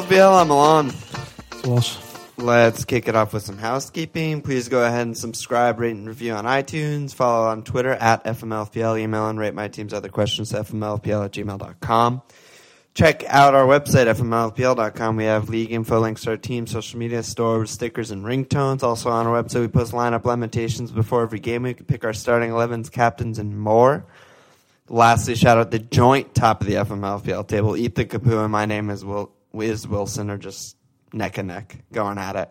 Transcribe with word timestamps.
FMLPL. 0.00 0.40
I'm 0.40 0.50
Alon. 0.50 0.92
Walsh. 1.64 1.98
Let's 2.38 2.86
kick 2.86 3.06
it 3.06 3.14
off 3.14 3.34
with 3.34 3.42
some 3.42 3.58
housekeeping. 3.58 4.40
Please 4.40 4.68
go 4.68 4.82
ahead 4.82 5.02
and 5.02 5.16
subscribe, 5.16 5.78
rate, 5.78 5.94
and 5.94 6.08
review 6.08 6.32
on 6.32 6.46
iTunes. 6.46 7.14
Follow 7.14 7.48
on 7.48 7.64
Twitter 7.64 7.92
at 7.92 8.24
FMLPL. 8.24 8.98
Email 8.98 9.28
and 9.28 9.38
rate 9.38 9.52
my 9.52 9.68
team's 9.68 9.92
other 9.92 10.08
questions 10.08 10.50
to 10.50 10.60
FMLPL 10.60 11.26
at 11.26 11.32
gmail.com. 11.32 12.22
Check 12.94 13.24
out 13.28 13.54
our 13.54 13.66
website, 13.66 14.06
FMLPL.com. 14.06 15.16
We 15.16 15.24
have 15.24 15.50
league 15.50 15.70
info, 15.70 16.00
links 16.00 16.22
to 16.22 16.30
our 16.30 16.36
team, 16.38 16.66
social 16.66 16.98
media, 16.98 17.22
store, 17.22 17.66
stickers, 17.66 18.10
and 18.10 18.24
ringtones. 18.24 18.82
Also 18.82 19.10
on 19.10 19.26
our 19.26 19.42
website, 19.42 19.60
we 19.60 19.68
post 19.68 19.92
lineup 19.92 20.24
lamentations 20.24 20.90
before 20.90 21.22
every 21.22 21.40
game. 21.40 21.64
We 21.64 21.74
can 21.74 21.84
pick 21.84 22.06
our 22.06 22.14
starting 22.14 22.50
11s, 22.50 22.90
captains, 22.90 23.38
and 23.38 23.60
more. 23.60 24.06
Lastly, 24.88 25.34
shout 25.34 25.58
out 25.58 25.70
the 25.70 25.78
joint 25.78 26.34
top 26.34 26.62
of 26.62 26.66
the 26.66 26.74
FMLPL 26.74 27.46
table. 27.46 27.76
Eat 27.76 27.96
the 27.96 28.06
Kapu 28.06 28.42
and 28.42 28.50
my 28.50 28.64
name 28.64 28.88
is 28.88 29.04
Will 29.04 29.30
Wiz 29.52 29.86
Wilson 29.86 30.30
are 30.30 30.38
just 30.38 30.76
neck 31.12 31.38
and 31.38 31.48
neck 31.48 31.76
going 31.92 32.18
at 32.18 32.36
it. 32.36 32.50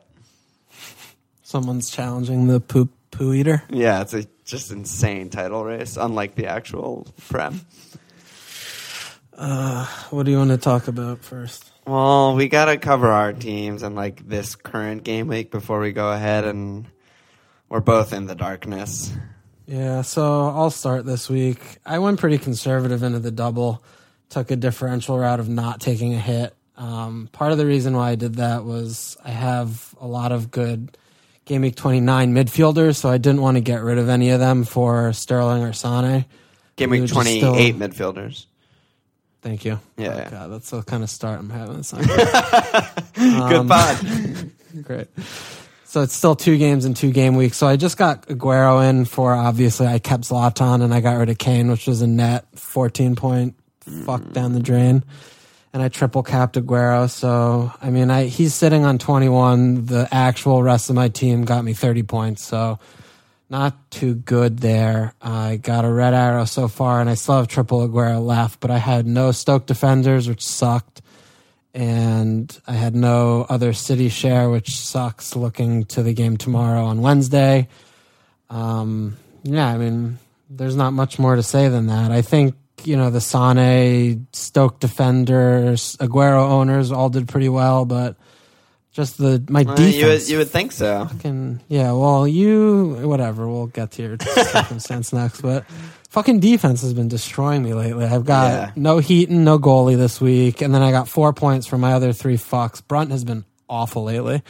Someone's 1.41 1.89
challenging 1.89 2.47
the 2.47 2.59
poop 2.59 2.91
poo 3.11 3.33
eater. 3.33 3.63
Yeah, 3.69 4.01
it's 4.01 4.13
a 4.13 4.25
just 4.45 4.71
insane 4.71 5.29
title 5.29 5.63
race, 5.63 5.97
unlike 5.97 6.35
the 6.35 6.47
actual 6.47 7.07
Prem. 7.29 7.61
Uh, 9.33 9.85
what 10.09 10.23
do 10.23 10.31
you 10.31 10.37
want 10.37 10.51
to 10.51 10.57
talk 10.57 10.87
about 10.87 11.23
first? 11.23 11.71
Well, 11.87 12.35
we 12.35 12.49
gotta 12.49 12.77
cover 12.77 13.07
our 13.07 13.33
teams 13.33 13.83
and 13.83 13.95
like 13.95 14.27
this 14.27 14.55
current 14.55 15.03
game 15.03 15.27
week 15.27 15.49
before 15.49 15.79
we 15.79 15.91
go 15.91 16.11
ahead 16.11 16.45
and 16.45 16.85
we're 17.69 17.79
both 17.79 18.13
in 18.13 18.25
the 18.25 18.35
darkness. 18.35 19.11
Yeah, 19.65 20.01
so 20.01 20.49
I'll 20.49 20.71
start 20.71 21.05
this 21.05 21.29
week. 21.29 21.77
I 21.85 21.99
went 21.99 22.19
pretty 22.19 22.37
conservative 22.37 23.01
into 23.01 23.19
the 23.19 23.31
double, 23.31 23.83
took 24.29 24.51
a 24.51 24.55
differential 24.55 25.17
route 25.17 25.39
of 25.39 25.47
not 25.47 25.79
taking 25.79 26.13
a 26.13 26.19
hit. 26.19 26.55
Um, 26.79 27.29
part 27.31 27.51
of 27.51 27.57
the 27.59 27.65
reason 27.65 27.95
why 27.95 28.11
I 28.11 28.15
did 28.15 28.35
that 28.35 28.63
was 28.65 29.17
I 29.23 29.29
have 29.31 29.93
a 29.99 30.07
lot 30.07 30.31
of 30.31 30.49
good 30.49 30.97
game 31.45 31.61
week 31.61 31.75
29 31.75 32.33
midfielders, 32.33 32.95
so 32.95 33.09
I 33.09 33.17
didn't 33.17 33.41
want 33.41 33.57
to 33.57 33.61
get 33.61 33.81
rid 33.83 33.97
of 33.97 34.07
any 34.09 34.29
of 34.29 34.39
them 34.39 34.63
for 34.63 35.11
Sterling 35.13 35.61
or 35.63 35.73
Sane. 35.73 36.23
Game 36.77 36.89
We 36.89 36.97
week 36.97 37.01
would 37.01 37.07
just 37.09 37.13
twenty 37.15 37.39
still- 37.39 37.55
midfielders. 37.55 38.45
Thank 39.41 39.63
you. 39.65 39.79
Yeah, 39.97 40.07
Oh, 40.13 40.17
yeah. 40.17 40.29
God, 40.29 40.51
that's 40.51 40.69
the 40.69 40.81
kind 40.83 41.01
of 41.03 41.09
start 41.09 41.39
I'm 41.39 41.49
having. 41.49 41.77
This 41.77 41.91
Good 43.13 43.67
pod. 43.67 44.51
Great. 44.83 45.07
So 45.85 46.01
it's 46.01 46.13
still 46.13 46.35
two 46.35 46.57
games 46.57 46.85
in 46.85 46.93
two 46.93 47.11
game 47.11 47.35
weeks. 47.35 47.57
So 47.57 47.65
I 47.67 47.75
just 47.77 47.97
got 47.97 48.27
Aguero 48.27 48.87
in 48.89 49.05
for 49.05 49.33
obviously 49.33 49.87
I 49.87 49.99
kept 49.99 50.25
Zlatan 50.25 50.83
and 50.83 50.93
I 50.93 50.99
got 51.01 51.13
rid 51.17 51.29
of 51.29 51.37
Kane, 51.37 51.69
which 51.71 51.87
was 51.87 52.01
a 52.01 52.07
net 52.07 52.45
14 52.55 53.15
point 53.15 53.55
fuck 54.05 54.29
down 54.33 54.53
the 54.53 54.59
drain. 54.59 55.03
And 55.71 55.83
I 55.83 55.89
triple 55.89 56.23
capped 56.23 56.55
Aguero. 56.55 57.09
So 57.09 57.71
I 57.81 57.89
mean 57.89 58.09
I 58.09 58.25
he's 58.25 58.53
sitting 58.53 58.85
on 58.85 58.97
21. 58.97 59.85
The 59.85 60.07
actual 60.11 60.63
rest 60.63 60.89
of 60.89 60.95
my 60.95 61.09
team 61.09 61.45
got 61.45 61.63
me 61.63 61.73
30 61.73 62.03
points. 62.03 62.43
So 62.43 62.79
not 63.49 63.91
too 63.91 64.15
good 64.15 64.59
there. 64.59 65.13
I 65.21 65.57
got 65.57 65.85
a 65.85 65.91
red 65.91 66.13
arrow 66.13 66.45
so 66.45 66.67
far 66.67 67.01
and 67.01 67.09
I 67.09 67.15
still 67.15 67.37
have 67.37 67.47
triple 67.47 67.87
Aguero 67.87 68.23
left, 68.23 68.59
but 68.59 68.71
I 68.71 68.77
had 68.77 69.07
no 69.07 69.31
Stoke 69.31 69.65
defenders, 69.65 70.27
which 70.27 70.45
sucked 70.45 71.01
and 71.73 72.59
I 72.67 72.73
had 72.73 72.95
no 72.95 73.45
other 73.47 73.73
city 73.73 74.09
share, 74.09 74.49
which 74.49 74.75
sucks 74.77 75.35
looking 75.35 75.85
to 75.85 76.03
the 76.03 76.13
game 76.13 76.37
tomorrow 76.37 76.85
on 76.85 77.01
Wednesday. 77.01 77.67
Um, 78.49 79.17
yeah, 79.43 79.67
I 79.67 79.77
mean, 79.77 80.17
there's 80.49 80.75
not 80.75 80.93
much 80.93 81.19
more 81.19 81.35
to 81.35 81.43
say 81.43 81.69
than 81.69 81.87
that. 81.87 82.11
I 82.11 82.21
think, 82.21 82.55
you 82.87 82.97
know, 82.97 83.09
the 83.09 83.21
Sane, 83.21 84.27
Stoke 84.33 84.79
defenders, 84.79 85.95
Aguero 85.97 86.49
owners 86.49 86.91
all 86.91 87.09
did 87.09 87.27
pretty 87.27 87.49
well, 87.49 87.85
but 87.85 88.15
just 88.91 89.17
the 89.17 89.43
my 89.49 89.61
Uh, 89.61 89.63
you, 89.63 89.67
would, 89.69 89.77
defense. 89.77 90.29
you 90.29 90.37
would 90.39 90.49
think 90.49 90.71
so. 90.71 91.05
fucking, 91.11 91.61
yeah, 91.67 91.91
well, 91.93 92.27
you, 92.27 92.97
whatever, 93.07 93.47
we'll 93.47 93.67
get 93.67 93.91
to 93.91 94.01
your 94.01 94.17
circumstance 94.45 95.13
next, 95.13 95.41
but 95.41 95.65
fucking 96.09 96.39
defense 96.39 96.81
has 96.81 96.93
been 96.93 97.07
destroying 97.07 97.63
me 97.63 97.73
lately. 97.73 98.05
I've 98.05 98.25
got 98.25 98.51
Yeah. 98.51 98.71
no 98.75 98.97
heat 98.97 99.29
and 99.29 99.45
no 99.45 99.59
goalie 99.59 99.95
this 99.97 100.19
week, 100.19 100.61
and 100.61 100.73
then 100.73 100.81
I 100.81 100.91
got 100.91 101.07
four 101.07 101.33
points 101.33 101.67
from 101.67 101.81
my 101.81 101.93
other 101.93 102.13
three 102.13 102.37
fucks. 102.37 102.81
Brunt 102.85 103.11
has 103.11 103.23
been 103.23 103.45
awful 103.69 104.03
lately. 104.03 104.41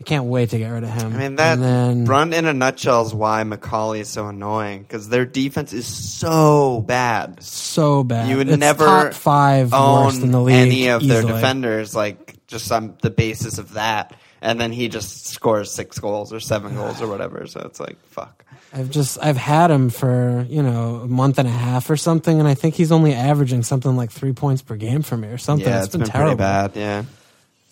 I 0.00 0.04
can't 0.04 0.24
wait 0.24 0.50
to 0.50 0.58
get 0.58 0.68
rid 0.68 0.82
of 0.84 0.90
him. 0.90 1.14
I 1.14 1.16
mean 1.16 1.36
that 1.36 1.58
then, 1.60 2.04
Brunt 2.04 2.34
in 2.34 2.46
a 2.46 2.52
nutshell 2.52 3.06
is 3.06 3.14
why 3.14 3.42
McAuley 3.44 4.00
is 4.00 4.08
so 4.08 4.26
annoying 4.26 4.82
because 4.82 5.08
their 5.08 5.24
defense 5.24 5.72
is 5.72 5.86
so 5.86 6.80
bad. 6.86 7.42
so 7.42 8.02
bad. 8.02 8.28
You 8.28 8.38
would 8.38 8.48
It's 8.48 8.58
never 8.58 8.84
top 8.84 9.14
five 9.14 9.68
in 9.68 9.74
own 9.74 10.30
the 10.30 10.40
league. 10.40 10.56
any 10.56 10.88
of 10.88 11.06
their 11.06 11.22
defenders, 11.22 11.94
like 11.94 12.36
just 12.48 12.70
on 12.72 12.96
the 13.02 13.10
basis 13.10 13.58
of 13.58 13.74
that, 13.74 14.14
and 14.42 14.60
then 14.60 14.72
he 14.72 14.88
just 14.88 15.26
scores 15.28 15.70
six 15.70 15.98
goals 16.00 16.32
or 16.32 16.40
seven 16.40 16.74
goals 16.76 17.00
or 17.00 17.06
whatever. 17.06 17.46
So 17.46 17.60
it's 17.60 17.78
like 17.80 17.98
fuck. 18.06 18.44
I've 18.72 18.90
just 18.90 19.18
I've 19.22 19.36
had 19.36 19.70
him 19.70 19.88
for 19.90 20.44
you 20.50 20.62
know 20.62 20.96
a 21.04 21.06
month 21.06 21.38
and 21.38 21.46
a 21.46 21.52
half 21.52 21.88
or 21.88 21.96
something, 21.96 22.40
and 22.40 22.48
I 22.48 22.54
think 22.54 22.74
he's 22.74 22.90
only 22.90 23.14
averaging 23.14 23.62
something 23.62 23.96
like 23.96 24.10
three 24.10 24.32
points 24.32 24.60
per 24.60 24.74
game 24.74 25.02
for 25.02 25.16
me 25.16 25.28
or 25.28 25.38
something. 25.38 25.66
Yeah, 25.68 25.76
it's 25.78 25.86
it's 25.86 25.92
been, 25.92 26.00
been 26.02 26.10
terrible. 26.10 26.30
pretty 26.36 26.38
bad. 26.38 26.72
Yeah. 26.74 27.04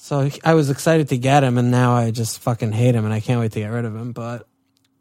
So 0.05 0.29
I 0.43 0.55
was 0.55 0.69
excited 0.69 1.11
to 1.11 1.17
get 1.17 1.45
him, 1.45 1.59
and 1.59 1.71
now 1.71 1.95
I 1.95 2.11
just 2.11 2.41
fucking 2.41 2.73
hate 2.73 2.97
him, 2.97 3.05
and 3.05 3.15
I 3.15 3.21
can't 3.21 3.39
wait 3.39 3.53
to 3.53 3.61
get 3.61 3.69
rid 3.69 3.85
of 3.85 3.95
him. 3.95 4.11
But 4.11 4.49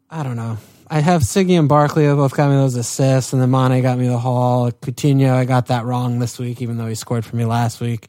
I 0.08 0.22
don't 0.22 0.36
know. 0.36 0.58
I 0.88 1.00
have 1.00 1.22
Siggy 1.22 1.58
and 1.58 1.68
Barkley 1.68 2.06
who 2.06 2.14
both 2.14 2.36
got 2.36 2.48
me 2.50 2.54
those 2.54 2.76
assists, 2.76 3.32
and 3.32 3.42
then 3.42 3.50
Mane 3.50 3.82
got 3.82 3.98
me 3.98 4.06
the 4.06 4.16
haul. 4.18 4.70
Coutinho, 4.70 5.32
I 5.34 5.44
got 5.44 5.66
that 5.66 5.86
wrong 5.86 6.20
this 6.20 6.38
week, 6.38 6.62
even 6.62 6.76
though 6.76 6.86
he 6.86 6.94
scored 6.94 7.24
for 7.24 7.34
me 7.34 7.44
last 7.44 7.80
week. 7.80 8.06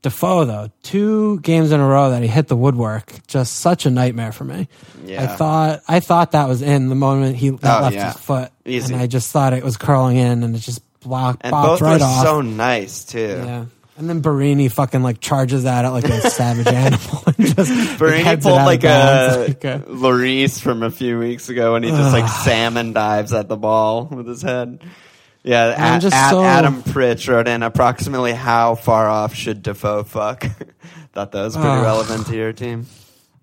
Defoe, 0.00 0.46
though, 0.46 0.70
two 0.82 1.38
games 1.40 1.70
in 1.70 1.80
a 1.80 1.86
row 1.86 2.10
that 2.10 2.22
he 2.22 2.28
hit 2.28 2.48
the 2.48 2.56
woodwork, 2.56 3.12
just 3.26 3.56
such 3.58 3.84
a 3.84 3.90
nightmare 3.90 4.32
for 4.32 4.44
me. 4.44 4.68
Yeah. 5.04 5.24
I 5.24 5.26
thought 5.36 5.80
I 5.86 6.00
thought 6.00 6.32
that 6.32 6.48
was 6.48 6.62
in 6.62 6.88
the 6.88 6.94
moment 6.94 7.36
he 7.36 7.50
Oh, 7.50 7.58
left 7.62 7.94
yeah. 7.94 8.12
his 8.14 8.20
foot, 8.22 8.50
Easy. 8.64 8.94
and 8.94 9.02
I 9.02 9.06
just 9.06 9.30
thought 9.32 9.52
it 9.52 9.62
was 9.62 9.76
curling 9.76 10.16
in, 10.16 10.42
and 10.44 10.56
it 10.56 10.60
just 10.60 10.80
blocked, 11.00 11.42
And 11.44 11.52
both 11.52 11.82
right 11.82 12.00
were 12.00 12.06
off. 12.06 12.24
so 12.24 12.40
nice 12.40 13.04
too. 13.04 13.18
Yeah. 13.44 13.64
And 13.96 14.08
then 14.08 14.22
Borini 14.22 14.72
fucking 14.72 15.02
like 15.02 15.20
charges 15.20 15.64
at 15.66 15.84
it 15.84 15.90
like 15.90 16.04
a 16.04 16.30
savage 16.30 16.66
animal. 16.72 17.22
And 17.26 17.36
just 17.54 17.70
Borini 18.00 18.32
it 18.32 18.42
pulled 18.42 18.56
like 18.56 18.84
a 18.84 19.44
Like 19.48 19.64
a- 20.58 20.60
from 20.60 20.82
a 20.82 20.90
few 20.90 21.18
weeks 21.18 21.48
ago 21.48 21.74
when 21.74 21.82
he 21.82 21.90
just 21.90 22.12
like 22.12 22.28
salmon 22.28 22.92
dives 22.94 23.32
at 23.32 23.48
the 23.48 23.56
ball 23.56 24.06
with 24.06 24.26
his 24.26 24.42
head. 24.42 24.80
Yeah, 25.44 25.74
I'm 25.76 25.94
at, 25.94 26.02
just 26.02 26.14
at 26.16 26.30
so- 26.30 26.42
Adam 26.42 26.82
Pritch 26.82 27.28
wrote 27.28 27.48
in 27.48 27.62
approximately 27.62 28.32
how 28.32 28.76
far 28.76 29.08
off 29.08 29.34
should 29.34 29.62
Defoe 29.62 30.04
fuck. 30.04 30.42
Thought 31.12 31.32
that 31.32 31.42
was 31.44 31.54
pretty 31.56 31.68
relevant 31.82 32.26
to 32.28 32.36
your 32.36 32.52
team. 32.52 32.86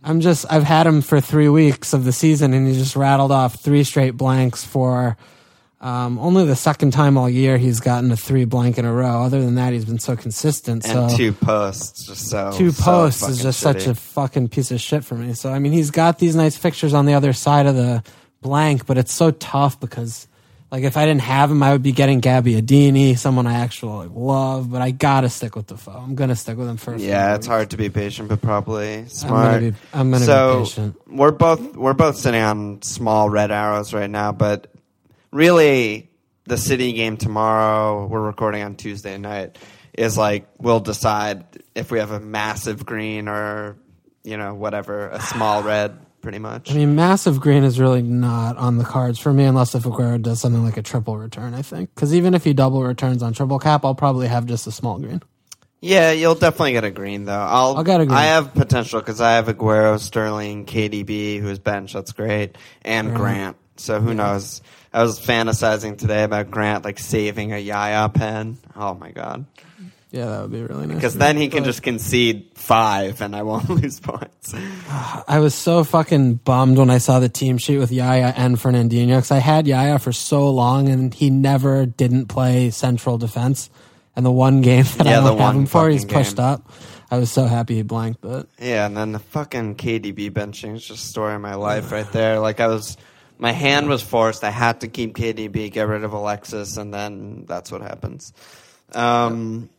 I'm 0.04 0.22
just 0.22 0.46
I've 0.50 0.64
had 0.64 0.88
him 0.88 1.02
for 1.02 1.20
three 1.22 1.50
weeks 1.50 1.94
of 1.94 2.06
the 2.06 2.14
season 2.14 2.54
and 2.54 2.66
he 2.68 2.74
just 2.74 2.96
rattled 2.96 3.32
off 3.32 3.56
three 3.56 3.84
straight 3.84 4.12
blanks 4.18 4.64
for 4.64 5.18
um, 5.82 6.20
only 6.20 6.46
the 6.46 6.58
second 6.58 6.92
time 6.92 7.18
all 7.18 7.30
year 7.30 7.58
he's 7.58 7.80
gotten 7.80 8.12
a 8.12 8.18
three 8.18 8.44
blank 8.44 8.78
in 8.78 8.86
a 8.86 8.92
row. 8.94 9.24
Other 9.24 9.42
than 9.42 9.56
that, 9.56 9.72
he's 9.72 9.86
been 9.86 10.00
so 10.00 10.18
consistent. 10.18 10.86
And 10.86 11.12
so 11.12 11.18
two 11.18 11.32
posts, 11.32 12.06
just 12.08 12.30
so 12.30 12.52
two 12.54 12.72
so 12.72 12.84
posts 12.84 13.28
is 13.28 13.42
just 13.42 13.60
shitty. 13.60 13.64
such 13.64 13.88
a 13.88 13.96
fucking 13.96 14.50
piece 14.50 14.72
of 14.72 14.82
shit 14.82 15.06
for 15.06 15.16
me. 15.16 15.34
So 15.34 15.52
I 15.52 15.60
mean, 15.60 15.72
he's 15.72 15.92
got 15.92 16.20
these 16.20 16.36
nice 16.36 16.58
fixtures 16.58 16.94
on 16.94 17.06
the 17.06 17.14
other 17.14 17.32
side 17.32 17.66
of 17.66 17.76
the 17.76 18.04
blank, 18.42 18.86
but 18.86 18.98
it's 18.98 19.14
so 19.14 19.32
tough 19.32 19.80
because 19.80 20.28
like 20.72 20.84
if 20.84 20.98
I 20.98 21.06
didn't 21.06 21.22
have 21.22 21.50
him, 21.50 21.64
I 21.64 21.72
would 21.72 21.82
be 21.82 21.94
getting 21.94 22.22
Gabbiadini, 22.22 23.18
someone 23.18 23.48
I 23.48 23.56
actually 23.56 24.10
love. 24.10 24.70
But 24.70 24.82
I 24.82 24.92
gotta 24.92 25.30
stick 25.30 25.56
with 25.56 25.68
Defoe. 25.68 25.94
I'm 25.94 26.16
gonna 26.16 26.36
stick 26.36 26.58
with 26.58 26.68
him 26.68 26.78
first. 26.78 27.04
Yeah, 27.04 27.36
it's 27.36 27.48
weeks. 27.48 27.48
hard 27.48 27.70
to 27.72 27.78
be 27.78 27.90
patient, 27.90 28.28
but 28.30 28.42
probably 28.42 28.96
I'm 28.96 29.08
smart. 29.08 29.54
gonna 29.54 29.72
be. 29.72 29.78
I'm 29.94 30.12
gonna 30.12 30.26
so 30.26 30.60
be 30.60 30.66
patient. 30.66 30.96
we're 31.08 31.32
both 31.32 31.76
we're 31.76 31.94
both 31.94 32.18
sitting 32.18 32.42
on 32.42 32.82
small 32.82 33.30
red 33.30 33.50
arrows 33.50 33.94
right 33.94 34.10
now, 34.10 34.32
but 34.32 34.69
really 35.32 36.10
the 36.46 36.58
city 36.58 36.94
game 36.94 37.18
tomorrow, 37.18 38.08
we're 38.08 38.22
recording 38.22 38.64
on 38.64 38.76
Tuesday 38.76 39.18
night, 39.18 39.58
is 39.94 40.18
like 40.18 40.48
we'll 40.58 40.80
decide 40.80 41.46
if 41.76 41.92
we 41.92 42.00
have 42.00 42.12
a 42.12 42.20
massive 42.20 42.86
green 42.86 43.28
or 43.28 43.78
you 44.24 44.38
know 44.38 44.54
whatever 44.54 45.10
a 45.10 45.22
small 45.22 45.64
red, 45.64 45.98
pretty 46.22 46.40
much. 46.40 46.72
I 46.72 46.76
mean, 46.76 46.96
massive 46.96 47.40
green 47.40 47.64
is 47.64 47.80
really 47.80 48.02
not 48.02 48.58
on 48.58 48.78
the 48.78 48.84
cards 48.84 49.20
for 49.20 49.32
me 49.32 49.46
unless 49.46 49.76
if 49.76 49.84
Aguero 49.84 50.22
does 50.22 50.42
something 50.42 50.64
like 50.64 50.78
a 50.78 50.82
triple 50.84 51.18
return. 51.18 51.54
I 51.54 51.62
think 51.62 51.94
because 51.94 52.14
even 52.14 52.34
if 52.34 52.44
he 52.44 52.54
double 52.54 52.84
returns 52.84 53.24
on 53.24 53.34
triple 53.34 53.60
cap, 53.60 53.86
I'll 53.86 53.96
probably 53.96 54.28
have 54.28 54.46
just 54.46 54.68
a 54.68 54.72
small 54.72 55.00
green. 55.00 55.22
Yeah, 55.82 56.12
you'll 56.12 56.36
definitely 56.36 56.74
get 56.74 56.84
a 56.84 56.92
green 56.92 57.24
though. 57.24 57.32
I'll, 57.32 57.78
I'll 57.78 57.84
get 57.84 58.02
a 58.02 58.06
green. 58.06 58.18
I 58.18 58.26
have 58.26 58.54
potential 58.54 59.00
because 59.00 59.22
I 59.22 59.34
have 59.34 59.48
Aguero, 59.48 59.98
Sterling, 59.98 60.66
KDB, 60.66 61.40
who's 61.40 61.60
bench. 61.60 61.94
That's 61.94 62.12
great, 62.12 62.58
and 62.82 63.16
Grant. 63.16 63.56
So 63.78 64.02
who 64.02 64.14
knows? 64.14 64.62
I 64.94 65.04
was 65.04 65.20
fantasizing 65.20 65.98
today 65.98 66.24
about 66.24 66.50
Grant 66.52 66.84
like 66.86 67.00
saving 67.00 67.54
a 67.54 67.58
Yaya 67.60 68.10
pen. 68.10 68.58
Oh 68.76 68.96
my 68.96 69.12
god! 69.12 69.46
Yeah, 70.12 70.26
that 70.26 70.42
would 70.42 70.52
be 70.52 70.64
really 70.64 70.88
nice. 70.88 70.96
Because 70.96 71.16
then 71.16 71.38
he 71.38 71.50
can 71.50 71.64
just 71.64 71.84
concede 71.84 72.50
five, 72.56 73.22
and 73.22 73.36
I 73.36 73.44
won't 73.44 73.70
lose 73.70 74.00
points. 74.00 74.56
I 75.28 75.38
was 75.40 75.54
so 75.54 75.84
fucking 75.84 76.36
bummed 76.36 76.78
when 76.80 76.90
I 76.90 76.98
saw 76.98 77.20
the 77.20 77.30
team 77.30 77.60
sheet 77.60 77.78
with 77.78 77.92
Yaya 77.92 78.34
and 78.36 78.58
Fernandinho 78.58 79.18
because 79.18 79.32
I 79.32 79.38
had 79.40 79.68
Yaya 79.68 80.00
for 80.00 80.12
so 80.12 80.50
long 80.50 80.90
and 80.90 81.14
he 81.14 81.30
never 81.30 81.86
didn't 81.86 82.26
play 82.28 82.72
central 82.72 83.18
defense. 83.20 83.70
And 84.16 84.26
the 84.26 84.32
one 84.32 84.62
game 84.62 84.84
that 84.98 85.06
Yeah, 85.06 85.22
I 85.22 85.24
don't 85.24 85.38
have 85.40 85.56
him 85.56 85.66
for, 85.68 85.88
he's 85.90 86.04
pushed 86.04 86.38
game. 86.38 86.46
up. 86.46 86.70
I 87.12 87.18
was 87.20 87.32
so 87.32 87.46
happy 87.46 87.76
he 87.76 87.84
blanked, 87.84 88.20
but 88.22 88.48
Yeah, 88.60 88.86
and 88.88 88.98
then 88.98 89.12
the 89.14 89.20
fucking 89.20 89.76
KDB 89.76 90.32
benching 90.32 90.76
is 90.76 90.86
just 90.86 91.06
story 91.08 91.36
of 91.36 91.42
my 91.42 91.54
life 91.56 91.92
right 91.92 92.12
there. 92.12 92.40
Like 92.40 92.60
I 92.60 92.68
was, 92.68 92.98
my 93.40 93.52
hand 93.54 93.90
was 93.90 94.04
forced. 94.04 94.44
I 94.44 94.52
had 94.52 94.82
to 94.82 94.88
keep 94.88 95.16
KDB, 95.16 95.72
get 95.72 95.88
rid 95.88 96.04
of 96.04 96.14
Alexis, 96.14 96.78
and 96.78 96.94
then 96.94 97.46
that's 97.48 97.72
what 97.72 97.82
happens. 97.82 98.34
Um, 98.94 99.70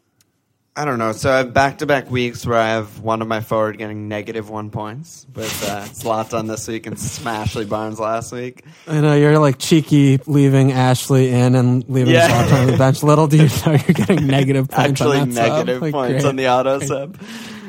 I 0.76 0.84
don't 0.84 0.98
know. 0.98 1.12
So 1.12 1.30
I 1.30 1.38
have 1.38 1.52
back 1.52 1.78
to 1.78 1.86
back 1.86 2.10
weeks 2.10 2.46
where 2.46 2.56
I 2.58 2.68
have 2.68 3.00
one 3.00 3.20
of 3.22 3.28
my 3.28 3.40
forward 3.40 3.76
getting 3.76 4.08
negative 4.08 4.48
one 4.48 4.70
points 4.70 5.26
with 5.34 5.68
uh, 5.68 5.82
Zlatan 5.86 6.46
this 6.46 6.68
week 6.68 6.86
and 6.86 6.96
Smashley 6.96 7.68
Barnes 7.68 7.98
last 8.00 8.32
week. 8.32 8.64
I 8.86 9.00
know 9.00 9.14
you're 9.14 9.38
like 9.38 9.58
cheeky 9.58 10.20
leaving 10.26 10.72
Ashley 10.72 11.28
in 11.30 11.54
and 11.56 11.86
leaving 11.88 12.14
Yeah. 12.14 12.28
Zlatan 12.28 12.60
on 12.60 12.66
the 12.68 12.78
bench. 12.78 13.02
Little 13.02 13.26
do 13.26 13.36
you 13.38 13.48
know 13.66 13.72
you're 13.72 13.78
getting 13.94 14.26
negative 14.26 14.68
points. 14.70 14.90
Actually, 15.02 15.18
on 15.18 15.30
that 15.30 15.48
negative 15.48 15.82
Like, 15.82 15.92
points 15.92 16.22
great, 16.22 16.24
on 16.28 16.36
the 16.36 16.48
auto 16.48 16.78
sub. 16.80 17.18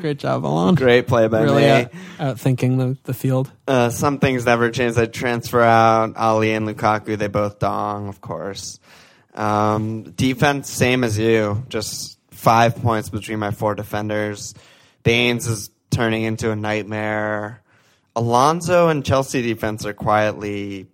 Great 0.02 0.18
job, 0.18 0.44
Alon. 0.44 0.74
Great 0.74 1.06
play 1.06 1.28
by 1.28 1.42
Really 1.42 1.62
me. 1.62 1.70
out, 1.70 1.92
out 2.18 2.40
thinking 2.40 2.76
the, 2.76 2.98
the 3.04 3.14
field. 3.14 3.52
Uh, 3.68 3.88
some 3.88 4.18
things 4.18 4.44
never 4.44 4.68
change. 4.68 4.96
I 4.96 5.06
transfer 5.06 5.60
out 5.60 6.14
Alli 6.16 6.52
and 6.52 6.66
Lukaku. 6.66 7.16
They 7.16 7.28
both 7.28 7.60
dong, 7.60 8.08
of 8.08 8.20
course. 8.20 8.80
Um, 9.32 10.02
defense, 10.02 10.68
same 10.68 11.04
as 11.04 11.16
you. 11.16 11.64
Just 11.68 12.18
five 12.32 12.74
points 12.82 13.10
between 13.10 13.38
my 13.38 13.52
four 13.52 13.76
defenders. 13.76 14.54
Baines 15.04 15.46
is 15.46 15.70
turning 15.90 16.24
into 16.24 16.50
a 16.50 16.56
nightmare. 16.56 17.62
Alonso 18.16 18.88
and 18.88 19.04
Chelsea 19.04 19.40
defense 19.40 19.86
are 19.86 19.94
quietly. 19.94 20.88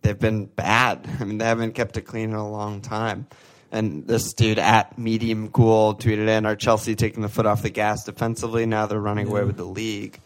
They've 0.00 0.18
been 0.18 0.46
bad. 0.46 1.06
I 1.20 1.24
mean, 1.24 1.36
they 1.36 1.44
haven't 1.44 1.72
kept 1.74 1.98
it 1.98 2.06
clean 2.06 2.30
in 2.30 2.36
a 2.36 2.48
long 2.50 2.80
time. 2.80 3.26
And 3.72 4.06
this 4.06 4.32
dude 4.32 4.58
at 4.58 4.96
Medium 4.98 5.48
Cool 5.48 5.94
tweeted 5.96 6.28
in, 6.28 6.46
"Are 6.46 6.56
Chelsea 6.56 6.94
taking 6.94 7.22
the 7.22 7.28
foot 7.28 7.46
off 7.46 7.62
the 7.62 7.70
gas 7.70 8.04
defensively? 8.04 8.64
Now 8.66 8.86
they're 8.86 9.00
running 9.00 9.26
away 9.28 9.44
with 9.44 9.56
the 9.56 9.64
league." 9.64 10.20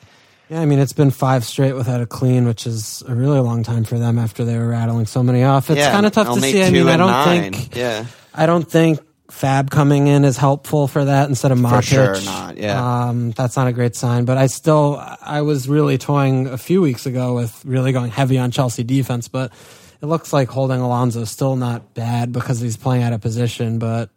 Yeah, 0.51 0.61
I 0.61 0.67
mean 0.67 0.79
it's 0.81 0.93
been 0.93 1.11
five 1.11 1.45
straight 1.45 1.75
without 1.75 2.01
a 2.01 2.07
clean, 2.07 2.45
which 2.47 2.67
is 2.67 3.03
a 3.07 3.15
really 3.15 3.39
long 3.39 3.63
time 3.63 3.85
for 3.85 3.99
them 3.99 4.19
after 4.19 4.45
they 4.45 4.59
were 4.59 4.69
rattling 4.69 5.07
so 5.07 5.23
many 5.23 5.45
off. 5.45 5.71
It's 5.71 5.79
Yeah, 5.79 5.93
kind 5.93 6.07
of 6.07 6.13
tough 6.13 6.35
to 6.35 6.41
see. 6.41 6.63
I 6.63 6.71
mean, 6.71 6.89
I 6.89 6.97
don't 6.97 7.09
nine. 7.11 7.53
think 7.53 7.77
Yeah, 7.77 8.05
I 8.35 8.47
don't 8.47 8.69
think 8.69 9.01
Fab 9.31 9.71
coming 9.71 10.09
in 10.09 10.25
is 10.25 10.37
helpful 10.37 10.89
for 10.89 11.05
that 11.05 11.29
instead 11.29 11.53
of 11.53 11.59
Matic. 11.59 11.77
For 11.77 11.83
sure 11.83 12.21
not, 12.23 12.59
yeah. 12.59 13.07
um, 13.09 13.31
that's 13.31 13.57
not 13.57 13.69
a 13.69 13.73
great 13.73 13.95
sign. 13.95 14.25
But 14.25 14.39
I 14.39 14.49
still, 14.49 15.01
I 15.23 15.43
was 15.43 15.69
really 15.69 15.99
toying 15.99 16.49
a 16.49 16.59
few 16.59 16.83
weeks 16.83 17.07
ago 17.07 17.37
with 17.37 17.65
really 17.65 17.93
going 17.93 18.11
heavy 18.11 18.39
on 18.39 18.51
Chelsea 18.51 18.83
defense, 18.83 19.29
but 19.29 19.53
it 20.03 20.07
looks 20.07 20.33
like 20.33 20.49
holding 20.49 20.81
Alonso 20.81 21.23
is 21.23 21.31
still 21.31 21.57
not 21.57 21.95
bad 21.95 22.33
because 22.33 22.61
he's 22.61 22.77
playing 22.77 23.03
out 23.03 23.13
of 23.13 23.21
position. 23.21 23.79
But 23.79 24.11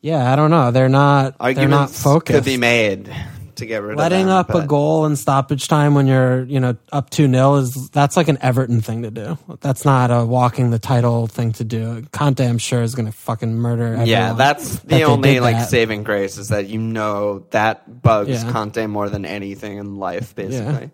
yeah, 0.00 0.32
I 0.32 0.36
don't 0.36 0.50
know. 0.50 0.70
They're 0.70 0.88
not. 0.88 1.38
they're 1.38 1.68
not 1.68 1.90
focused. 1.90 2.34
could 2.34 2.44
be 2.44 2.56
made 2.56 3.14
to 3.56 3.66
get 3.66 3.82
rid 3.82 3.96
Letting 3.96 4.28
of 4.28 4.46
them, 4.46 4.56
up 4.56 4.64
a 4.64 4.66
goal 4.66 5.06
in 5.06 5.16
stoppage 5.16 5.68
time 5.68 5.94
when 5.94 6.06
you're, 6.06 6.44
you 6.44 6.60
know, 6.60 6.76
up 6.92 7.10
2 7.10 7.30
0 7.30 7.54
is 7.56 7.88
that's 7.90 8.16
like 8.16 8.28
an 8.28 8.38
Everton 8.40 8.80
thing 8.80 9.02
to 9.02 9.10
do. 9.10 9.38
That's 9.60 9.84
not 9.84 10.10
a 10.10 10.24
walking 10.24 10.70
the 10.70 10.78
title 10.78 11.26
thing 11.26 11.52
to 11.54 11.64
do. 11.64 12.04
Conte, 12.12 12.46
I'm 12.46 12.58
sure, 12.58 12.82
is 12.82 12.94
going 12.94 13.06
to 13.06 13.12
fucking 13.12 13.54
murder 13.54 13.84
everyone. 13.86 14.06
Yeah, 14.06 14.34
that's 14.34 14.80
the 14.80 14.86
they 14.86 15.04
only 15.04 15.40
like 15.40 15.56
that. 15.56 15.70
saving 15.70 16.04
grace 16.04 16.38
is 16.38 16.48
that 16.48 16.68
you 16.68 16.78
know 16.78 17.46
that 17.50 18.02
bugs 18.02 18.28
Yeah. 18.30 18.52
Conte 18.52 18.86
more 18.86 19.08
than 19.08 19.24
anything 19.24 19.78
in 19.78 19.96
life, 19.96 20.34
basically. 20.34 20.90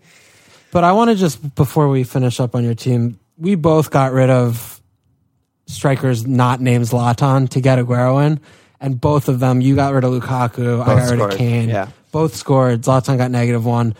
But 0.70 0.84
I 0.84 0.92
want 0.92 1.10
to 1.10 1.16
just, 1.16 1.54
before 1.54 1.88
we 1.88 2.04
finish 2.04 2.40
up 2.40 2.54
on 2.54 2.64
your 2.64 2.74
team, 2.74 3.18
we 3.42 3.56
both 3.56 3.90
got 3.90 4.12
rid 4.12 4.30
of 4.30 4.80
strikers 5.66 6.26
not 6.26 6.60
named 6.60 6.84
Zlatan 6.84 7.48
to 7.50 7.60
get 7.60 7.78
Aguero 7.78 8.24
in. 8.24 8.40
And 8.80 9.00
both 9.00 9.28
of 9.28 9.40
them, 9.40 9.60
you 9.60 9.74
got 9.76 9.92
rid 9.94 10.04
of 10.04 10.12
Lukaku, 10.12 10.80
I 10.82 10.86
got 10.86 11.10
rid 11.10 11.18
scored, 11.18 11.32
of 11.32 11.38
Kane. 11.38 11.68
yeah. 11.68 11.88
Both 12.10 12.34
scored. 12.36 12.82
Zlatan 12.82 13.18
got 13.18 13.30
negative 13.30 13.64
one. 13.64 13.94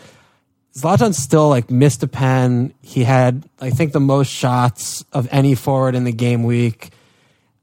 Zlatan 0.74 1.14
still 1.14 1.48
like 1.48 1.70
missed 1.70 2.02
a 2.02 2.08
pen. 2.08 2.72
He 2.82 3.04
had, 3.04 3.48
I 3.60 3.70
think, 3.70 3.92
the 3.92 4.00
most 4.00 4.28
shots 4.28 5.04
of 5.12 5.28
any 5.30 5.54
forward 5.54 5.94
in 5.94 6.04
the 6.04 6.12
game 6.12 6.44
week. 6.44 6.90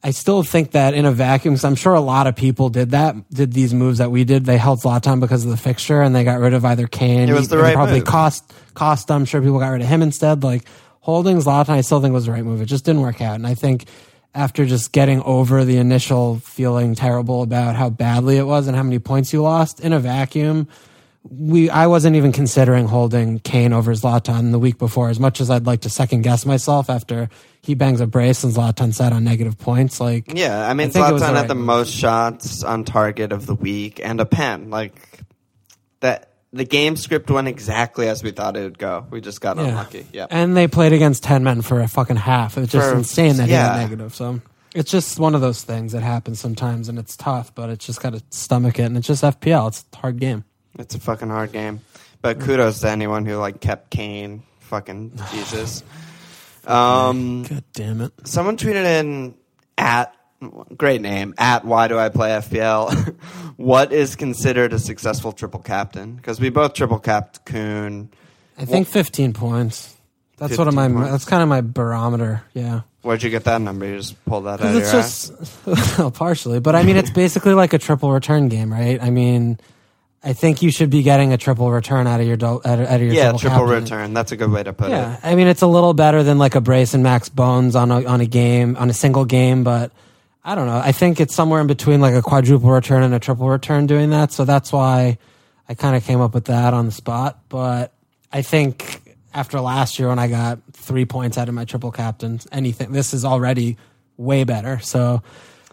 I 0.02 0.12
still 0.12 0.44
think 0.44 0.72
that 0.72 0.94
in 0.94 1.06
a 1.06 1.12
vacuum, 1.12 1.56
because 1.56 1.66
I'm 1.66 1.76
sure 1.76 1.94
a 1.94 2.00
lot 2.00 2.28
of 2.28 2.36
people 2.36 2.70
did 2.70 2.92
that, 2.92 3.16
did 3.30 3.52
these 3.52 3.74
moves 3.74 3.98
that 3.98 4.12
we 4.12 4.24
did. 4.24 4.46
They 4.46 4.58
held 4.58 4.80
Zlatan 4.80 5.20
because 5.20 5.44
of 5.44 5.52
the 5.52 5.58
fixture, 5.58 6.02
and 6.02 6.16
they 6.16 6.24
got 6.24 6.40
rid 6.40 6.54
of 6.54 6.64
either 6.64 6.88
Kane. 6.88 7.28
It 7.28 7.34
was 7.34 7.50
the 7.50 7.58
right 7.58 7.74
probably 7.74 8.00
move. 8.00 8.08
cost 8.08 8.54
cost. 8.76 9.12
I'm 9.12 9.26
sure 9.26 9.42
people 9.42 9.60
got 9.60 9.70
rid 9.70 9.82
of 9.82 9.88
him 9.88 10.02
instead. 10.02 10.44
Like 10.44 10.64
holding 11.00 11.38
Zlatan, 11.38 11.70
I 11.70 11.82
still 11.82 12.02
think 12.02 12.14
was 12.14 12.26
the 12.26 12.32
right 12.32 12.44
move. 12.44 12.62
It 12.62 12.66
just 12.66 12.86
didn't 12.86 13.02
work 13.02 13.22
out, 13.22 13.36
and 13.36 13.48
I 13.48 13.56
think 13.56 13.86
after 14.36 14.66
just 14.66 14.92
getting 14.92 15.22
over 15.24 15.66
the 15.66 15.78
initial 15.78 16.40
feeling 16.40 16.96
terrible 16.96 17.42
about 17.42 17.76
how 17.76 17.90
badly 17.90 18.38
it 18.38 18.44
was 18.44 18.68
and 18.68 18.76
how 18.76 18.84
many 18.84 19.00
points 19.00 19.34
you 19.34 19.42
lost 19.42 19.80
in 19.80 19.92
a 19.92 20.00
vacuum, 20.00 20.68
we 21.30 21.70
I 21.70 21.88
wasn't 21.88 22.16
even 22.16 22.32
considering 22.32 22.88
holding 22.88 23.40
Kane 23.40 23.74
over 23.74 23.92
Zlatan 23.94 24.52
the 24.52 24.60
week 24.60 24.78
before. 24.78 25.10
As 25.10 25.20
much 25.20 25.42
as 25.42 25.50
I'd 25.50 25.66
like 25.66 25.82
to 25.82 25.90
second 25.90 26.22
guess 26.22 26.46
myself 26.46 26.90
after 26.90 27.30
he 27.62 27.74
bangs 27.74 28.02
a 28.02 28.08
brace 28.08 28.44
and 28.44 28.54
Zlatan 28.54 28.94
sat 28.94 29.12
on 29.12 29.24
negative 29.24 29.58
points, 29.58 30.00
like 30.00 30.32
Yeah, 30.34 30.68
I 30.68 30.74
mean, 30.74 30.88
I 30.88 30.92
think 30.92 31.08
it 31.08 31.14
was 31.14 31.22
Zlatan 31.22 31.34
the 31.34 31.38
had 31.38 31.48
the 31.48 31.56
most 31.56 31.94
shots 31.94 32.64
on 32.64 32.84
target 32.84 33.32
of 33.32 33.46
the 33.46 33.56
week 33.56 34.00
and 34.04 34.22
a 34.22 34.26
pen. 34.26 34.70
Like 34.70 34.96
that, 36.00 36.29
the 36.52 36.66
game 36.66 36.96
script 36.96 37.30
went 37.30 37.48
exactly 37.48 38.08
as 38.10 38.24
we 38.24 38.32
thought 38.32 38.58
it 38.58 38.62
would 38.64 38.78
go. 38.80 39.06
We 39.10 39.22
just 39.22 39.40
got 39.42 39.58
unlucky. 39.58 40.08
Yeah, 40.12 40.26
And 40.30 40.56
they 40.58 40.68
played 40.68 40.94
against 40.94 41.24
10 41.24 41.44
men 41.44 41.62
for 41.62 41.80
a 41.82 41.88
fucking 41.88 42.16
half. 42.16 42.58
It's 42.58 42.72
just 42.72 42.90
For- 42.90 42.98
insane 42.98 43.38
that 43.38 43.46
he 43.46 43.52
yeah. 43.52 43.68
got 43.68 43.78
negative. 43.78 44.16
So 44.16 44.42
it's 44.74 44.90
just 44.92 45.20
one 45.20 45.36
of 45.36 45.42
those 45.42 45.64
things 45.64 45.92
that 45.92 46.02
happens 46.02 46.40
sometimes 46.40 46.90
and 46.90 46.98
it's 46.98 47.16
tough, 47.16 47.54
but 47.54 47.70
it's 47.70 47.86
just 47.86 48.02
got 48.02 48.14
to 48.14 48.24
stomach 48.32 48.80
it. 48.80 48.84
And 48.84 48.98
it's 48.98 49.08
just 49.08 49.24
FPL. 49.24 49.68
It's 49.68 49.86
a 49.94 49.98
hard 49.98 50.20
game. 50.20 50.44
it's 50.78 50.96
a 50.96 51.00
fucking 51.00 51.30
hard 51.30 51.52
game. 51.52 51.82
But 52.22 52.40
kudos 52.40 52.82
to 52.82 52.90
anyone 52.90 53.26
who 53.26 53.38
like 53.38 53.62
kept 53.62 53.90
Kane. 53.92 54.44
Fucking 54.62 55.14
Jesus. 55.32 55.84
Um, 56.66 57.44
God 57.44 57.64
damn 57.74 58.02
it. 58.02 58.12
someone 58.26 58.58
tweeted 58.58 58.86
in 58.86 59.36
at 59.78 60.14
great 60.78 61.02
name 61.02 61.34
at 61.38 61.66
why 61.66 61.88
do 61.88 61.98
I 61.98 62.10
play 62.10 62.30
FPL? 62.30 63.16
what 63.58 63.92
is 63.92 64.16
considered 64.16 64.74
a 64.74 64.80
successful 64.80 65.32
triple 65.32 65.60
captain? 65.60 66.16
Because 66.16 66.40
we 66.40 66.50
both 66.50 66.74
triple 66.74 67.00
capped 67.00 67.46
Kun. 67.46 68.10
I 68.58 68.66
think 68.66 68.88
15 68.88 69.34
points. 69.34 69.96
That's 70.38 70.58
what 70.58 70.66
15 70.66 70.76
my, 70.76 70.88
points. 70.88 71.12
that's 71.12 71.26
kind 71.26 71.44
of 71.44 71.50
my 71.50 71.62
barometer. 71.62 72.44
Yeah. 72.54 72.82
Where'd 73.02 73.24
you 73.24 73.30
get 73.30 73.46
that 73.46 73.62
number? 73.62 73.86
You 73.86 73.98
just 73.98 74.24
pulled 74.26 74.46
that 74.46 74.62
out 74.62 74.68
of 74.68 74.72
your 74.74 74.82
it's 74.82 74.94
ass. 74.94 75.30
just, 75.30 75.68
well, 76.00 76.12
partially, 76.12 76.60
but 76.60 76.76
I 76.76 76.84
mean, 76.84 76.98
it's 76.98 77.12
basically 77.12 77.54
like 77.54 77.74
a 77.74 77.78
triple 77.78 78.12
return 78.12 78.50
game, 78.50 78.72
right? 78.72 79.02
I 79.02 79.10
mean, 79.10 79.58
I 80.22 80.34
think 80.34 80.62
you 80.62 80.70
should 80.70 80.90
be 80.90 81.02
getting 81.02 81.32
a 81.32 81.38
triple 81.38 81.72
return 81.72 82.08
out 82.08 82.20
of 82.20 82.28
your, 82.28 82.36
do- 82.36 82.62
out 82.66 82.80
of, 82.80 83.02
your 83.02 83.14
Yeah, 83.14 83.24
triple, 83.32 83.40
triple 83.40 83.66
return. 83.66 84.14
That's 84.14 84.34
a 84.34 84.36
good 84.38 84.52
way 84.52 84.64
to 84.64 84.74
put 84.74 84.90
Yeah, 84.90 85.14
it. 85.14 85.20
I 85.24 85.36
mean 85.36 85.48
it's 85.48 85.62
a 85.62 85.68
little 85.68 85.94
better 85.94 86.24
than 86.24 86.38
like 86.38 86.56
a 86.56 86.62
brace 86.62 86.94
and 86.94 87.02
max 87.04 87.30
bones 87.30 87.76
on 87.76 87.90
a 87.92 88.04
on 88.06 88.20
a 88.20 88.26
game 88.26 88.76
on 88.76 88.90
a 88.90 88.94
single 88.94 89.24
game, 89.24 89.64
but 89.64 89.94
I 90.44 90.56
don't 90.56 90.68
know. 90.68 90.78
I 90.84 90.92
think 90.94 91.20
it's 91.20 91.36
somewhere 91.36 91.62
in 91.62 91.68
between 91.68 92.00
like 92.02 92.16
a 92.16 92.22
quadruple 92.22 92.70
return 92.70 93.04
and 93.04 93.14
a 93.14 93.20
triple 93.20 93.50
return 93.50 93.88
doing 93.88 94.10
that. 94.12 94.32
So 94.32 94.46
that's 94.46 94.72
why 94.72 95.18
I 95.68 95.74
kind 95.74 95.96
of 95.96 96.04
came 96.04 96.22
up 96.22 96.34
with 96.34 96.46
that 96.46 96.74
on 96.74 96.86
the 96.86 96.92
spot. 96.92 97.40
But 97.50 97.94
I 98.32 98.42
think 98.42 99.02
after 99.34 99.60
last 99.60 100.00
year 100.00 100.08
when 100.08 100.18
I 100.20 100.28
got 100.28 100.60
three 100.74 101.06
points 101.06 101.38
out 101.38 101.50
of 101.50 101.56
my 101.56 101.66
triple 101.66 101.92
captains, 101.92 102.48
anything 102.52 102.92
this 102.92 103.14
is 103.14 103.26
already 103.26 103.78
way 104.18 104.44
better. 104.46 104.80
So 104.80 105.22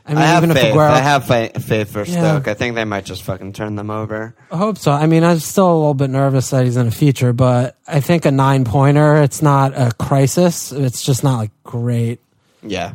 I 0.05 0.11
mean, 0.11 0.19
I 0.19 0.27
have 0.27 0.45
even 0.45 0.55
faith. 0.55 0.67
if 0.67 0.75
Aguero, 0.75 0.91
I 0.91 0.99
have 1.01 1.25
fa- 1.27 1.59
faith 1.61 1.91
for 1.91 2.05
Yeah. 2.05 2.13
Stoke. 2.35 2.49
I 2.49 2.55
think 2.55 2.75
they 2.77 2.85
might 2.85 3.05
just 3.05 3.23
fucking 3.25 3.55
turn 3.55 3.75
them 3.77 3.91
over. 3.91 4.35
I 4.53 4.57
hope 4.57 4.79
so. 4.79 4.93
I 4.93 5.07
mean, 5.07 5.25
I'm 5.25 5.39
still 5.41 5.67
a 5.73 5.75
little 5.79 5.95
bit 5.95 6.11
nervous 6.11 6.51
that 6.51 6.65
he's 6.65 6.77
in 6.77 6.87
a 6.87 6.91
feature, 6.93 7.33
but 7.33 7.77
I 7.89 7.99
think 8.01 8.25
a 8.25 8.31
nine 8.31 8.65
pointer, 8.65 9.17
it's 9.23 9.43
not 9.43 9.73
a 9.75 9.91
crisis. 9.99 10.71
It's 10.71 11.03
just 11.05 11.25
not 11.25 11.39
like 11.39 11.51
great. 11.65 12.21
Yeah. 12.63 12.95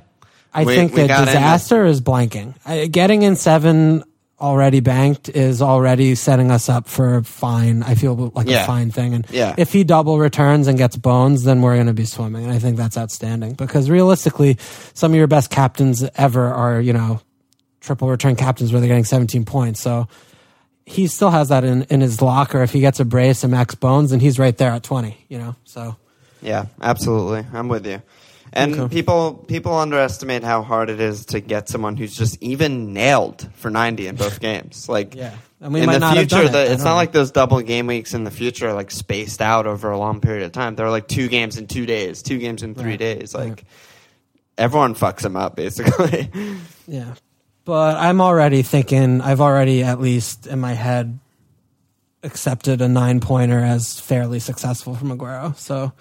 I 0.54 0.64
We- 0.66 0.76
think 0.76 0.94
we 0.94 1.02
the 1.04 1.08
got 1.08 1.24
in 1.24 1.30
a- 1.30 1.32
disaster 1.32 1.86
is 1.86 2.02
blanking. 2.02 2.54
I, 2.66 2.88
getting 2.88 3.22
in 3.24 3.36
seven 3.36 4.04
already 4.40 4.80
banked 4.80 5.30
is 5.30 5.62
already 5.62 6.16
setting 6.16 6.50
us 6.50 6.68
up 6.68 6.88
for 6.88 7.22
fine. 7.24 7.84
I 7.84 7.94
feel 7.94 8.32
like 8.34 8.48
Yeah. 8.50 8.64
a 8.64 8.66
fine 8.68 8.90
thing. 8.90 9.14
And 9.14 9.26
Yeah. 9.30 9.54
if 9.56 9.72
he 9.72 9.84
double 9.84 10.18
returns 10.18 10.68
and 10.68 10.80
gets 10.80 10.98
bones, 10.98 11.44
then 11.44 11.62
we're 11.62 11.76
going 11.76 11.86
to 11.88 11.94
be 11.94 12.06
swimming. 12.06 12.44
And 12.46 12.52
I 12.52 12.58
think 12.58 12.76
that's 12.76 12.98
outstanding 12.98 13.54
because 13.54 13.88
realistically, 13.90 14.58
some 14.96 15.12
of 15.12 15.16
your 15.16 15.28
best 15.28 15.52
captains 15.52 16.04
ever 16.16 16.52
are, 16.52 16.82
you 16.82 16.92
know, 16.92 17.20
triple 17.82 18.10
return 18.10 18.36
captains 18.36 18.72
where 18.72 18.82
they're 18.82 18.88
getting 18.88 19.06
17 19.06 19.46
points. 19.46 19.80
So 19.80 20.08
he 20.88 21.06
still 21.06 21.30
has 21.30 21.50
that 21.50 21.64
in, 21.64 21.84
in 21.84 22.02
his 22.02 22.20
locker. 22.22 22.64
If 22.64 22.72
he 22.74 22.80
gets 22.80 23.00
a 23.00 23.06
brace 23.06 23.44
and 23.44 23.52
max 23.52 23.76
bones, 23.76 24.12
and 24.12 24.22
he's 24.24 24.40
right 24.40 24.58
there 24.58 24.72
at 24.72 24.82
20, 24.84 25.18
you 25.30 25.38
know, 25.38 25.56
so. 25.66 25.96
Yeah, 26.42 26.66
absolutely. 26.82 27.46
I'm 27.54 27.68
with 27.68 27.86
you. 27.86 28.02
And 28.54 28.76
Okay. 28.78 28.94
people 28.94 29.34
people 29.48 29.74
underestimate 29.78 30.44
how 30.44 30.62
hard 30.62 30.90
it 30.90 31.00
is 31.00 31.26
to 31.28 31.40
get 31.40 31.70
someone 31.70 31.96
who's 31.96 32.16
just 32.16 32.38
even 32.42 32.94
nailed 32.94 33.48
for 33.56 33.70
90 33.70 34.08
in 34.08 34.16
both 34.16 34.40
games. 34.40 34.90
Like 34.90 35.16
Yeah. 35.16 35.34
And 35.62 35.74
we 35.74 35.80
in 35.82 35.86
might 35.86 35.94
the 35.94 36.00
not 36.00 36.18
future, 36.18 36.42
it. 36.44 36.52
the, 36.52 36.72
it's 36.72 36.84
not 36.84 36.92
know. 36.92 36.96
like 36.96 37.12
those 37.12 37.32
double 37.32 37.62
game 37.62 37.86
weeks 37.88 38.14
in 38.16 38.24
the 38.24 38.32
future 38.32 38.70
are 38.70 38.74
like 38.74 38.90
spaced 38.92 39.42
out 39.42 39.68
over 39.68 39.92
a 39.92 39.98
long 39.98 40.20
period 40.20 40.44
of 40.44 40.52
time. 40.52 40.76
They're 40.76 40.90
like 40.90 41.08
two 41.08 41.28
games 41.28 41.58
in 41.58 41.68
two 41.68 41.86
days, 41.86 42.22
two 42.24 42.40
games 42.40 42.64
in 42.64 42.74
three 42.76 42.92
Right. 42.92 43.00
days. 43.00 43.34
Like 43.36 43.48
Right. 43.50 43.64
everyone 44.58 44.96
fucks 44.96 45.22
them 45.22 45.36
up 45.36 45.56
basically. 45.56 46.30
Yeah. 46.88 47.14
But 47.64 47.96
I'm 47.98 48.20
already 48.22 48.64
thinking. 48.64 49.22
I've 49.22 49.40
already 49.40 49.84
at 49.84 50.02
least 50.02 50.48
in 50.48 50.60
my 50.60 50.74
head 50.74 51.20
accepted 52.24 52.82
a 52.82 52.88
nine 52.88 53.20
pointer 53.20 53.60
as 53.60 54.00
fairly 54.00 54.40
successful 54.40 54.96
from 54.96 55.16
Aguero. 55.18 55.56
So 55.58 55.92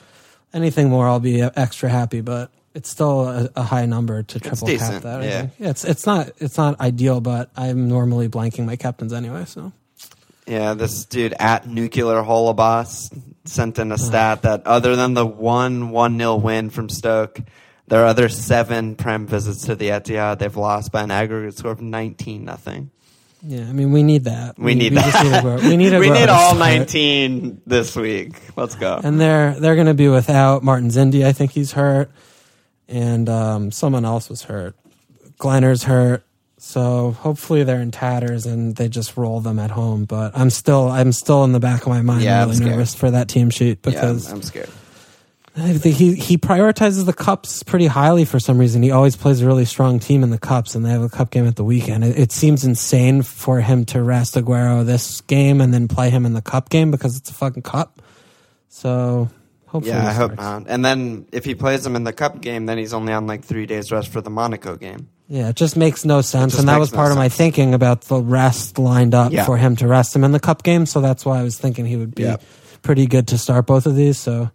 anything 0.53 0.89
more, 0.91 1.09
I'll 1.09 1.21
be 1.21 1.43
extra 1.43 1.89
happy. 1.89 2.21
But 2.21 2.51
it's 2.75 2.89
still 2.89 3.29
a, 3.29 3.51
a 3.57 3.63
high 3.63 3.87
number 3.87 4.23
to 4.23 4.41
triple 4.41 4.69
cap 4.69 5.03
that. 5.03 5.21
I 5.21 5.25
yeah. 5.25 5.41
think. 5.41 5.53
It's 5.59 5.85
it's 5.85 6.07
not 6.07 6.31
it's 6.39 6.57
not 6.57 6.81
ideal, 6.81 7.21
but 7.21 7.51
I'm 7.57 7.89
normally 7.89 8.29
blanking 8.29 8.67
my 8.67 8.77
captains 8.77 9.13
anyway. 9.13 9.45
So 9.45 9.73
Yeah, 10.47 10.75
this 10.75 11.05
dude 11.05 11.35
at 11.39 11.67
Nuclear 11.67 12.23
Holobos 12.23 13.17
sent 13.45 13.79
in 13.79 13.91
a 13.91 13.99
stat 13.99 14.43
that 14.43 14.67
other 14.67 14.97
than 14.97 15.15
the 15.15 15.27
one 15.27 15.91
1 15.91 16.19
0 16.19 16.37
win 16.37 16.71
from 16.71 16.89
Stoke, 16.89 17.41
their 17.89 18.05
other 18.05 18.29
seven 18.29 18.95
Prem 18.95 19.27
visits 19.27 19.67
to 19.67 19.75
the 19.75 19.89
Etihad, 19.89 20.39
they've 20.39 20.57
lost 20.57 20.93
by 20.93 21.03
an 21.03 21.11
aggregate 21.11 21.57
score 21.57 21.73
of 21.73 21.81
19 21.81 22.45
nothing. 22.45 22.91
Yeah, 23.43 23.63
I 23.63 23.73
mean 23.73 23.93
we 23.93 24.03
need 24.03 24.25
that. 24.25 24.59
We 24.59 24.75
need 24.75 24.93
just 24.93 25.13
that. 25.13 25.45
need. 25.45 25.63
We 25.63 25.77
need 25.77 25.93
we 25.99 26.11
need 26.11 26.29
all 26.29 26.55
start. 26.55 26.59
19 26.59 27.63
this 27.67 27.97
week. 27.97 28.35
Let's 28.57 28.75
go. 28.75 29.01
And 29.03 29.21
they're 29.21 29.59
they're 29.59 29.77
going 29.77 29.87
to 29.87 29.95
be 29.95 30.09
without 30.09 30.63
Martins 30.63 30.97
Indi. 30.97 31.25
I 31.25 31.33
think 31.33 31.53
he's 31.53 31.73
hurt, 31.73 32.11
and 32.89 33.29
um, 33.29 33.71
someone 33.71 34.05
else 34.05 34.29
was 34.29 34.43
hurt. 34.43 34.77
Glenner's 35.39 35.85
hurt, 35.85 36.23
so 36.59 37.13
hopefully 37.13 37.65
they're 37.65 37.81
in 37.81 37.91
tatters 37.91 38.45
and 38.45 38.77
they 38.77 38.89
just 38.89 39.17
roll 39.17 39.41
them 39.41 39.59
at 39.59 39.71
home. 39.71 40.05
But 40.05 40.37
I'm 40.37 40.51
still 40.51 40.89
I'm 40.89 41.13
still 41.13 41.43
in 41.45 41.53
the 41.53 41.61
back 41.61 41.83
of 41.83 41.89
my 41.89 42.03
mind 42.03 42.23
Yeah, 42.23 42.43
I'm 42.43 42.51
really 42.51 42.67
nervous 42.67 42.95
for 42.95 43.11
that 43.11 43.29
team 43.29 43.49
sheet 43.49 43.79
yeah, 43.83 43.91
because 43.91 44.31
I'm 44.31 44.43
scared. 44.43 44.69
I 45.61 45.75
think 45.75 45.97
he 45.97 46.15
he 46.15 46.39
prioritizes 46.39 47.05
the 47.07 47.13
cups 47.13 47.63
pretty 47.63 47.87
highly 47.87 48.25
for 48.25 48.39
some 48.41 48.59
reason. 48.59 48.83
He 48.83 48.91
always 48.91 49.17
plays 49.17 49.41
a 49.43 49.47
really 49.47 49.65
strong 49.65 49.99
team 49.99 50.23
in 50.23 50.31
the 50.31 50.39
cups, 50.39 50.75
and 50.75 50.85
they 50.85 50.91
have 50.91 51.03
a 51.03 51.09
cup 51.09 51.31
game 51.31 51.47
at 51.47 51.57
the 51.57 51.65
weekend. 51.65 52.05
It, 52.05 52.19
it 52.19 52.33
seems 52.33 52.65
insane 52.65 53.23
for 53.23 53.61
him 53.61 53.85
to 53.87 54.03
rest 54.03 54.35
Aguero 54.37 54.85
this 54.87 55.21
game 55.23 55.61
and 55.61 55.73
then 55.75 55.87
play 55.89 56.11
him 56.11 56.25
in 56.27 56.33
the 56.35 56.43
cup 56.43 56.69
game 56.71 56.91
because 56.91 57.17
it's 57.17 57.31
a 57.31 57.35
fucking 57.35 57.63
cup. 57.63 58.01
So 58.69 59.29
hopefully, 59.67 59.95
Yeah, 59.95 60.09
I 60.09 60.13
hope 60.13 60.33
starts. 60.35 60.65
not. 60.67 60.73
And 60.73 60.85
then 60.85 61.27
if 61.33 61.45
he 61.45 61.55
plays 61.55 61.85
him 61.85 61.97
in 61.97 62.05
the 62.05 62.13
cup 62.13 62.41
game, 62.41 62.67
then 62.67 62.79
he's 62.79 62.93
only 62.95 63.13
on 63.13 63.27
like 63.27 63.45
three 63.45 63.67
days 63.67 63.91
rest 63.93 64.09
for 64.09 64.21
the 64.21 64.31
Monaco 64.31 64.77
game. 64.77 65.09
Yeah, 65.29 65.49
it 65.51 65.57
just 65.57 65.77
makes 65.77 66.05
no 66.05 66.23
sense, 66.23 66.59
and 66.59 66.69
that 66.69 66.81
was 66.81 66.91
no 66.93 66.97
part 66.97 67.13
of 67.13 67.17
my 67.17 67.29
thinking 67.29 67.73
about 67.73 68.03
the 68.03 68.21
rest 68.21 68.79
lined 68.81 69.15
up 69.15 69.31
Yeah. 69.33 69.45
for 69.45 69.57
him 69.57 69.77
to 69.77 69.87
rest 69.87 70.15
him 70.15 70.25
in 70.25 70.33
the 70.33 70.41
cup 70.41 70.65
game. 70.65 70.87
So 70.87 71.01
that's 71.01 71.25
why 71.25 71.39
I 71.39 71.43
was 71.45 71.57
thinking 71.57 71.87
he 71.87 71.97
would 71.97 72.15
be 72.17 72.25
Yeah. 72.25 72.39
pretty 72.83 73.07
good 73.07 73.29
to 73.29 73.39
start 73.39 73.67
both 73.67 73.87
of 73.87 73.95
these. 73.95 74.19
So 74.19 74.51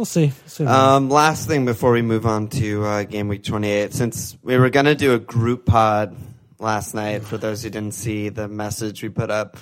we'll 0.00 0.06
see. 0.06 0.32
See 0.46 0.64
Um, 0.64 1.10
last 1.10 1.46
thing 1.46 1.66
before 1.66 1.92
we 1.92 2.00
move 2.00 2.24
on 2.24 2.48
to 2.48 2.84
uh, 2.86 3.02
game 3.04 3.28
week 3.28 3.44
28, 3.44 3.92
since 3.92 4.34
we 4.42 4.56
were 4.56 4.70
going 4.70 4.86
to 4.86 4.94
do 4.94 5.12
a 5.12 5.18
group 5.18 5.66
pod 5.66 6.16
last 6.58 6.94
night, 6.94 7.22
for 7.22 7.36
those 7.36 7.62
who 7.62 7.68
didn't 7.68 7.92
see 7.92 8.30
the 8.30 8.48
message 8.48 9.02
we 9.02 9.10
put 9.10 9.30
up, 9.30 9.58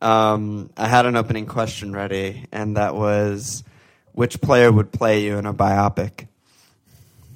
um, 0.00 0.70
I 0.78 0.88
had 0.88 1.04
an 1.04 1.14
opening 1.16 1.44
question 1.44 1.92
ready, 1.92 2.46
and 2.50 2.78
that 2.78 2.94
was 2.94 3.64
which 4.12 4.40
player 4.40 4.72
would 4.72 4.92
play 4.92 5.24
you 5.24 5.36
in 5.36 5.44
a 5.44 5.52
biopic? 5.52 6.26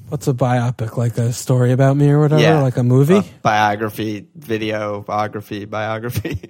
What's 0.08 0.26
a 0.26 0.32
biopic? 0.32 0.96
Like 0.96 1.18
a 1.18 1.34
story 1.34 1.72
about 1.72 1.96
me 1.98 2.08
or 2.08 2.20
whatever? 2.20 2.40
Yeah. 2.40 2.62
Like 2.62 2.78
a 2.78 2.82
movie? 2.82 3.16
A 3.18 3.24
biography, 3.42 4.26
video, 4.34 5.02
biography, 5.02 5.66
biography. 5.66 6.40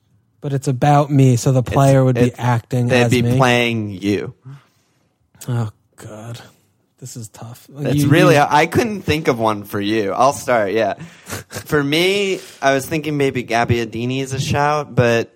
but 0.40 0.52
it's 0.52 0.66
about 0.68 1.10
me, 1.12 1.36
so 1.36 1.52
the 1.52 1.62
player 1.62 2.02
would 2.04 2.16
be 2.16 2.22
it's- 2.22 2.38
acting 2.40 2.88
They'd 2.88 3.04
as 3.04 3.10
be 3.12 3.22
me. 3.22 3.36
playing 3.36 3.90
you. 3.90 4.34
Oh 5.48 5.70
god, 5.96 6.40
this 6.98 7.16
is 7.16 7.28
tough. 7.28 7.68
It's 7.78 8.02
You- 8.04 8.08
really. 8.08 8.34
you- 8.34 8.46
I 8.48 8.66
couldn't 8.66 9.02
think 9.02 9.28
of 9.28 9.38
one 9.38 9.64
for 9.64 9.80
you. 9.80 10.12
I'll 10.12 10.32
start. 10.32 10.72
Yeah, 10.72 10.94
for 11.24 11.82
me, 11.82 12.40
I 12.62 12.74
was 12.74 12.86
thinking 12.86 13.16
maybe 13.16 13.44
Gabbiadini 13.44 14.20
is 14.22 14.32
a 14.32 14.40
shout, 14.40 14.94
but 14.94 15.34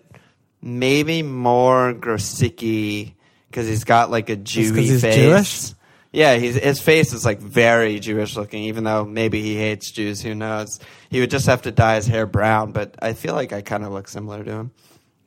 maybe 0.61 1.23
more 1.23 1.92
Grosicki 1.94 3.14
because 3.50 3.66
he's 3.68 3.85
got 3.85 4.11
like 4.11 4.30
a 4.30 4.37
Jewy 4.37 5.00
face. 5.00 5.14
Jewish? 5.14 5.75
Yeah, 6.14 6.35
he's, 6.37 6.56
his 6.56 6.78
face 6.78 7.14
is 7.14 7.25
like 7.25 7.40
very 7.40 7.99
Jewish 7.99 8.37
looking, 8.37 8.64
even 8.64 8.85
though 8.85 9.04
maybe 9.04 9.40
he 9.40 9.56
hates 9.56 9.90
Jews. 9.90 10.21
Who 10.21 10.35
knows? 10.35 10.78
He 11.09 11.21
would 11.21 11.30
just 11.30 11.47
have 11.47 11.62
to 11.62 11.71
dye 11.73 11.94
his 11.97 12.06
hair 12.06 12.26
brown, 12.26 12.73
but 12.73 12.97
I 13.00 13.14
feel 13.14 13.35
like 13.35 13.52
I 13.54 13.62
kind 13.62 13.82
of 13.82 13.92
look 13.92 14.09
similar 14.09 14.44
to 14.44 14.50
him. 14.50 14.71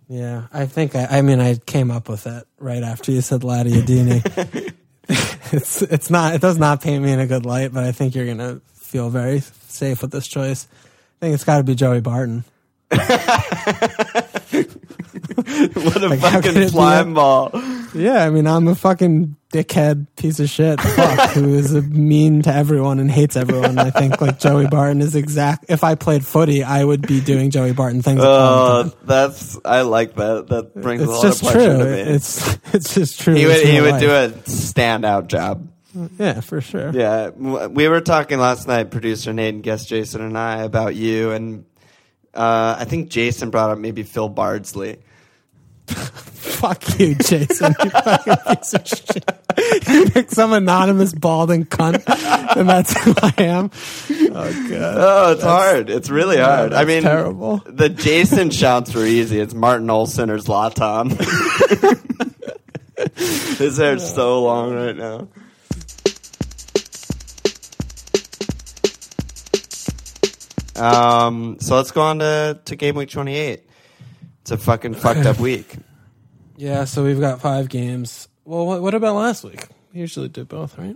Yeah, 0.07 0.47
I 0.53 0.65
think 0.65 0.95
I, 0.95 1.05
I 1.05 1.21
mean 1.21 1.39
I 1.39 1.55
came 1.55 1.91
up 1.91 2.09
with 2.09 2.27
it 2.27 2.47
right 2.59 2.83
after 2.83 3.11
you 3.11 3.21
said 3.21 3.41
Ladiadini. 3.41 4.73
it's 5.51 5.81
it's 5.81 6.09
not 6.09 6.35
it 6.35 6.41
does 6.41 6.57
not 6.57 6.81
paint 6.81 7.03
me 7.03 7.11
in 7.11 7.19
a 7.19 7.27
good 7.27 7.45
light, 7.45 7.73
but 7.73 7.83
I 7.83 7.91
think 7.91 8.15
you're 8.15 8.27
gonna 8.27 8.61
feel 8.73 9.09
very 9.09 9.39
safe 9.39 10.01
with 10.01 10.11
this 10.11 10.27
choice. 10.27 10.67
I 11.17 11.25
think 11.25 11.33
it's 11.33 11.43
got 11.43 11.57
to 11.57 11.63
be 11.63 11.75
Joey 11.75 12.01
Barton. 12.01 12.43
what 15.73 16.03
a 16.03 16.07
Like, 16.09 16.19
fucking 16.19 16.67
slime 16.69 17.13
ball! 17.13 17.51
Yeah, 17.93 18.23
I 18.25 18.29
mean, 18.29 18.47
I'm 18.47 18.67
a 18.67 18.75
fucking 18.75 19.35
dickhead 19.51 20.05
piece 20.17 20.39
of 20.41 20.49
shit 20.49 20.81
fuck 20.81 21.29
who 21.31 21.53
is 21.55 21.73
a 21.73 21.81
mean 21.81 22.41
to 22.41 22.53
everyone 22.53 22.99
and 22.99 23.09
hates 23.09 23.37
everyone. 23.37 23.79
I 23.79 23.89
think 23.89 24.19
like 24.19 24.37
Joey 24.39 24.67
Barton 24.67 25.01
is 25.01 25.15
exact. 25.15 25.65
If 25.69 25.83
I 25.83 25.95
played 25.95 26.25
footy, 26.25 26.63
I 26.63 26.83
would 26.83 27.07
be 27.07 27.21
doing 27.21 27.51
Joey 27.51 27.71
Barton 27.71 28.01
things. 28.01 28.19
Oh, 28.21 28.91
that's 29.03 29.57
I 29.63 29.81
like 29.81 30.15
that. 30.15 30.47
That 30.49 30.75
brings 30.75 31.03
a 31.03 31.09
lot 31.09 31.21
just 31.21 31.41
of 31.41 31.49
pleasure 31.51 31.77
true. 31.77 31.83
to 31.85 31.91
me. 31.91 32.01
It's 32.15 32.57
it's 32.73 32.93
just 32.93 33.19
true. 33.21 33.33
he 33.33 33.45
would 33.45 33.65
he 33.65 33.79
would 33.81 33.91
life. 33.91 34.01
do 34.01 34.09
a 34.11 34.29
standout 34.45 35.27
job. 35.27 35.69
Yeah, 36.19 36.41
for 36.41 36.59
sure. 36.59 36.91
Yeah, 36.91 37.29
we 37.29 37.87
were 37.87 38.01
talking 38.01 38.37
last 38.37 38.67
night, 38.67 38.91
producer 38.91 39.31
Nate 39.31 39.53
and 39.53 39.63
guest 39.63 39.87
Jason 39.87 40.21
and 40.21 40.37
I, 40.37 40.63
about 40.63 40.93
you, 40.95 41.31
and 41.31 41.63
uh, 42.33 42.75
I 42.77 42.83
think 42.83 43.09
Jason 43.09 43.49
brought 43.49 43.69
up 43.69 43.77
maybe 43.77 44.03
Phil 44.03 44.27
Bardsley. 44.27 44.97
Fuck 46.45 46.99
you, 46.99 47.15
Jason. 47.15 47.75
You 47.83 47.89
fucking 47.89 48.35
piece 48.55 48.73
of 48.73 48.87
shit. 48.87 49.87
You 49.89 50.05
pick 50.09 50.31
some 50.31 50.53
anonymous 50.53 51.13
balding 51.13 51.65
cunt, 51.65 52.03
and 52.55 52.67
that's 52.69 52.97
who 53.03 53.13
I 53.21 53.33
am. 53.39 53.71
Oh 54.11 54.67
god. 54.69 54.95
Oh, 54.97 55.31
it's 55.33 55.43
hard. 55.43 55.89
It's 55.89 56.09
really 56.09 56.37
Yeah, 56.37 56.55
hard. 56.55 56.73
I 56.73 56.85
mean, 56.85 57.03
terrible. 57.03 57.61
the 57.65 57.89
Jason 57.89 58.49
shouts 58.51 58.93
were 58.93 59.05
easy. 59.05 59.39
It's 59.39 59.53
Martin 59.53 59.87
Olsson 59.87 60.29
or 60.29 60.37
Zlatan. 60.37 61.11
His 63.57 63.77
hair's 63.77 64.13
so 64.13 64.43
long 64.43 64.73
right 64.73 64.95
now. 64.95 65.27
Um, 70.75 71.57
so 71.59 71.75
let's 71.77 71.91
go 71.91 72.01
on 72.01 72.19
to, 72.19 72.59
to 72.65 72.75
game 72.75 72.95
week 72.95 73.09
28. 73.09 73.61
It's 74.45 74.51
a 74.51 74.57
fucking 74.57 74.93
fucked 74.93 75.25
up 75.25 75.39
week. 75.39 75.75
Yeah, 76.57 76.85
so 76.85 77.03
we've 77.03 77.19
got 77.19 77.41
five 77.41 77.67
games. 77.67 78.29
Well, 78.45 78.65
what, 78.65 78.81
what 78.81 78.93
about 78.93 79.15
last 79.15 79.43
week? 79.43 79.65
We 79.93 79.99
usually 79.99 80.29
do 80.29 80.45
both, 80.45 80.77
right? 80.77 80.95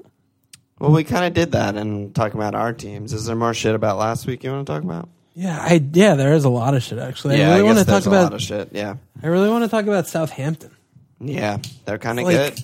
Well, 0.79 0.91
we 0.91 1.03
kind 1.03 1.25
of 1.25 1.33
did 1.33 1.51
that 1.51 1.75
and 1.75 2.15
talking 2.15 2.39
about 2.39 2.55
our 2.55 2.71
teams. 2.71 3.11
Is 3.11 3.25
there 3.25 3.35
more 3.35 3.53
shit 3.53 3.75
about 3.75 3.97
last 3.97 4.25
week 4.25 4.45
you 4.45 4.51
want 4.51 4.65
to 4.65 4.71
talk 4.73 4.83
about? 4.83 5.09
Yeah, 5.33 5.59
I 5.59 5.83
yeah, 5.91 6.15
there 6.15 6.31
is 6.31 6.45
a 6.45 6.49
lot 6.49 6.75
of 6.75 6.83
shit 6.83 6.97
actually. 6.97 7.39
yeah, 7.39 7.49
I 7.49 7.57
really 7.57 7.63
want 7.63 7.79
to 7.79 7.83
talk 7.83 7.91
there's 8.03 8.05
a 8.05 8.09
lot 8.09 8.21
about. 8.27 8.33
of 8.35 8.41
shit. 8.41 8.69
Yeah, 8.71 8.95
I 9.21 9.27
really 9.27 9.49
want 9.49 9.65
to 9.65 9.69
talk 9.69 9.83
about 9.83 10.07
Southampton. 10.07 10.71
yeah, 11.19 11.57
they're 11.83 11.97
kind 11.97 12.19
of 12.19 12.25
Like, 12.25 12.55
good. 12.55 12.63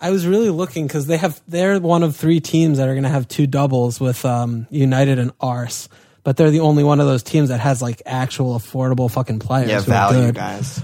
I 0.00 0.10
was 0.10 0.26
really 0.26 0.50
looking 0.50 0.88
because 0.88 1.06
they 1.06 1.18
have 1.18 1.40
they're 1.46 1.78
one 1.78 2.02
of 2.02 2.16
three 2.16 2.40
teams 2.40 2.78
that 2.78 2.88
are 2.88 2.94
going 2.94 3.04
to 3.04 3.10
have 3.10 3.28
two 3.28 3.46
doubles 3.46 4.00
with 4.00 4.24
um, 4.24 4.66
United 4.70 5.20
and 5.20 5.30
Ars, 5.40 5.88
but 6.24 6.36
they're 6.36 6.50
the 6.50 6.60
only 6.60 6.82
one 6.82 6.98
of 7.00 7.06
those 7.06 7.22
teams 7.22 7.50
that 7.50 7.60
has 7.60 7.80
like 7.80 8.02
actual 8.04 8.58
affordable 8.58 9.10
fucking 9.10 9.38
players. 9.38 9.68
Yeah, 9.70 9.80
value 9.80 10.26
good. 10.26 10.34
guys. 10.34 10.82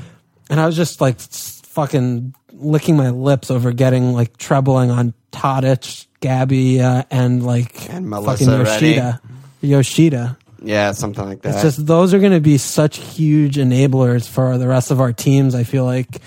And 0.49 0.61
I 0.61 0.67
was 0.67 0.77
just 0.77 1.01
like 1.01 1.19
fucking 1.19 2.35
licking 2.53 2.97
my 2.97 3.11
lips 3.11 3.51
over 3.51 3.73
getting 3.73 4.13
like 4.13 4.37
trebling 4.37 4.91
on 4.91 5.15
Tadic, 5.33 6.07
Gabby, 6.21 6.81
uh, 6.81 7.05
and 7.11 7.45
like 7.45 7.91
And 7.91 8.09
fucking 8.11 8.47
Melissa. 8.47 8.59
Yoshida. 8.59 9.21
Yoshida. 9.63 10.37
Yeah, 10.63 10.93
something 10.93 11.25
like 11.25 11.43
that. 11.43 11.55
It's 11.55 11.63
just 11.63 11.87
those 11.87 12.13
are 12.13 12.19
going 12.19 12.33
to 12.33 12.41
be 12.41 12.59
such 12.59 12.99
huge 12.99 13.57
enablers 13.57 14.29
for 14.29 14.59
the 14.59 14.69
rest 14.69 14.91
of 14.91 15.01
our 15.01 15.13
teams. 15.13 15.55
I 15.55 15.65
feel 15.65 15.85
like 15.85 16.21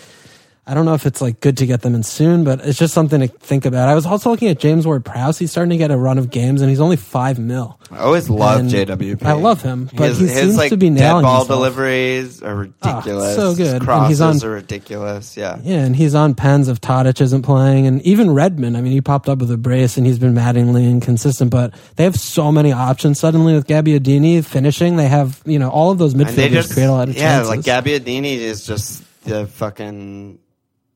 I 0.66 0.74
don't 0.74 0.86
know 0.86 0.94
if 0.94 1.06
it's 1.06 1.20
like 1.22 1.42
good 1.42 1.58
to 1.58 1.66
get 1.66 1.82
them 1.82 1.94
in 1.94 2.04
soon, 2.04 2.46
but 2.46 2.62
it's 2.62 2.80
just 2.80 2.94
something 2.94 3.20
to 3.20 3.28
think 3.28 3.66
about. 3.66 3.90
I 3.90 3.96
was 3.96 4.06
also 4.06 4.30
looking 4.30 4.48
at 4.48 4.60
James 4.60 4.88
Ward 4.88 5.04
Prowse. 5.04 5.38
He's 5.38 5.52
starting 5.52 5.72
to 5.72 5.78
get 5.78 5.92
a 5.92 5.98
run 5.98 6.18
of 6.18 6.30
games, 6.30 6.62
and 6.62 6.70
he's 6.70 6.80
only 6.80 6.96
five 6.96 7.38
mil. 7.38 7.78
I 7.92 7.98
always 7.98 8.30
loved 8.30 8.62
And 8.62 8.70
JWP. 8.90 9.24
I 9.24 9.34
love 9.34 9.62
him, 9.62 9.90
but 9.94 10.08
his, 10.10 10.20
he 10.20 10.28
his, 10.28 10.36
seems 10.38 10.56
like, 10.56 10.70
to 10.70 10.78
be 10.78 10.90
dead 10.90 11.22
ball 11.22 11.40
himself. 11.42 11.48
deliveries 11.50 12.42
are 12.42 12.54
ah, 12.82 12.94
ridiculous. 12.96 13.36
so 13.36 13.50
His 13.50 13.58
good. 13.58 13.76
And 13.76 13.84
crosses 13.84 14.10
he's 14.10 14.22
on- 14.22 14.50
are 14.50 14.54
ridiculous. 14.54 15.36
Yeah. 15.36 15.60
Yeah, 15.62 15.80
and 15.84 15.96
he's 15.98 16.16
on 16.16 16.34
pens 16.34 16.70
if 16.70 16.80
Tadic 16.80 17.20
isn't 17.20 17.42
playing, 17.42 17.86
and 17.86 18.02
even 18.04 18.32
Redmond. 18.34 18.78
I 18.78 18.82
mean, 18.82 18.94
he 18.94 19.02
popped 19.02 19.28
up 19.28 19.40
with 19.40 19.52
a 19.52 19.58
brace, 19.58 19.98
and 19.98 20.08
he's 20.08 20.18
been 20.18 20.34
maddeningly 20.34 20.90
inconsistent. 20.90 21.52
But 21.52 21.74
they 21.98 22.06
have 22.06 22.16
so 22.16 22.54
many 22.54 22.72
options 22.72 23.20
suddenly 23.20 23.54
with 23.54 23.68
Gabbiadini 23.68 24.46
finishing. 24.46 24.96
They 24.96 25.10
have 25.10 25.42
you 25.46 25.60
know 25.60 25.70
all 25.70 25.92
of 25.92 25.98
those 25.98 26.14
And 26.14 26.24
midfielders 26.24 26.52
just 26.52 26.74
create 26.74 26.86
a 26.86 26.92
lot 26.94 27.10
of 27.10 27.16
yeah, 27.18 27.44
chances. 27.44 27.50
like 27.50 27.60
Gabbiadini 27.60 28.38
is 28.38 28.66
just 28.66 29.04
the 29.26 29.46
fucking. 29.46 30.40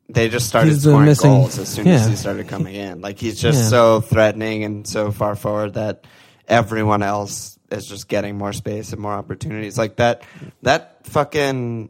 They 0.09 0.29
just 0.29 0.47
started 0.47 0.71
He's 0.71 0.83
scoring 0.83 1.05
missing- 1.05 1.29
goals 1.31 1.59
as 1.59 1.67
soon 1.67 1.87
as 1.87 2.07
he 2.07 2.15
started 2.15 2.47
coming 2.47 2.75
in. 2.75 3.01
Like 3.01 3.19
he's 3.19 3.39
just 3.39 3.59
Yeah. 3.63 3.67
so 3.69 4.01
threatening 4.01 4.63
and 4.63 4.87
so 4.87 5.11
far 5.11 5.35
forward 5.35 5.73
that 5.73 6.05
everyone 6.47 7.03
else 7.03 7.59
is 7.71 7.85
just 7.85 8.07
getting 8.07 8.37
more 8.37 8.53
space 8.53 8.93
and 8.93 9.01
more 9.01 9.11
opportunities. 9.13 9.77
Like 9.77 9.97
that 9.97 10.21
that 10.61 10.99
fucking 11.05 11.89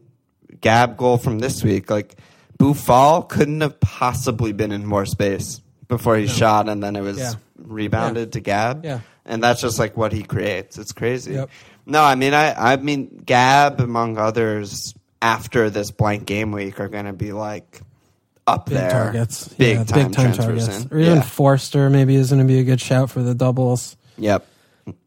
Gab 0.60 0.96
goal 0.96 1.18
from 1.18 1.38
this 1.38 1.62
week, 1.62 1.88
like 1.90 2.16
Boufal 2.58 3.28
couldn't 3.28 3.60
have 3.60 3.78
possibly 3.78 4.50
been 4.52 4.72
in 4.72 4.84
more 4.84 5.06
space 5.06 5.60
before 5.86 6.16
he 6.16 6.26
shot, 6.26 6.68
and 6.68 6.82
then 6.82 6.96
it 6.96 7.02
was 7.02 7.18
Yeah. 7.18 7.32
rebounded 7.62 8.32
to 8.32 8.40
Gab. 8.40 8.84
Yeah. 8.84 9.00
and 9.24 9.42
that's 9.44 9.60
just 9.60 9.78
like 9.78 9.94
what 9.96 10.10
he 10.12 10.22
creates. 10.22 10.78
It's 10.78 10.92
crazy. 10.92 11.34
Yep. 11.34 11.50
No, 11.86 12.02
I 12.02 12.14
mean, 12.16 12.34
I 12.34 12.72
I 12.72 12.76
mean, 12.76 13.22
Gab 13.24 13.78
among 13.80 14.18
others 14.18 14.94
after 15.22 15.68
this 15.70 15.90
blank 15.92 16.24
game 16.26 16.50
week 16.50 16.80
are 16.80 16.88
going 16.88 17.04
to 17.04 17.12
be 17.12 17.32
like 17.32 17.80
up 18.48 18.66
Big 18.66 18.78
there, 18.78 18.90
targets. 18.90 19.48
big 19.48 19.76
yeah, 19.76 19.84
time 19.84 20.06
big 20.06 20.16
time 20.16 20.32
targets. 20.32 20.68
in. 20.84 20.88
Or 20.92 20.98
even 20.98 21.16
yeah. 21.16 21.22
Forster 21.22 21.90
maybe 21.90 22.16
is 22.16 22.30
going 22.30 22.40
to 22.42 22.46
be 22.46 22.58
a 22.58 22.64
good 22.64 22.80
shout 22.80 23.10
for 23.10 23.22
the 23.22 23.34
doubles. 23.34 23.96
Yep. 24.16 24.46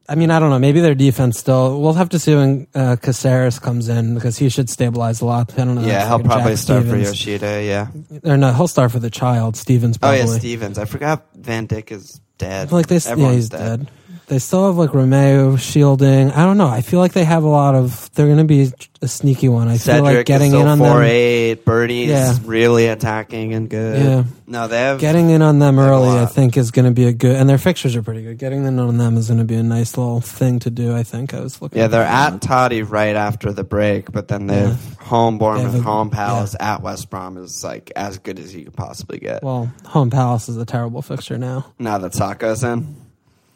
I 0.07 0.15
mean, 0.15 0.29
I 0.29 0.39
don't 0.39 0.49
know. 0.49 0.59
Maybe 0.59 0.81
their 0.81 0.93
defense 0.95 1.39
still. 1.39 1.79
We'll 1.79 1.93
have 1.93 2.09
to 2.09 2.19
see 2.19 2.35
when 2.35 2.67
uh, 2.75 2.97
Caceres 3.01 3.59
comes 3.59 3.87
in 3.87 4.13
because 4.15 4.37
he 4.37 4.49
should 4.49 4.69
stabilize 4.69 5.21
a 5.21 5.25
lot. 5.25 5.53
I 5.57 5.63
don't 5.63 5.75
know. 5.75 5.81
Yeah, 5.85 6.05
he'll 6.07 6.17
Jack 6.19 6.27
probably 6.27 6.55
start 6.57 6.85
for 6.85 6.97
Yoshida. 6.97 7.63
Yeah. 7.63 7.87
Or 8.25 8.35
no, 8.35 8.51
he'll 8.51 8.67
start 8.67 8.91
for 8.91 8.99
the 8.99 9.09
child. 9.09 9.55
Stephens 9.55 9.97
Probably. 9.97 10.21
Oh 10.21 10.25
yeah, 10.25 10.37
Stephens. 10.39 10.77
I 10.77 10.85
forgot 10.85 11.25
Van 11.35 11.65
Dijk 11.67 11.91
is 11.91 12.19
dead. 12.37 12.71
Like 12.73 12.87
they, 12.87 12.97
yeah, 12.97 13.11
Everyone's 13.11 13.35
he's 13.35 13.49
dead. 13.49 13.89
They 14.31 14.39
still 14.39 14.67
have 14.67 14.77
like 14.77 14.91
Romeu 14.91 15.59
shielding. 15.59 16.31
I 16.31 16.45
don't 16.45 16.57
know. 16.57 16.67
I 16.69 16.79
feel 16.79 16.99
like 16.99 17.11
they 17.11 17.25
have 17.25 17.43
a 17.43 17.49
lot 17.49 17.75
of. 17.75 18.09
They're 18.13 18.27
going 18.27 18.37
to 18.37 18.45
be 18.45 18.71
a 19.01 19.07
sneaky 19.09 19.49
one. 19.49 19.67
I 19.67 19.71
feel 19.71 19.95
Cedric 19.95 20.15
like 20.19 20.25
getting 20.25 20.53
in 20.53 20.67
on 20.67 20.77
four 20.77 20.87
them. 20.99 21.03
eight. 21.03 21.65
Birdie's 21.65 22.07
Yeah. 22.07 22.37
really 22.45 22.87
attacking 22.87 23.53
and 23.53 23.69
good. 23.69 23.99
Yeah. 24.01 24.23
No, 24.47 24.69
they 24.69 24.77
have 24.77 24.99
Getting 25.01 25.31
in 25.31 25.41
on 25.41 25.59
them 25.59 25.75
They 25.75 25.81
early, 25.81 26.17
I 26.17 26.27
think, 26.27 26.55
is 26.55 26.71
going 26.71 26.85
to 26.85 26.91
be 26.91 27.07
a 27.07 27.11
good. 27.11 27.35
And 27.35 27.49
their 27.49 27.57
fixtures 27.57 27.93
are 27.97 28.03
pretty 28.03 28.21
good. 28.21 28.37
Getting 28.37 28.65
in 28.65 28.79
on 28.79 28.95
them 28.97 29.17
is 29.17 29.27
going 29.27 29.39
to 29.39 29.43
be 29.45 29.55
a 29.55 29.63
nice 29.63 29.97
little 29.97 30.21
thing 30.21 30.59
to 30.59 30.69
do. 30.69 30.95
I 30.95 31.03
think 31.03 31.33
I 31.33 31.41
was 31.41 31.61
looking. 31.61 31.79
Yeah, 31.79 31.87
they're 31.87 32.01
at 32.01 32.41
Toddy 32.41 32.83
right 32.83 33.17
after 33.17 33.51
the 33.51 33.65
break, 33.65 34.13
but 34.13 34.29
then 34.29 34.47
they 34.47 34.61
Yeah. 34.61 34.75
home 35.01 35.35
They 35.35 35.39
Bournemouth, 35.39 35.75
a- 35.75 35.81
home 35.81 36.09
Palace 36.09 36.55
at 36.57 36.81
West 36.81 37.09
Brom 37.09 37.35
is 37.35 37.65
like 37.65 37.91
as 37.97 38.17
good 38.17 38.39
as 38.39 38.55
you 38.55 38.63
could 38.63 38.75
possibly 38.77 39.19
get. 39.19 39.43
Well, 39.43 39.69
home 39.85 40.09
Palace 40.09 40.47
is 40.47 40.55
a 40.55 40.65
terrible 40.65 41.01
fixture 41.01 41.37
now. 41.37 41.65
now 41.79 41.97
that 41.97 42.13
Sakho's 42.13 42.63
in, 42.63 42.95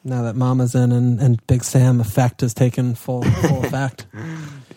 Now 0.07 0.21
that 0.21 0.35
Mama's 0.35 0.75
in 0.75 0.91
and, 0.91 1.19
and 1.19 1.45
Big 1.47 1.63
Sam 1.63 1.99
effect 1.99 2.41
has 2.41 2.53
taken 2.53 2.93
full 2.93 3.23
full 3.23 3.65
effect. 3.65 4.05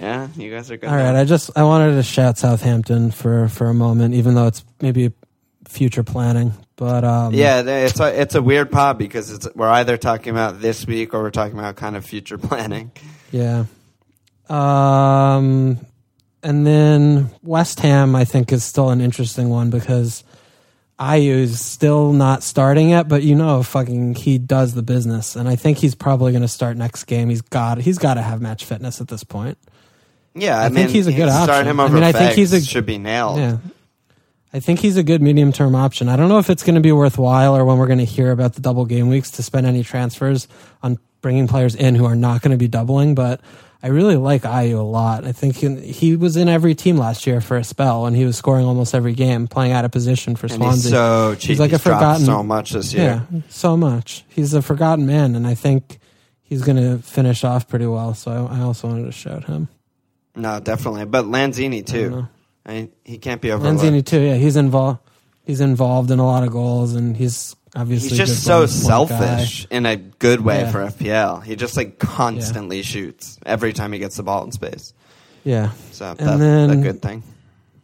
yeah, 0.00 0.28
you 0.34 0.50
guys 0.50 0.70
are 0.70 0.78
good. 0.78 0.88
All 0.88 0.96
right, 0.96 1.14
I 1.14 1.24
just 1.24 1.50
I 1.54 1.64
wanted 1.64 1.96
to 1.96 2.02
shout 2.02 2.38
Southampton 2.38 3.10
for 3.10 3.48
for 3.48 3.68
a 3.68 3.74
moment, 3.74 4.14
even 4.14 4.34
though 4.34 4.46
it's 4.46 4.64
maybe 4.80 5.12
future 5.68 6.02
planning. 6.02 6.54
But 6.76 7.04
um, 7.04 7.34
yeah, 7.34 7.60
it's 7.60 8.00
a 8.00 8.20
it's 8.20 8.34
a 8.36 8.42
weird 8.42 8.72
pod 8.72 8.96
because 8.96 9.30
it's 9.30 9.46
we're 9.54 9.68
either 9.68 9.98
talking 9.98 10.30
about 10.30 10.60
this 10.62 10.86
week 10.86 11.12
or 11.12 11.20
we're 11.22 11.30
talking 11.30 11.58
about 11.58 11.76
kind 11.76 11.94
of 11.94 12.06
future 12.06 12.38
planning. 12.38 12.90
Yeah. 13.30 13.66
Um, 14.48 15.76
and 16.42 16.66
then 16.66 17.30
West 17.42 17.80
Ham, 17.80 18.16
I 18.16 18.24
think, 18.24 18.50
is 18.50 18.64
still 18.64 18.88
an 18.88 19.02
interesting 19.02 19.50
one 19.50 19.68
because 19.68 20.24
Ayew's 20.98 21.60
still 21.60 22.12
not 22.12 22.42
starting 22.42 22.90
yet, 22.90 23.08
but 23.08 23.22
you 23.22 23.34
know, 23.34 23.62
fucking, 23.62 24.16
he 24.16 24.38
does 24.38 24.74
the 24.74 24.82
business, 24.82 25.36
and 25.36 25.48
I 25.48 25.54
think 25.56 25.78
he's 25.78 25.94
probably 25.94 26.32
going 26.32 26.42
to 26.42 26.48
start 26.48 26.76
next 26.76 27.04
game. 27.04 27.28
He's 27.28 27.42
got 27.42 27.78
he's 27.78 27.98
got 27.98 28.14
to 28.14 28.22
have 28.22 28.40
match 28.40 28.64
fitness 28.64 29.00
at 29.00 29.08
this 29.08 29.22
point. 29.22 29.58
Yeah, 30.34 30.58
I, 30.58 30.66
I 30.66 30.68
mean, 30.68 30.76
think 30.76 30.90
he's 30.90 31.06
a 31.06 31.12
good 31.12 31.28
option. 31.28 31.44
Start 31.44 31.66
him 31.66 31.80
I 31.80 31.88
mean, 31.88 32.02
I 32.02 32.12
think 32.12 32.32
he's 32.32 32.52
a- 32.52 32.60
should 32.60 32.86
be 32.86 32.98
nailed. 32.98 33.38
Yeah. 33.38 33.58
I 34.52 34.60
think 34.60 34.80
he's 34.80 34.96
a 34.96 35.02
good 35.02 35.20
medium 35.20 35.52
term 35.52 35.74
option. 35.74 36.08
I 36.08 36.16
don't 36.16 36.28
know 36.28 36.38
if 36.38 36.48
it's 36.48 36.62
going 36.62 36.76
to 36.76 36.80
be 36.80 36.92
worthwhile 36.92 37.54
or 37.54 37.64
when 37.64 37.76
we're 37.76 37.86
going 37.86 37.98
to 37.98 38.04
hear 38.04 38.30
about 38.30 38.54
the 38.54 38.62
double 38.62 38.86
game 38.86 39.08
weeks 39.08 39.32
to 39.32 39.42
spend 39.42 39.66
any 39.66 39.84
transfers 39.84 40.48
on 40.82 40.98
bringing 41.20 41.48
players 41.48 41.74
in 41.74 41.94
who 41.94 42.04
are 42.04 42.16
not 42.16 42.42
going 42.42 42.52
to 42.52 42.56
be 42.56 42.68
doubling, 42.68 43.14
but 43.14 43.40
I 43.82 43.88
really 43.88 44.16
like 44.16 44.42
Ayew 44.42 44.78
a 44.78 44.82
lot. 44.82 45.24
I 45.24 45.32
think 45.32 45.56
he, 45.56 46.16
was 46.16 46.36
in 46.36 46.48
every 46.48 46.74
team 46.74 46.96
last 46.96 47.26
year 47.26 47.40
for 47.40 47.56
a 47.56 47.64
spell 47.64 48.06
and 48.06 48.16
he 48.16 48.24
was 48.24 48.36
scoring 48.36 48.66
almost 48.66 48.94
every 48.94 49.12
game, 49.12 49.46
playing 49.46 49.72
out 49.72 49.84
of 49.84 49.92
position 49.92 50.34
for 50.34 50.46
and 50.46 50.56
Swansea. 50.56 50.82
he's 50.82 50.90
so 50.90 51.34
cheap. 51.38 51.48
He's 51.48 51.60
like 51.60 51.72
a 51.72 51.78
forgotten- 51.78 52.26
so 52.26 52.42
much 52.42 52.70
this 52.70 52.92
year. 52.92 53.26
yeah, 53.30 53.40
so 53.48 53.76
much. 53.76 54.24
He's 54.28 54.52
a 54.54 54.62
forgotten 54.62 55.06
man, 55.06 55.36
and 55.36 55.46
I 55.46 55.54
think 55.54 55.98
he's 56.42 56.62
going 56.62 56.76
to 56.76 56.98
finish 57.04 57.44
off 57.44 57.68
pretty 57.68 57.86
well. 57.86 58.14
So 58.14 58.48
I, 58.50 58.58
I 58.58 58.60
also 58.62 58.88
wanted 58.88 59.04
to 59.04 59.12
shout 59.12 59.44
him. 59.44 59.68
No, 60.34 60.58
definitely. 60.60 61.04
But 61.04 61.26
Lanzini 61.26 61.84
too. 61.86 62.28
I 62.66 62.72
mean, 62.72 62.92
he 63.04 63.18
can't 63.18 63.40
be 63.40 63.50
overlooked. 63.50 63.80
Lanzini 63.80 64.04
too. 64.04 64.20
Yeah, 64.20 64.34
he's 64.34 64.56
involved. 64.56 65.00
He's 65.44 65.60
involved 65.60 66.10
in 66.10 66.18
a 66.18 66.26
lot 66.26 66.42
of 66.42 66.50
goals, 66.50 66.94
and 66.94 67.16
he's 67.16 67.56
obviously 67.76 68.10
He's 68.10 68.18
just 68.18 68.42
so 68.44 68.60
point 68.66 68.70
guy. 68.70 68.76
selfish 68.86 69.66
in 69.70 69.86
a 69.86 69.96
good 69.96 70.40
way 70.40 70.60
Yeah. 70.60 70.70
for 70.72 70.80
FPL. 70.80 71.40
He 71.44 71.56
just 71.56 71.76
like 71.76 71.98
constantly 71.98 72.82
shoots 72.82 73.38
every 73.46 73.72
time 73.72 73.92
he 73.92 73.98
gets 73.98 74.16
the 74.16 74.22
ball 74.22 74.44
in 74.44 74.52
space. 74.52 74.92
Yeah. 75.44 75.70
So 75.92 76.14
And 76.18 76.28
that's 76.28 76.38
then- 76.40 76.70
a 76.70 76.76
good 76.76 77.02
thing. 77.02 77.22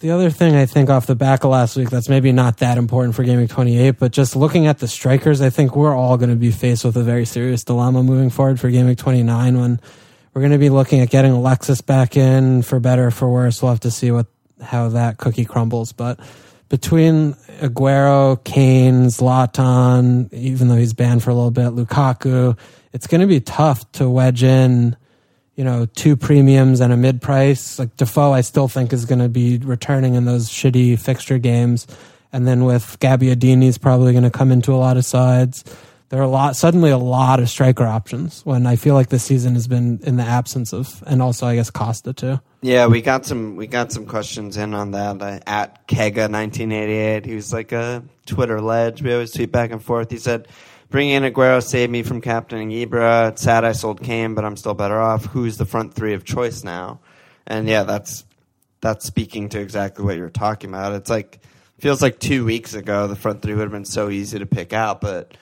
The 0.01 0.11
other 0.11 0.29
thing 0.29 0.55
I 0.55 0.67
think 0.67 0.91
off 0.91 1.07
the 1.07 1.15
back 1.15 1.45
of 1.45 1.51
last 1.51 1.77
week 1.77 1.89
that's 1.89 2.11
maybe 2.11 2.31
not 2.31 2.59
that 2.59 2.77
important 2.77 3.15
for 3.15 3.23
Gaming 3.23 3.49
28, 3.49 3.93
but 3.99 4.13
just 4.13 4.37
looking 4.37 4.67
at 4.67 4.79
the 4.79 4.89
strikers, 4.89 5.41
I 5.41 5.49
think 5.49 5.75
we're 5.77 5.97
all 5.97 6.19
going 6.19 6.29
to 6.31 6.37
be 6.37 6.51
faced 6.51 6.85
with 6.85 6.97
a 6.97 7.03
very 7.03 7.25
serious 7.25 7.65
dilemma 7.65 8.03
moving 8.03 8.29
forward 8.29 8.61
for 8.61 8.69
Gaming 8.69 8.97
29 8.97 9.59
when 9.59 9.81
we're 10.35 10.43
going 10.43 10.53
to 10.53 10.59
be 10.59 10.69
looking 10.69 11.01
at 11.01 11.09
getting 11.09 11.33
Alexis 11.33 11.81
back 11.81 12.19
in 12.19 12.61
for 12.63 12.81
better 12.81 13.07
or 13.07 13.11
for 13.13 13.31
worse. 13.31 13.63
We'll 13.63 13.71
have 13.71 13.81
to 13.81 13.91
see 13.91 14.11
what 14.11 14.27
how 14.61 14.91
that 14.91 15.17
cookie 15.17 15.45
crumbles. 15.47 15.93
But 15.93 16.19
between 16.75 17.35
Aguero, 17.61 18.43
Kane, 18.43 19.05
Zlatan, 19.05 20.33
even 20.33 20.67
though 20.67 20.75
he's 20.75 20.93
banned 20.93 21.23
for 21.23 21.31
a 21.31 21.35
little 21.35 21.53
bit, 21.53 21.69
Lukaku, 21.69 22.59
it's 22.93 23.07
going 23.07 23.21
to 23.21 23.29
be 23.29 23.39
tough 23.39 23.91
to 23.93 24.11
wedge 24.11 24.43
in 24.43 24.97
you 25.55 25.63
know, 25.63 25.87
two 25.87 26.17
premiums 26.17 26.81
and 26.81 26.93
a 26.93 26.97
mid 26.97 27.23
price. 27.23 27.79
Like 27.79 27.97
Defoe, 27.97 28.33
I 28.33 28.41
still 28.41 28.67
think 28.67 28.93
is 28.93 29.05
going 29.05 29.21
to 29.21 29.29
be 29.29 29.59
returning 29.59 30.17
in 30.17 30.25
those 30.25 30.51
shitty 30.51 30.99
fixture 30.99 31.39
games. 31.39 31.87
And 32.33 32.45
then 32.45 32.65
with 32.65 32.99
Gabbiadini's 32.99 33.79
probably 33.79 34.11
going 34.11 34.25
to 34.25 34.31
come 34.31 34.51
into 34.51 34.75
a 34.75 34.77
lot 34.77 34.97
of 34.97 35.05
sides. 35.05 35.63
There 36.09 36.19
are 36.19 36.25
a 36.25 36.29
lot, 36.29 36.57
suddenly 36.57 36.91
a 36.91 36.99
lot 36.99 37.39
of 37.39 37.49
striker 37.49 37.85
options 37.85 38.45
when 38.45 38.67
I 38.67 38.75
feel 38.75 38.95
like 38.95 39.11
this 39.11 39.23
season 39.23 39.55
has 39.55 39.69
been 39.69 40.01
in 40.03 40.17
the 40.17 40.25
absence 40.25 40.73
of, 40.73 41.05
and 41.07 41.23
also 41.23 41.47
I 41.47 41.55
guess 41.55 41.71
Costa 41.71 42.13
too. 42.13 42.41
Yeah, 42.65 42.87
we 42.87 43.03
got 43.03 43.27
some 43.27 43.57
we 43.57 43.67
got 43.67 43.93
some 43.93 44.07
questions 44.07 44.57
in 44.57 44.73
on 44.73 44.93
that 44.93 45.21
uh, 45.21 45.39
at 45.47 45.87
Kega 45.87 46.29
nineteen 46.29 46.73
eighty 46.73 46.95
eight. 46.95 47.27
He 47.27 47.35
was 47.35 47.53
like 47.53 47.73
a 47.73 48.03
Twitter 48.25 48.59
ledge. 48.59 49.03
We 49.03 49.13
always 49.13 49.33
tweet 49.33 49.53
back 49.53 49.71
and 49.71 49.85
forth. 49.85 50.11
He 50.11 50.17
said, 50.17 50.49
"Bringing 50.89 51.13
in 51.13 51.31
Aguero 51.31 51.63
saved 51.63 51.93
me 51.93 52.03
from 52.03 52.23
captaining 52.23 52.71
Ibra. 52.71 53.33
It's 53.33 53.43
sad 53.43 53.65
I 53.67 53.73
sold 53.73 54.03
Kane, 54.03 54.35
but 54.35 54.47
I'm 54.47 54.57
still 54.57 54.73
better 54.73 54.99
off. 54.99 55.27
Who's 55.27 55.59
the 55.59 55.67
front 55.67 55.93
three 55.93 56.15
of 56.15 56.25
choice 56.25 56.65
now?" 56.65 57.01
And 57.47 57.69
yeah, 57.69 57.83
that's 57.83 58.25
that's 58.81 59.05
speaking 59.05 59.51
to 59.51 59.61
exactly 59.61 60.03
what 60.03 60.17
you're 60.17 60.31
talking 60.31 60.71
about. 60.71 60.95
It's 60.95 61.11
like 61.11 61.41
feels 61.81 62.01
like 62.01 62.19
two 62.19 62.47
weeks 62.47 62.73
ago 62.73 63.09
the 63.09 63.15
front 63.15 63.43
three 63.43 63.53
would 63.53 63.65
have 63.65 63.73
been 63.73 63.85
so 63.85 64.09
easy 64.09 64.39
to 64.39 64.47
pick 64.47 64.73
out, 64.73 65.03
but 65.03 65.37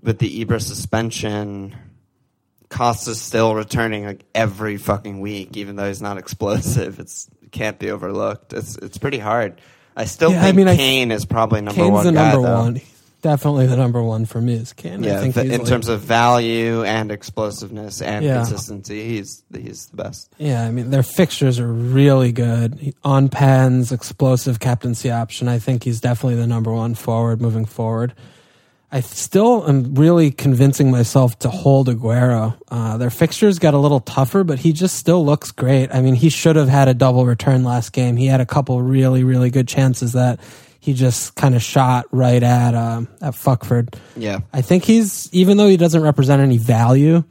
with 0.00 0.20
the 0.20 0.44
Ibra 0.44 0.62
suspension. 0.62 1.74
Costa's 2.68 3.20
still 3.20 3.54
returning 3.54 4.04
like 4.04 4.24
every 4.34 4.76
fucking 4.76 5.20
week, 5.20 5.56
even 5.56 5.76
though 5.76 5.86
he's 5.88 6.02
not 6.02 6.18
explosive. 6.18 6.98
It's 6.98 7.28
it 7.42 7.52
can't 7.52 7.78
be 7.78 7.90
overlooked. 7.90 8.52
It's 8.52 8.76
it's 8.76 8.98
pretty 8.98 9.18
hard. 9.18 9.60
I 9.96 10.06
still 10.06 10.32
Yeah, 10.32 10.40
I 10.40 10.44
think 10.46 10.56
mean, 10.56 10.68
I- 10.68 10.76
Kane 10.76 11.12
is 11.12 11.24
probably 11.24 11.60
number 11.60 11.80
Kane's 11.82 11.92
one 11.92 12.06
the 12.06 12.12
guy, 12.12 12.32
number 12.32 12.48
though. 12.48 12.58
one. 12.60 12.80
Definitely 13.22 13.66
the 13.68 13.76
number 13.78 14.02
one 14.02 14.26
for 14.26 14.38
me 14.38 14.52
is 14.52 14.74
Kane. 14.74 15.02
I 15.02 15.06
Yeah, 15.06 15.20
think 15.20 15.34
th- 15.34 15.50
in 15.50 15.60
like- 15.60 15.66
terms 15.68 15.88
of 15.88 16.00
value 16.00 16.82
and 16.84 17.10
explosiveness 17.10 18.02
and 18.02 18.22
Yeah. 18.22 18.36
consistency, 18.38 19.02
he's 19.08 19.42
he's 19.56 19.86
the 19.86 19.96
best. 19.96 20.28
Yeah, 20.36 20.62
I 20.66 20.70
mean 20.70 20.90
their 20.90 21.02
fixtures 21.02 21.58
are 21.58 21.72
really 21.72 22.32
good. 22.32 22.92
On 23.02 23.30
pens, 23.30 23.92
explosive 23.92 24.60
captaincy 24.60 25.10
option. 25.10 25.48
I 25.48 25.58
think 25.58 25.84
he's 25.84 26.00
definitely 26.00 26.36
the 26.38 26.46
number 26.46 26.70
one 26.72 26.94
forward 26.94 27.40
moving 27.40 27.64
forward. 27.64 28.12
I 28.94 29.00
still 29.00 29.68
am 29.68 29.96
really 29.96 30.30
convincing 30.30 30.88
myself 30.92 31.36
to 31.40 31.48
hold 31.48 31.88
Aguero. 31.88 32.56
Uh, 32.68 32.96
their 32.96 33.10
fixtures 33.10 33.58
got 33.58 33.74
a 33.74 33.78
little 33.78 33.98
tougher, 33.98 34.44
but 34.44 34.60
he 34.60 34.72
just 34.72 34.94
still 34.94 35.26
looks 35.26 35.50
great. 35.50 35.92
I 35.92 36.00
mean, 36.00 36.14
he 36.14 36.28
should 36.28 36.54
have 36.54 36.68
had 36.68 36.86
a 36.86 36.94
double 36.94 37.26
return 37.26 37.64
last 37.64 37.92
game. 37.92 38.16
He 38.16 38.26
had 38.26 38.40
a 38.40 38.46
couple 38.46 38.80
really, 38.80 39.24
really 39.24 39.50
good 39.50 39.66
chances 39.66 40.12
that 40.12 40.38
he 40.78 40.94
just 40.94 41.34
kind 41.34 41.56
of 41.56 41.62
shot 41.62 42.06
right 42.12 42.40
at 42.40 42.76
um, 42.76 43.08
at 43.20 43.34
Fuckford. 43.34 43.96
Yeah, 44.16 44.42
I 44.52 44.62
think 44.62 44.84
he's 44.84 45.28
even 45.32 45.56
though 45.56 45.66
he 45.66 45.76
doesn't 45.76 46.02
represent 46.02 46.40
any 46.40 46.58
value 46.58 47.24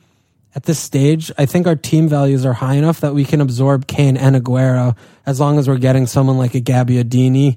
at 0.56 0.63
this 0.63 0.80
stage, 0.80 1.32
I 1.38 1.45
think 1.45 1.65
our 1.65 1.78
team 1.78 2.10
values 2.10 2.45
are 2.45 2.54
high 2.54 2.76
enough 2.76 2.99
that 2.99 3.13
we 3.13 3.23
can 3.23 3.39
absorb 3.39 3.88
Kane 3.88 4.17
and 4.17 4.36
Aguero 4.36 4.97
as 5.26 5.39
long 5.39 5.58
as 5.60 5.69
we're 5.69 5.78
getting 5.78 6.08
someone 6.08 6.38
like 6.38 6.56
a 6.56 6.62
Gabbiadini 6.62 7.56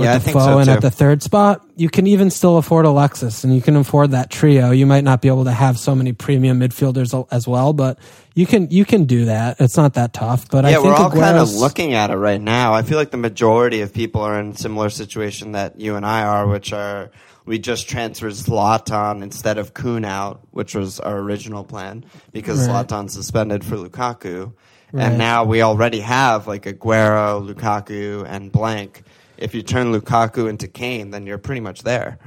or 0.00 0.04
Yeah, 0.04 0.14
I 0.14 0.18
think 0.18 0.36
Defoe 0.36 0.60
so, 0.60 0.64
too. 0.64 0.70
at 0.70 0.80
the 0.80 0.90
third 0.90 1.22
spot. 1.22 1.64
You 1.76 1.88
can 1.88 2.06
even 2.06 2.30
still 2.30 2.56
afford 2.58 2.84
Alexis 2.86 3.44
and 3.44 3.54
you 3.54 3.60
can 3.62 3.76
afford 3.76 4.10
that 4.12 4.30
trio. 4.30 4.70
You 4.70 4.86
might 4.86 5.04
not 5.04 5.22
be 5.22 5.28
able 5.28 5.44
to 5.44 5.52
have 5.52 5.78
so 5.78 5.94
many 5.94 6.12
premium 6.12 6.60
midfielders 6.60 7.26
as 7.30 7.46
well, 7.46 7.72
but 7.72 7.98
you 8.34 8.46
can 8.46 8.68
you 8.70 8.84
can 8.84 9.04
do 9.04 9.26
that. 9.26 9.60
It's 9.60 9.76
not 9.76 9.94
that 9.94 10.12
tough. 10.12 10.50
But 10.50 10.64
I 10.64 10.70
yeah, 10.70 10.76
think 10.76 10.86
we're 10.88 10.94
all 10.94 11.10
kind 11.10 11.38
of 11.38 11.52
looking 11.52 11.94
at 11.94 12.10
it 12.10 12.16
right 12.16 12.40
now. 12.40 12.72
I 12.74 12.82
feel 12.82 12.98
like 12.98 13.10
the 13.12 13.16
majority 13.16 13.80
of 13.82 13.92
people 13.94 14.20
are 14.22 14.38
in 14.40 14.50
a 14.50 14.56
similar 14.56 14.90
situation 14.90 15.52
that 15.52 15.78
you 15.80 15.94
and 15.96 16.04
I 16.04 16.22
are, 16.24 16.46
which 16.46 16.72
are 16.72 17.10
we 17.46 17.58
just 17.58 17.88
transferred 17.88 18.32
Zlatan 18.32 19.22
instead 19.22 19.58
of 19.58 19.74
Kuhn 19.74 20.04
out, 20.04 20.40
which 20.50 20.74
was 20.74 21.00
our 21.00 21.18
original 21.18 21.64
plan 21.64 22.04
because 22.32 22.68
Right. 22.68 22.86
Zlatan's 22.86 23.14
suspended 23.14 23.64
for 23.64 23.76
Lukaku. 23.76 24.52
Right. 24.92 25.04
And 25.06 25.18
now 25.18 25.44
we 25.44 25.62
already 25.62 26.00
have 26.00 26.46
like 26.46 26.64
Aguero, 26.64 27.40
Lukaku, 27.48 28.24
and 28.28 28.50
blank. 28.52 29.02
If 29.40 29.54
you 29.54 29.62
turn 29.62 29.92
Lukaku 29.92 30.48
into 30.48 30.68
Kane, 30.68 31.10
then 31.10 31.26
you're 31.26 31.38
pretty 31.38 31.60
much 31.60 31.82
there. 31.82 32.18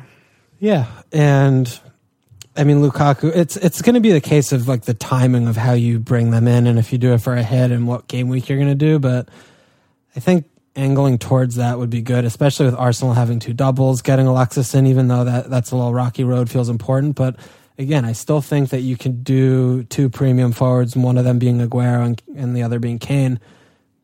Yeah, 0.60 0.88
and 1.12 1.80
I 2.56 2.64
mean 2.64 2.82
Lukaku. 2.82 3.36
It's 3.36 3.58
it's 3.58 3.82
going 3.82 3.96
to 3.96 4.02
be 4.02 4.12
the 4.12 4.22
case 4.22 4.52
of 4.52 4.68
like 4.68 4.84
the 4.84 4.94
timing 4.94 5.48
of 5.48 5.58
how 5.58 5.74
you 5.74 6.00
bring 6.00 6.32
them 6.32 6.48
in, 6.48 6.68
and 6.68 6.80
if 6.80 6.92
you 6.92 6.98
do 6.98 7.14
it 7.14 7.20
for 7.20 7.36
a 7.36 7.44
hit 7.44 7.72
and 7.72 7.88
what 7.88 8.08
game 8.08 8.30
week 8.30 8.48
you're 8.50 8.58
going 8.58 8.70
to 8.70 8.76
do. 8.76 9.00
But 9.00 9.30
I 10.16 10.20
think 10.20 10.46
angling 10.76 11.20
towards 11.20 11.56
that 11.56 11.78
would 11.78 11.90
be 11.90 12.02
good, 12.02 12.26
especially 12.26 12.66
with 12.66 12.76
Arsenal 12.76 13.14
having 13.14 13.40
two 13.40 13.54
doubles. 13.54 14.02
Getting 14.02 14.26
Alexis 14.26 14.74
in, 14.74 14.88
even 14.88 15.08
though 15.08 15.24
that 15.24 15.50
that's 15.50 15.72
a 15.72 15.76
little 15.76 15.94
rocky 15.94 16.24
road, 16.24 16.50
feels 16.50 16.70
important. 16.70 17.16
But 17.16 17.36
again, 17.78 18.06
I 18.06 18.14
still 18.14 18.42
think 18.42 18.70
that 18.70 18.82
you 18.82 18.96
can 18.96 19.22
do 19.22 19.84
two 19.84 20.10
premium 20.10 20.52
forwards, 20.52 20.96
one 20.96 21.18
of 21.18 21.26
them 21.26 21.40
being 21.40 21.60
Aguero 21.60 22.06
and, 22.06 22.24
and 22.36 22.56
the 22.56 22.64
other 22.64 22.80
being 22.80 23.00
Kane, 23.00 23.40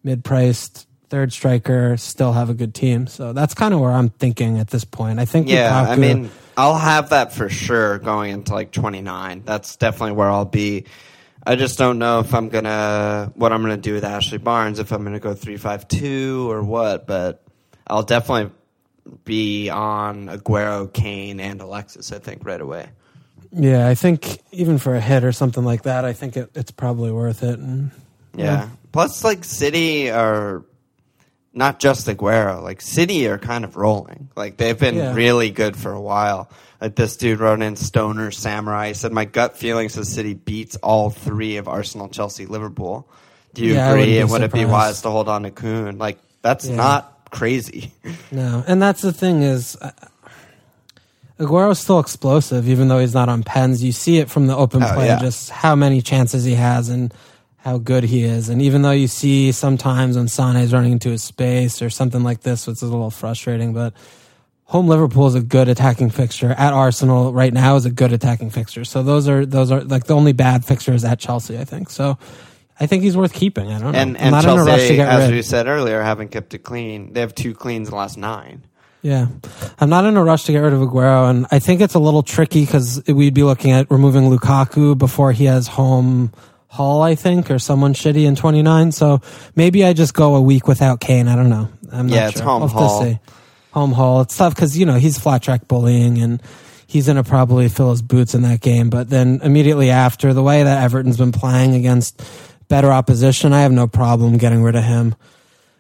mid-priced. 0.04 0.88
Third 1.10 1.34
striker, 1.34 1.98
still 1.98 2.34
have 2.34 2.50
a 2.50 2.54
good 2.54 2.74
team, 2.76 3.08
so 3.08 3.34
that's 3.34 3.54
kind 3.54 3.74
of 3.74 3.80
where 3.80 3.91
I'm 3.91 4.10
thinking 4.10 4.60
at 4.60 4.67
this 4.67 4.86
point. 4.86 5.19
I 5.19 5.26
think 5.26 5.50
Yeah, 5.50 5.88
I 5.89 5.95
mean, 5.95 6.30
I'll 6.56 6.78
have 6.78 7.10
that 7.10 7.34
for 7.34 7.50
sure 7.50 7.98
going 7.98 8.32
into 8.32 8.54
like 8.54 8.72
29. 8.72 9.43
That's 9.43 9.76
definitely 9.76 10.12
where 10.12 10.30
I'll 10.30 10.45
be. 10.45 10.86
I 11.45 11.56
just 11.56 11.78
don't 11.80 11.98
know 11.98 12.19
if 12.19 12.34
I'm 12.34 12.50
gonna 12.50 13.32
what 13.36 13.52
I'm 13.52 13.62
gonna 13.62 13.78
do 13.78 13.93
with 13.93 14.04
Ashley 14.04 14.38
Barnes 14.38 14.78
if 14.78 14.91
I'm 14.91 15.04
gonna 15.04 15.19
go 15.19 15.34
three 15.34 15.58
five 15.58 15.88
two 15.88 16.52
or 16.52 16.62
what, 16.62 17.08
but 17.08 17.41
I'll 17.88 18.04
definitely 18.04 18.52
be 19.24 19.69
on 19.69 20.28
Aguero, 20.28 20.91
Kane, 20.91 21.39
and 21.39 21.62
Alexis. 21.62 22.12
I 22.12 22.19
think 22.19 22.45
right 22.45 22.62
away. 22.62 22.89
Yeah, 23.52 23.88
I 23.88 23.95
think 23.95 24.41
even 24.52 24.78
for 24.78 24.95
a 24.95 25.02
hit 25.02 25.24
or 25.24 25.32
something 25.32 25.63
like 25.63 25.84
that, 25.84 26.06
I 26.06 26.13
think 26.13 26.38
it, 26.38 26.52
it's 26.54 26.72
probably 26.72 27.12
worth 27.12 27.41
it. 27.41 27.58
And 27.58 27.91
Yeah. 28.36 28.69
Plus, 28.91 29.24
like 29.24 29.43
City 29.43 30.12
are 30.12 30.63
not 31.60 31.80
just 31.80 32.08
Aguero. 32.08 32.63
Like 32.63 32.82
City 32.82 33.28
are 33.28 33.38
kind 33.38 33.63
of 33.65 33.76
rolling. 33.76 34.30
Like 34.36 34.58
they've 34.58 34.80
been 34.80 34.95
Yeah. 34.95 35.13
really 35.13 35.52
good 35.52 35.76
for 35.78 35.91
a 35.91 36.02
while. 36.02 36.50
Like 36.82 36.95
this 36.95 37.17
dude 37.17 37.39
wrote 37.39 37.62
in 37.62 37.76
Stoner 37.76 38.32
Samurai. 38.32 38.88
He 38.88 38.93
said, 38.95 39.12
"My 39.12 39.26
gut 39.26 39.58
feeling 39.58 39.89
says 39.89 40.08
City 40.12 40.34
beats 40.34 40.78
all 40.78 41.10
three 41.10 41.58
of 41.58 41.67
Arsenal, 41.67 42.08
Chelsea, 42.08 42.45
Liverpool." 42.45 43.08
Do 43.54 43.63
you 43.65 43.74
Yeah, 43.76 43.89
agree? 43.91 44.17
And 44.19 44.30
would 44.32 44.41
it 44.41 44.54
be 44.54 44.63
wise 44.65 45.02
to 45.02 45.10
hold 45.10 45.28
on 45.28 45.43
to 45.43 45.52
Kun? 45.52 45.98
Like 45.98 46.17
that's 46.41 46.65
Yeah. 46.65 46.78
not 46.78 47.28
crazy. 47.30 47.91
no, 48.32 48.63
and 48.65 48.82
that's 48.82 49.02
the 49.02 49.12
thing 49.13 49.41
is, 49.43 49.76
uh, 49.82 49.91
Aguero's 51.39 51.80
still 51.80 52.00
explosive, 52.00 52.67
even 52.67 52.88
though 52.89 53.00
he's 53.00 53.13
not 53.13 53.30
on 53.30 53.43
pens. 53.43 53.84
You 53.84 53.91
see 53.91 54.17
it 54.17 54.30
from 54.30 54.48
the 54.48 54.56
open 54.56 54.84
Oh, 54.84 54.93
play, 54.93 55.08
just 55.22 55.50
how 55.50 55.76
many 55.76 56.02
chances 56.02 56.43
he 56.43 56.54
has 56.56 56.89
and 56.89 57.13
how 57.60 57.78
good 57.78 58.04
he 58.04 58.24
is. 58.24 58.50
And 58.50 58.62
even 58.62 58.82
though 58.82 58.91
you 58.91 59.08
see 59.08 59.52
sometimes 59.52 60.15
when 60.15 60.28
Sane 60.28 60.56
is 60.58 60.74
running 60.74 60.93
into 60.93 61.10
his 61.10 61.24
space 61.24 61.82
or 61.82 61.89
something 61.89 62.24
like 62.24 62.41
this, 62.41 62.67
which 62.67 62.78
is 62.78 62.84
a 62.84 62.88
little 62.88 63.12
frustrating, 63.12 63.74
but 63.74 63.93
home 64.65 64.88
Liverpool 64.88 65.28
is 65.28 65.36
a 65.36 65.41
good 65.41 65.67
attacking 65.67 66.10
fixture. 66.10 66.52
At 66.52 66.74
Arsenal 66.74 67.34
right 67.34 67.54
now 67.54 67.76
is 67.76 67.86
a 67.86 67.91
good 67.91 68.13
attacking 68.13 68.52
fixture. 68.52 68.86
So 68.86 69.04
those 69.04 69.28
are 69.28 69.45
those 69.45 69.72
are 69.72 69.82
like 69.82 70.06
the 70.06 70.15
only 70.15 70.32
bad 70.32 70.63
fixtures 70.63 71.04
at 71.04 71.19
Chelsea, 71.19 71.58
I 71.58 71.65
think. 71.65 71.89
So 71.89 72.17
I 72.80 72.86
think 72.86 73.04
he's 73.04 73.17
worth 73.17 73.34
keeping. 73.34 73.67
I 73.72 73.80
don't 73.80 73.91
know. 73.91 74.00
and 74.00 74.17
and 74.17 74.32
not 74.32 74.45
in 74.45 74.52
a 74.52 74.56
rush 74.56 74.65
to 74.65 74.78
Chelsea, 74.78 74.95
get 74.95 75.10
as 75.10 75.30
rid. 75.30 75.36
we 75.36 75.41
said 75.41 75.67
earlier, 75.67 76.02
haven't 76.02 76.30
kept 76.30 76.54
it 76.54 76.60
clean. 76.60 77.12
They 77.13 77.19
have 77.19 77.36
two 77.36 77.54
cleans 77.54 77.89
in 77.89 77.91
the 77.91 77.98
last 77.98 78.17
nine. 78.17 78.63
Yeah. 79.02 79.28
I'm 79.80 79.89
not 79.89 80.06
in 80.06 80.17
a 80.17 80.24
rush 80.24 80.43
to 80.43 80.52
get 80.52 80.60
rid 80.60 80.74
of 80.74 80.82
Aguero, 80.82 81.30
and 81.30 81.45
I 81.52 81.60
think 81.60 81.80
it's 81.82 81.93
a 81.93 82.00
little 82.00 82.24
tricky 82.24 82.65
because 82.65 83.02
we'd 83.08 83.34
be 83.34 83.43
looking 83.43 83.72
at 83.72 83.89
removing 83.89 84.24
Lukaku 84.24 84.98
before 84.98 85.32
he 85.32 85.45
has 85.45 85.67
home 85.67 86.34
Hull, 86.71 87.01
I 87.01 87.15
think, 87.15 87.49
or 87.51 87.58
someone 87.60 87.93
shitty 87.93 88.25
in 88.25 88.36
29. 88.36 88.91
So 88.91 89.21
maybe 89.55 89.84
I 89.84 89.93
just 89.93 90.13
go 90.13 90.36
a 90.36 90.41
week 90.41 90.67
without 90.67 90.99
Kane. 90.99 91.27
I 91.27 91.36
don't 91.36 91.49
know. 91.49 91.67
I'm 91.91 92.08
not 92.08 92.15
Yeah, 92.15 92.27
it's 92.27 92.38
sure. 92.38 92.45
home 92.45 92.60
We'll 92.62 92.69
have 92.69 92.77
Hull. 92.79 93.01
to 93.01 93.10
see. 93.12 93.19
Home 93.71 93.91
Hull. 93.91 94.21
It's 94.21 94.38
tough 94.38 94.55
because, 94.55 94.77
you 94.77 94.86
know, 94.86 94.95
he's 94.95 95.17
flat 95.17 95.41
track 95.41 95.67
bullying 95.67 96.19
and 96.19 96.41
he's 96.88 97.08
going 97.08 97.15
to 97.17 97.23
probably 97.23 97.69
fill 97.69 97.89
his 97.91 98.01
boots 98.03 98.34
in 98.36 98.43
that 98.43 98.62
game. 98.62 98.89
But 98.89 99.10
then 99.10 99.39
immediately 99.43 99.89
after, 99.89 100.34
the 100.34 100.43
way 100.43 100.62
that 100.63 100.84
Everton's 100.84 101.17
been 101.17 101.32
playing 101.32 101.73
against 101.75 102.21
better 102.67 102.91
opposition, 102.91 103.51
I 103.51 103.62
have 103.62 103.71
no 103.71 103.88
problem 103.88 104.38
getting 104.38 104.62
rid 104.62 104.75
of 104.75 104.84
him. 104.84 105.15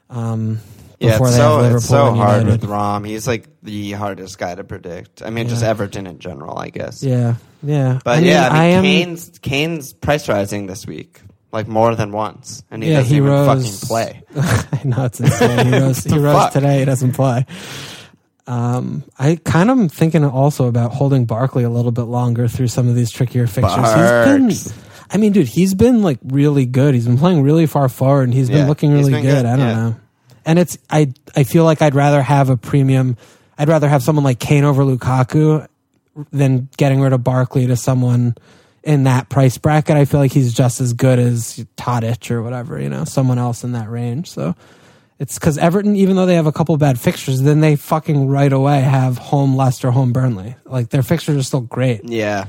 Um, 0.09 0.59
Yeah, 0.99 1.11
before 1.13 1.27
it's 1.27 1.37
they 1.37 1.41
have 1.43 1.49
so, 1.51 1.57
Liverpool 1.57 1.77
it's 1.77 1.87
so 1.87 2.07
and 2.09 2.17
hard 2.17 2.41
United. 2.43 2.61
with 2.61 2.69
Rom. 2.69 3.03
He's 3.05 3.25
like 3.27 3.47
the 3.63 3.91
hardest 3.93 4.37
guy 4.37 4.53
to 4.55 4.63
predict. 4.63 5.21
I 5.23 5.29
mean, 5.29 5.47
just 5.47 5.63
Everton 5.63 6.07
in 6.07 6.19
general, 6.19 6.57
I 6.59 6.69
guess. 6.69 7.01
Yeah, 7.03 7.35
yeah. 7.63 7.99
But 8.03 8.17
I 8.17 8.21
mean, 8.21 8.29
yeah, 8.29 8.49
I 8.49 8.65
mean, 8.67 8.73
am. 8.75 8.83
Kane's 8.83 9.39
Kane's 9.41 9.93
price 9.93 10.27
rising 10.27 10.67
this 10.67 10.85
week, 10.85 11.21
like 11.53 11.67
more 11.67 11.95
than 11.95 12.11
once, 12.11 12.63
and 12.69 12.83
he 12.83 12.89
Yeah, 12.89 12.97
doesn't 12.97 13.09
he 13.11 13.17
even 13.17 13.29
rose- 13.29 13.79
fucking 13.79 13.87
play. 13.87 14.23
I 14.35 14.81
know 14.83 15.05
it's 15.05 15.19
insane. 15.21 15.67
He 15.67 15.71
rose, 15.79 16.03
he 16.03 16.17
rose 16.17 16.35
fuck? 16.35 16.51
today. 16.53 16.79
He 16.79 16.85
doesn't 16.85 17.13
play. 17.13 17.45
Um, 18.47 19.03
I 19.19 19.35
kind 19.43 19.69
of 19.69 19.77
am 19.77 19.89
thinking 19.89 20.25
also 20.25 20.67
about 20.67 20.91
holding 20.91 21.25
Barkley 21.25 21.63
a 21.63 21.69
little 21.69 21.91
bit 21.91 22.03
longer 22.03 22.47
through 22.47 22.67
some 22.67 22.87
of 22.87 22.95
these 22.95 23.11
trickier 23.11 23.45
fixtures. 23.45 23.75
Barks. 23.75 24.35
He's 24.35 24.71
been, 24.73 24.83
I 25.11 25.17
mean, 25.17 25.31
dude, 25.33 25.47
he's 25.47 25.75
been 25.75 26.01
like 26.01 26.17
really 26.25 26.65
good. 26.65 26.93
He's 26.95 27.05
been 27.05 27.17
playing 27.19 27.43
really 27.43 27.67
far 27.67 27.87
forward, 27.89 28.23
and 28.23 28.33
he's 28.33 28.49
been 28.49 28.59
Yeah, 28.59 28.67
looking 28.67 28.91
he's 28.95 29.01
really 29.07 29.11
been 29.13 29.21
good. 29.23 29.35
good, 29.43 29.45
I 29.45 29.55
don't 29.55 29.67
yeah. 29.67 29.73
know. 29.75 29.95
And 30.49 30.57
it's 30.57 30.79
I 30.89 31.13
I 31.35 31.43
feel 31.43 31.63
like 31.63 31.83
I'd 31.83 31.93
rather 31.93 32.23
have 32.23 32.49
a 32.49 32.57
premium. 32.57 33.17
I'd 33.55 33.69
rather 33.69 33.87
have 33.87 34.01
someone 34.01 34.23
like 34.23 34.39
Kane 34.39 34.63
over 34.63 34.81
Lukaku 34.83 35.67
than 36.31 36.69
getting 36.75 36.99
rid 37.01 37.13
of 37.13 37.23
Barkley 37.23 37.67
to 37.67 37.75
someone 37.75 38.33
in 38.83 39.03
that 39.03 39.29
price 39.29 39.59
bracket. 39.59 39.95
I 39.95 40.05
feel 40.05 40.19
like 40.19 40.31
he's 40.31 40.51
just 40.51 40.81
as 40.81 40.93
good 40.93 41.19
as 41.19 41.63
Tadic 41.77 42.31
or 42.31 42.41
whatever, 42.41 42.79
you 42.81 42.89
know, 42.89 43.03
someone 43.05 43.37
else 43.37 43.63
in 43.63 43.73
that 43.73 43.91
range. 43.91 44.31
So 44.31 44.55
it's 45.19 45.37
because 45.37 45.59
Everton, 45.59 45.95
even 45.95 46.15
though 46.15 46.25
they 46.25 46.33
have 46.35 46.47
a 46.47 46.51
couple 46.51 46.75
bad 46.77 46.99
fixtures, 46.99 47.41
then 47.41 47.59
they 47.61 47.75
fucking 47.75 48.27
right 48.27 48.51
away 48.51 48.79
have 48.81 49.19
home 49.19 49.55
Leicester, 49.55 49.91
home 49.91 50.13
Burnley. 50.13 50.55
Like 50.65 50.89
their 50.89 51.03
fixtures 51.03 51.37
are 51.37 51.43
still 51.43 51.61
great. 51.61 52.01
Yeah, 52.05 52.47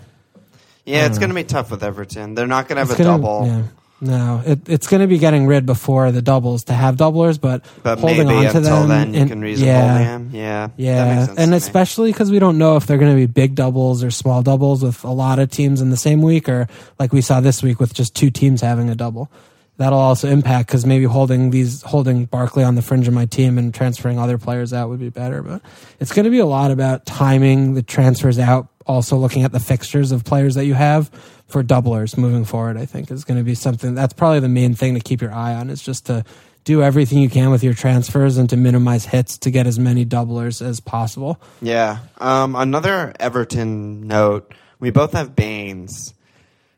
yeah, 0.86 1.04
it's 1.04 1.18
gonna 1.18 1.34
be 1.34 1.44
tough 1.44 1.70
with 1.70 1.84
Everton. 1.84 2.34
They're 2.34 2.46
not 2.46 2.66
gonna 2.66 2.80
have 2.80 2.90
It's 2.92 2.98
a 2.98 3.02
gonna- 3.04 3.18
double, 3.22 3.46
Yeah. 3.46 3.62
No, 4.00 4.42
it, 4.46 4.68
it's 4.68 4.86
going 4.86 5.02
to 5.02 5.06
be 5.06 5.18
getting 5.18 5.46
rid 5.46 5.66
before 5.66 6.10
the 6.10 6.22
doubles 6.22 6.64
to 6.64 6.72
have 6.72 6.96
doublers, 6.96 7.38
but, 7.38 7.64
but 7.82 7.98
holding 7.98 8.28
maybe 8.28 8.46
on 8.46 8.52
to 8.52 8.58
until 8.58 8.80
them. 8.80 8.88
then 8.88 9.14
you 9.14 9.20
and- 9.20 9.30
can 9.30 9.40
reasonable 9.40 9.72
yeah, 9.72 9.98
him. 9.98 10.30
Yeah, 10.32 10.68
Yeah, 10.76 11.26
and 11.36 11.54
especially 11.54 12.10
because 12.10 12.30
we 12.30 12.38
don't 12.38 12.56
know 12.56 12.76
if 12.76 12.86
they're 12.86 12.98
going 12.98 13.12
to 13.12 13.16
be 13.16 13.26
big 13.26 13.54
doubles 13.54 14.02
or 14.02 14.10
small 14.10 14.42
doubles 14.42 14.82
with 14.82 15.04
a 15.04 15.10
lot 15.10 15.38
of 15.38 15.50
teams 15.50 15.82
in 15.82 15.90
the 15.90 15.96
same 15.98 16.22
week, 16.22 16.48
or 16.48 16.66
like 16.98 17.12
we 17.12 17.20
saw 17.20 17.40
this 17.40 17.62
week 17.62 17.78
with 17.78 17.92
just 17.92 18.14
two 18.16 18.30
teams 18.30 18.62
having 18.62 18.88
a 18.88 18.94
double. 18.94 19.30
That'll 19.76 19.98
also 19.98 20.28
impact 20.28 20.68
because 20.68 20.84
maybe 20.84 21.04
holding 21.04 21.50
these 21.50 21.80
holding 21.80 22.26
Barkley 22.26 22.64
on 22.64 22.74
the 22.74 22.82
fringe 22.82 23.08
of 23.08 23.14
my 23.14 23.24
team 23.24 23.56
and 23.56 23.72
transferring 23.72 24.18
other 24.18 24.36
players 24.36 24.74
out 24.74 24.90
would 24.90 25.00
be 25.00 25.08
better. 25.08 25.42
But 25.42 25.62
it's 25.98 26.12
going 26.12 26.24
to 26.24 26.30
be 26.30 26.38
a 26.38 26.44
lot 26.44 26.70
about 26.70 27.06
timing 27.06 27.72
the 27.72 27.82
transfers 27.82 28.38
out. 28.38 28.68
Also 28.86 29.16
looking 29.16 29.44
at 29.44 29.52
the 29.52 29.60
fixtures 29.60 30.10
of 30.10 30.24
players 30.24 30.54
that 30.54 30.64
you 30.64 30.74
have 30.74 31.08
for 31.48 31.62
doublers 31.62 32.16
moving 32.16 32.44
forward. 32.44 32.76
I 32.76 32.86
think 32.86 33.10
is 33.10 33.24
going 33.24 33.38
to 33.38 33.44
be 33.44 33.54
something 33.54 33.94
that's 33.94 34.14
probably 34.14 34.40
the 34.40 34.48
main 34.48 34.74
thing 34.74 34.94
to 34.94 35.00
keep 35.00 35.20
your 35.20 35.32
eye 35.32 35.54
on. 35.54 35.68
Is 35.70 35.82
just 35.82 36.06
to 36.06 36.24
do 36.64 36.82
everything 36.82 37.18
you 37.18 37.28
can 37.30 37.50
with 37.50 37.62
your 37.64 37.74
transfers 37.74 38.36
and 38.36 38.48
to 38.50 38.56
minimize 38.56 39.04
hits 39.06 39.38
to 39.38 39.50
get 39.50 39.66
as 39.66 39.78
many 39.78 40.04
doublers 40.04 40.60
as 40.60 40.78
possible. 40.80 41.40
Yeah. 41.62 41.98
Um, 42.18 42.54
another 42.56 43.12
Everton 43.20 44.06
note. 44.06 44.52
We 44.78 44.90
both 44.90 45.12
have 45.12 45.34
Baines. 45.36 46.14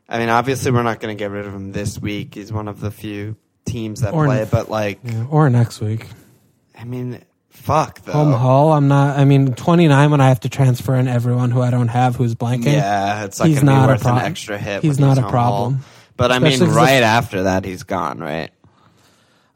I 0.09 0.19
mean, 0.19 0.29
obviously, 0.29 0.71
we're 0.71 0.83
not 0.83 0.99
going 0.99 1.15
to 1.15 1.19
get 1.19 1.31
rid 1.31 1.45
of 1.45 1.53
him 1.53 1.71
this 1.71 1.97
week. 1.99 2.35
He's 2.35 2.51
one 2.51 2.67
of 2.67 2.79
the 2.79 2.91
few 2.91 3.35
teams 3.65 4.01
that 4.01 4.13
Or- 4.13 4.25
play. 4.25 4.45
But 4.49 4.69
like, 4.69 4.99
Yeah, 5.03 5.25
or 5.29 5.49
next 5.49 5.79
week. 5.81 6.07
I 6.77 6.83
mean, 6.83 7.21
fuck 7.53 8.01
though. 8.01 8.11
Home 8.11 8.33
Hull. 8.33 8.73
I'm 8.73 8.87
not. 8.87 9.17
I 9.17 9.25
mean, 9.25 9.53
29 9.53 10.11
when 10.11 10.21
I 10.21 10.27
have 10.29 10.41
to 10.41 10.49
transfer 10.49 10.95
in 10.95 11.07
everyone 11.07 11.51
who 11.51 11.61
I 11.61 11.69
don't 11.71 11.87
have 11.87 12.15
who's 12.15 12.35
blanking. 12.35 12.73
Yeah, 12.73 13.23
it's 13.25 13.39
not 13.39 13.47
He's 13.47 13.59
be 13.61 13.65
not 13.65 13.89
a 13.89 13.93
worth 13.93 14.01
prob- 14.01 14.17
an 14.19 14.25
extra 14.25 14.57
hit. 14.57 14.81
he's 14.81 14.99
when 14.99 15.07
not 15.09 15.17
a 15.17 15.21
home 15.21 15.31
problem. 15.31 15.73
Hull. 15.75 15.83
But 16.17 16.31
I 16.31 16.37
Especially 16.37 16.59
mean, 16.59 16.67
'cause 16.67 16.75
right 16.75 17.03
after 17.03 17.43
that, 17.43 17.65
he's 17.65 17.83
gone. 17.83 18.19
Right. 18.19 18.51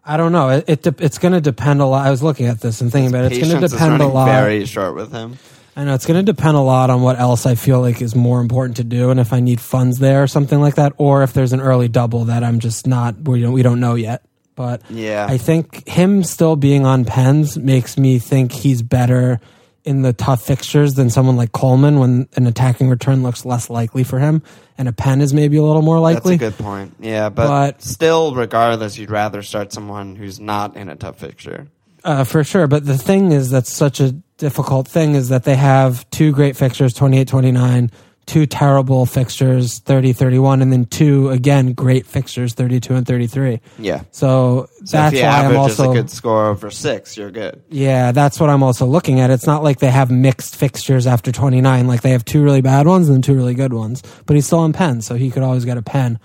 I 0.06 0.16
don't 0.18 0.32
know. 0.32 0.50
It, 0.50 0.66
it 0.68 0.82
de- 0.84 1.04
it's 1.04 1.18
going 1.18 1.34
to 1.34 1.42
depend 1.42 1.82
a 1.82 1.86
lot. 1.86 2.08
I 2.08 2.12
was 2.12 2.24
looking 2.24 2.46
at 2.46 2.62
this 2.62 2.80
and 2.80 2.90
thinking 2.92 3.10
about 3.10 3.26
it. 3.26 3.34
It's 3.34 3.40
going 3.40 3.52
Patience 3.56 3.60
to 3.60 3.66
is 3.66 3.72
depend 3.74 3.90
a 3.90 3.98
running 4.06 4.14
lot. 4.14 4.26
Very 4.28 4.66
short 4.66 4.96
with 4.96 5.12
him. 5.12 5.38
I 5.76 5.84
know 5.84 5.94
it's 5.94 6.06
going 6.08 6.18
to 6.26 6.32
depend 6.32 6.56
a 6.58 6.62
lot 6.62 6.90
on 6.90 7.02
what 7.02 7.20
else 7.20 7.46
I 7.46 7.54
feel 7.56 7.82
like 7.82 8.02
is 8.02 8.16
more 8.16 8.40
important 8.40 8.78
to 8.78 8.84
do, 8.84 9.10
and 9.12 9.20
if 9.20 9.32
I 9.34 9.42
need 9.42 9.60
funds 9.62 10.00
there 10.00 10.24
or 10.24 10.28
something 10.28 10.60
like 10.62 10.76
that, 10.76 10.94
or 10.98 11.22
if 11.24 11.34
there's 11.34 11.54
an 11.54 11.60
early 11.62 11.88
double 11.90 12.26
that 12.26 12.44
I'm 12.44 12.60
just 12.60 12.88
not. 12.88 13.16
We 13.20 13.42
don't. 13.42 13.52
We 13.52 13.62
don't 13.64 13.80
know 13.80 13.94
yet. 13.96 14.24
But 14.58 14.82
Yeah. 14.90 15.26
I 15.30 15.38
think 15.38 15.88
him 15.88 16.24
still 16.24 16.58
being 16.58 16.86
on 16.86 17.06
pens 17.06 17.58
makes 17.58 17.98
me 17.98 18.20
think 18.20 18.52
he's 18.52 18.82
better 18.82 19.40
in 19.86 20.02
the 20.02 20.12
tough 20.12 20.42
fixtures 20.42 20.96
than 20.96 21.10
someone 21.10 21.38
like 21.38 21.54
Coleman 21.54 21.98
when 22.00 22.28
an 22.36 22.46
attacking 22.48 22.90
return 22.90 23.24
looks 23.24 23.46
less 23.46 23.70
likely 23.70 24.04
for 24.04 24.20
him, 24.20 24.42
and 24.78 24.90
a 24.90 24.92
pen 24.92 25.22
is 25.22 25.34
maybe 25.34 25.56
a 25.56 25.64
little 25.64 25.82
more 25.82 26.00
likely. 26.00 26.36
That's 26.36 26.56
a 26.56 26.58
good 26.58 26.66
point. 26.66 26.96
Yeah, 27.00 27.30
but, 27.30 27.48
But- 27.48 27.82
still, 27.82 28.36
regardless, 28.36 28.98
you'd 28.98 29.12
rather 29.12 29.42
start 29.44 29.72
someone 29.72 30.18
who's 30.18 30.42
not 30.42 30.76
in 30.76 30.90
a 30.90 30.96
tough 30.96 31.20
fixture. 31.20 31.68
Uh, 32.04 32.24
for 32.26 32.44
sure. 32.44 32.68
But 32.68 32.86
the 32.86 32.98
thing 32.98 33.32
is, 33.32 33.50
that's 33.50 33.72
such 33.72 34.00
a 34.02 34.12
difficult 34.38 34.88
thing 34.90 35.14
is 35.16 35.30
that 35.30 35.44
they 35.46 35.56
have 35.56 36.10
two 36.10 36.32
great 36.32 36.58
fixtures 36.58 36.94
28 36.94 37.28
29 37.28 37.92
two 38.28 38.46
terrible 38.46 39.06
fixtures 39.08 39.80
30 39.80 40.14
31 40.14 40.62
and 40.62 40.72
then 40.72 40.86
two 40.86 41.30
again 41.30 41.74
great 41.74 42.06
fixtures 42.06 42.54
32 42.54 42.94
and 42.94 43.08
33 43.08 43.60
Yeah. 43.80 44.02
so, 44.12 44.68
So 44.86 44.98
that's 44.98 45.16
why 45.16 45.22
i'm 45.46 45.56
also 45.58 45.90
a 45.92 45.94
good 45.96 46.10
score 46.12 46.48
over 46.48 46.70
six, 46.70 47.18
you're 47.18 47.32
good. 47.32 47.64
yeah 47.70 48.12
that's 48.12 48.40
what 48.40 48.50
i'm 48.52 48.62
also 48.62 48.86
looking 48.86 49.20
at. 49.22 49.32
It's 49.32 49.48
not 49.48 49.64
like 49.64 49.80
they 49.80 49.90
have 49.90 50.12
mixed 50.12 50.56
fixtures 50.56 51.08
after 51.08 51.32
29 51.32 51.88
like 51.88 52.02
they 52.02 52.12
have 52.12 52.24
two 52.26 52.44
really 52.44 52.62
bad 52.62 52.86
ones 52.86 53.10
and 53.10 53.24
two 53.24 53.34
really 53.34 53.56
good 53.56 53.74
ones. 53.74 54.04
But 54.26 54.36
he's 54.36 54.46
still 54.46 54.60
on 54.60 54.74
pen 54.74 55.02
so 55.02 55.16
he 55.16 55.32
could 55.32 55.42
always 55.44 55.66
get 55.66 55.78
a 55.78 55.82
pen. 55.82 56.20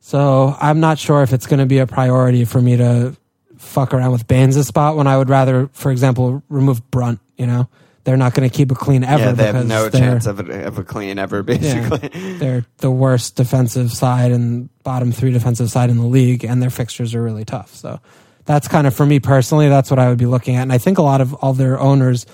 So 0.00 0.54
i'm 0.60 0.80
not 0.80 0.98
sure 0.98 1.22
if 1.22 1.32
it's 1.32 1.46
going 1.46 1.60
to 1.60 1.66
be 1.66 1.78
a 1.78 1.86
priority 1.86 2.44
for 2.44 2.60
me 2.60 2.76
to 2.76 3.16
fuck 3.56 3.94
around 3.94 4.12
with 4.12 4.26
Baines' 4.28 4.66
spot 4.66 4.96
when 4.96 5.06
i 5.06 5.16
would 5.16 5.28
rather 5.30 5.68
for 5.72 5.90
example 5.90 6.42
remove 6.48 6.90
brunt 6.90 7.20
you 7.36 7.46
know 7.46 7.68
they're 8.06 8.16
not 8.16 8.34
going 8.34 8.48
to 8.48 8.56
keep 8.56 8.70
it 8.70 8.76
clean 8.78 9.02
ever 9.02 9.24
yeah, 9.24 9.32
they 9.32 9.46
have 9.46 9.66
no 9.66 9.90
chance 9.90 10.26
of 10.26 10.38
a, 10.38 10.66
of 10.68 10.78
a 10.78 10.84
clean 10.84 11.18
ever, 11.18 11.42
basically. 11.42 12.08
they're 12.38 12.64
the 12.78 12.90
worst 12.90 13.34
defensive 13.34 13.90
side 13.90 14.30
and 14.30 14.70
bottom 14.84 15.10
three 15.10 15.32
defensive 15.32 15.68
side 15.70 15.90
in 15.90 15.98
the 15.98 16.06
league, 16.06 16.44
and 16.44 16.62
their 16.62 16.70
fixtures 16.70 17.16
are 17.16 17.22
really 17.22 17.44
tough. 17.44 17.74
So 17.74 18.00
that's 18.44 18.68
kind 18.68 18.86
of 18.86 18.94
for 18.94 19.04
me 19.04 19.18
personally. 19.18 19.68
That's 19.68 19.90
what 19.90 19.98
I 19.98 20.08
would 20.08 20.18
be 20.18 20.26
looking 20.26 20.54
at, 20.54 20.62
and 20.62 20.72
I 20.72 20.78
think 20.78 20.98
a 20.98 21.02
lot 21.02 21.20
of 21.20 21.34
all 21.34 21.52
their 21.52 21.80
owners, 21.80 22.26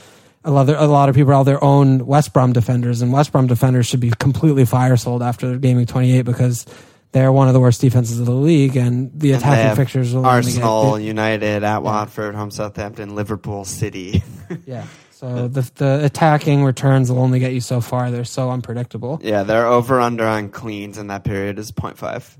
a 0.44 0.50
lot 0.50 0.68
of, 0.68 0.78
a 0.78 0.86
lot 0.86 1.08
of 1.08 1.14
people 1.14 1.30
are 1.30 1.34
all 1.36 1.44
their 1.44 1.64
own 1.64 2.04
West 2.04 2.34
Brom 2.34 2.52
defenders, 2.52 3.00
and 3.00 3.10
West 3.10 3.32
Brom 3.32 3.46
defenders 3.46 3.86
should 3.86 4.00
be 4.00 4.10
completely 4.10 4.66
fire 4.66 4.98
sold 4.98 5.22
after 5.22 5.48
the 5.48 5.58
gaming 5.58 5.86
twenty 5.86 6.12
eight 6.12 6.22
because. 6.22 6.66
They're 7.12 7.30
one 7.30 7.46
of 7.46 7.52
the 7.52 7.60
worst 7.60 7.82
defenses 7.82 8.20
of 8.20 8.24
the 8.24 8.32
league, 8.32 8.74
and 8.74 9.10
the 9.12 9.32
attacking 9.32 9.64
have 9.66 9.76
fixtures 9.76 10.14
will 10.14 10.24
only 10.24 10.40
get- 10.44 10.62
Arsenal, 10.62 10.98
United, 10.98 11.62
at 11.62 11.82
Watford, 11.82 12.34
home 12.34 12.50
Southampton, 12.50 13.14
Liverpool, 13.14 13.66
City. 13.66 14.22
yeah. 14.64 14.86
So 15.22 15.46
the 15.46 15.70
the 15.76 16.04
attacking 16.04 16.64
returns 16.64 17.08
will 17.10 17.20
only 17.20 17.38
get 17.38 17.52
you 17.52 17.60
so 17.60 17.80
far. 17.80 18.10
They're 18.10 18.24
so 18.24 18.50
unpredictable. 18.50 19.20
yeah, 19.22 19.44
their 19.44 19.66
over 19.66 20.00
under 20.00 20.26
on 20.26 20.48
cleans 20.48 20.98
in 20.98 21.06
that 21.06 21.22
period 21.22 21.60
is 21.60 21.70
0.5. 21.70 22.36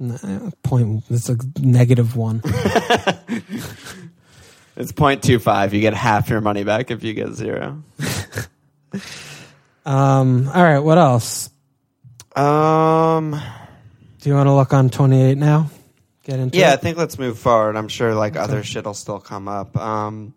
N- 0.00 0.52
Point. 0.64 1.04
It's 1.08 1.28
a 1.28 1.36
negative 1.60 2.16
one. 2.16 2.42
It's 4.76 4.90
0.25. 4.90 5.72
You 5.72 5.80
get 5.80 5.94
half 5.94 6.28
your 6.28 6.40
money 6.40 6.64
back 6.64 6.90
if 6.90 7.04
you 7.04 7.14
get 7.14 7.32
zero. 7.34 7.82
Um, 9.86 10.48
all 10.48 10.62
right, 10.62 10.78
what 10.78 10.96
else? 10.98 11.50
Um, 12.34 13.38
Do 14.20 14.28
you 14.30 14.34
want 14.34 14.46
to 14.46 14.54
look 14.54 14.72
on 14.72 14.88
28 14.88 15.36
now? 15.36 15.68
Get 16.24 16.38
into 16.38 16.56
yeah, 16.58 16.72
I 16.72 16.76
think 16.76 16.96
let's 16.96 17.18
move 17.18 17.38
forward. 17.38 17.76
I'm 17.76 17.88
sure 17.88 18.14
like 18.14 18.34
other 18.36 18.62
shit 18.62 18.86
will 18.86 18.94
still 18.94 19.20
come 19.20 19.46
up. 19.46 19.76
Um, 19.76 20.32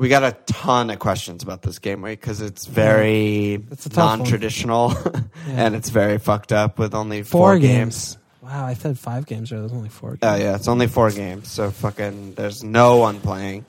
we 0.00 0.08
got 0.08 0.24
a 0.24 0.32
ton 0.46 0.88
of 0.88 0.98
questions 0.98 1.42
about 1.42 1.60
this 1.60 1.78
game 1.78 2.00
week 2.00 2.18
because 2.20 2.40
it's 2.40 2.64
very 2.64 3.62
It's 3.70 3.84
a 3.84 3.90
tough 3.90 4.08
one. 4.08 4.18
non-traditional 4.20 4.94
and 5.48 5.74
it's 5.74 5.90
very 5.90 6.16
fucked 6.18 6.52
up 6.52 6.78
with 6.78 6.94
only 6.94 7.22
Four 7.22 7.52
four, 7.52 7.58
games. 7.58 8.16
Wow, 8.40 8.64
I 8.64 8.72
said 8.72 8.98
five 8.98 9.26
games. 9.26 9.50
There 9.50 9.60
was 9.60 9.72
only 9.72 9.90
four. 9.90 10.12
Oh 10.22 10.30
Games. 10.30 10.42
yeah, 10.42 10.54
it's 10.56 10.68
only 10.68 10.86
four 10.86 11.10
games, 11.10 11.48
so 11.50 11.70
fucking 11.70 12.32
there's 12.34 12.64
no 12.64 12.96
one 12.96 13.20
playing. 13.20 13.66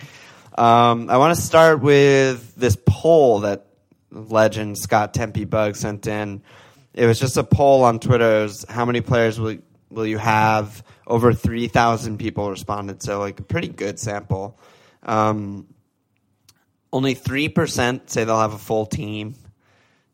Um, 0.57 1.09
I 1.09 1.17
want 1.17 1.35
to 1.35 1.41
start 1.41 1.81
with 1.81 2.55
this 2.55 2.77
poll 2.85 3.41
that 3.41 3.65
legend 4.09 4.77
Scott 4.77 5.13
Tempe 5.13 5.43
Bug 5.43 5.75
sent 5.75 6.07
in. 6.07 6.41
It 6.93 7.05
was 7.07 7.19
just 7.19 7.35
a 7.35 7.43
poll 7.43 7.83
on 7.83 7.99
Twitter. 7.99 8.39
It 8.39 8.43
was 8.43 8.65
how 8.69 8.85
many 8.85 9.01
players 9.01 9.37
will 9.37 9.57
will 9.89 10.07
you 10.07 10.17
have? 10.17 10.81
Over 11.07 11.33
three 11.33 11.67
thousand 11.67 12.19
people 12.19 12.49
responded, 12.49 13.03
so 13.03 13.19
like 13.19 13.37
a 13.41 13.43
pretty 13.43 13.67
good 13.67 13.99
sample. 13.99 14.57
Um, 15.03 15.67
only 16.93 17.13
three 17.13 17.49
percent 17.49 18.09
say 18.09 18.23
they'll 18.23 18.39
have 18.39 18.53
a 18.53 18.57
full 18.57 18.85
team. 18.85 19.35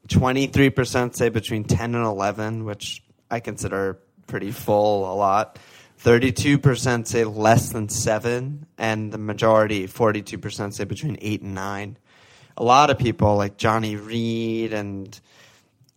Twenty 0.07 0.47
three 0.47 0.69
percent 0.69 1.15
say 1.15 1.29
between 1.29 1.63
ten 1.63 1.95
and 1.95 2.05
eleven, 2.05 2.65
which 2.65 3.03
I 3.29 3.39
consider 3.39 3.99
pretty 4.27 4.51
full 4.51 5.11
a 5.11 5.15
lot. 5.15 5.59
32% 6.03 7.07
say 7.07 7.23
less 7.23 7.71
than 7.71 7.89
seven, 7.89 8.67
and 8.77 9.11
the 9.11 9.17
majority, 9.17 9.87
42%, 9.87 10.73
say 10.73 10.83
between 10.83 11.17
eight 11.21 11.41
and 11.41 11.55
nine. 11.55 11.97
A 12.55 12.63
lot 12.63 12.89
of 12.89 12.97
people, 12.99 13.35
like 13.35 13.57
Johnny 13.57 13.95
Reed 13.95 14.73
and 14.73 15.19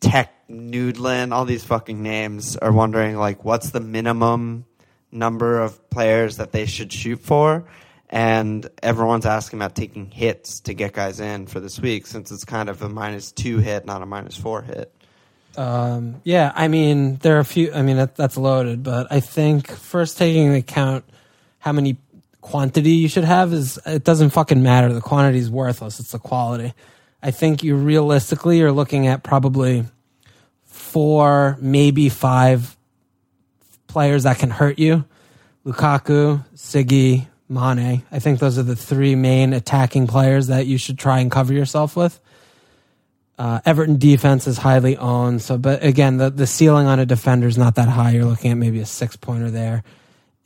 Tech 0.01 0.49
Noodlin, 0.49 1.33
all 1.33 1.45
these 1.45 1.65
fucking 1.65 2.03
names, 2.03 2.57
are 2.57 2.73
wondering, 2.73 3.17
like, 3.17 3.45
what's 3.45 3.71
the 3.71 3.81
minimum 3.81 4.65
number 5.13 5.61
of 5.61 5.91
players 5.91 6.39
that 6.39 6.53
they 6.53 6.67
should 6.67 6.93
shoot 6.93 7.21
for? 7.21 7.67
And 8.13 8.69
everyone's 8.83 9.25
asking 9.25 9.61
about 9.61 9.77
taking 9.77 10.11
hits 10.11 10.61
to 10.61 10.75
get 10.75 10.93
guys 10.93 11.21
in 11.21 11.47
for 11.47 11.61
this 11.61 11.79
week, 11.79 12.09
since 12.09 12.33
it's 12.33 12.45
kind 12.45 12.69
of 12.69 12.83
a 12.83 12.89
minus 12.89 13.31
two 13.31 13.59
hit, 13.59 13.87
not 13.87 14.03
a 14.03 14.07
minus 14.07 14.37
four 14.37 14.63
hit. 14.63 14.93
Um, 15.57 16.21
yeah, 16.25 16.53
I 16.55 16.67
mean, 16.67 17.17
there 17.17 17.37
are 17.37 17.41
a 17.41 17.45
few. 17.45 17.73
I 17.73 17.83
mean, 17.83 17.97
that, 17.97 18.17
that's 18.17 18.37
loaded, 18.37 18.83
but 18.83 19.07
I 19.11 19.21
think 19.21 19.71
first 19.71 20.19
taking 20.19 20.47
into 20.47 20.59
account 20.59 21.05
how 21.61 21.71
many 21.73 21.99
quantity 22.41 22.93
you 22.93 23.09
should 23.09 23.25
have 23.25 23.53
is 23.53 23.79
it 23.87 24.03
doesn't 24.03 24.31
fucking 24.31 24.63
matter. 24.63 24.93
The 24.93 25.01
quantity 25.01 25.39
is 25.39 25.51
worthless. 25.51 26.01
It's 26.01 26.13
the 26.13 26.19
quality. 26.19 26.75
I 27.23 27.31
think 27.31 27.63
you 27.63 27.77
realistically 27.77 28.63
are 28.63 28.73
looking 28.73 29.07
at 29.07 29.23
probably 29.23 29.85
four, 30.65 31.59
maybe 31.61 32.09
five 32.09 32.77
players 33.87 34.23
that 34.23 34.39
can 34.39 34.51
hurt 34.51 34.79
you. 34.79 35.05
Lukaku, 35.67 36.45
Siggy, 36.55 37.27
Mane. 37.51 38.03
I 38.11 38.19
think 38.21 38.39
those 38.39 38.59
are 38.59 38.63
the 38.63 38.77
three 38.77 39.15
main 39.15 39.53
attacking 39.53 40.07
players 40.07 40.47
that 40.47 40.67
you 40.67 40.79
should 40.79 40.99
try 40.99 41.19
and 41.19 41.31
cover 41.31 41.53
yourself 41.53 41.97
with. 41.97 42.21
Uh, 43.39 43.61
Everton 43.65 43.99
defense 43.99 44.47
is 44.47 44.59
highly 44.59 44.97
owned. 44.97 45.43
So, 45.43 45.59
but 45.59 45.83
again, 45.83 46.19
the, 46.19 46.31
the 46.31 46.47
ceiling 46.47 46.87
on 46.87 47.01
a 47.01 47.07
defender 47.07 47.49
is 47.49 47.57
not 47.57 47.77
that 47.77 47.89
high. 47.89 48.11
You're 48.11 48.27
looking 48.27 48.51
at 48.51 48.59
maybe 48.59 48.81
a 48.81 48.87
six 48.87 49.17
pointer 49.17 49.51
there. 49.51 49.83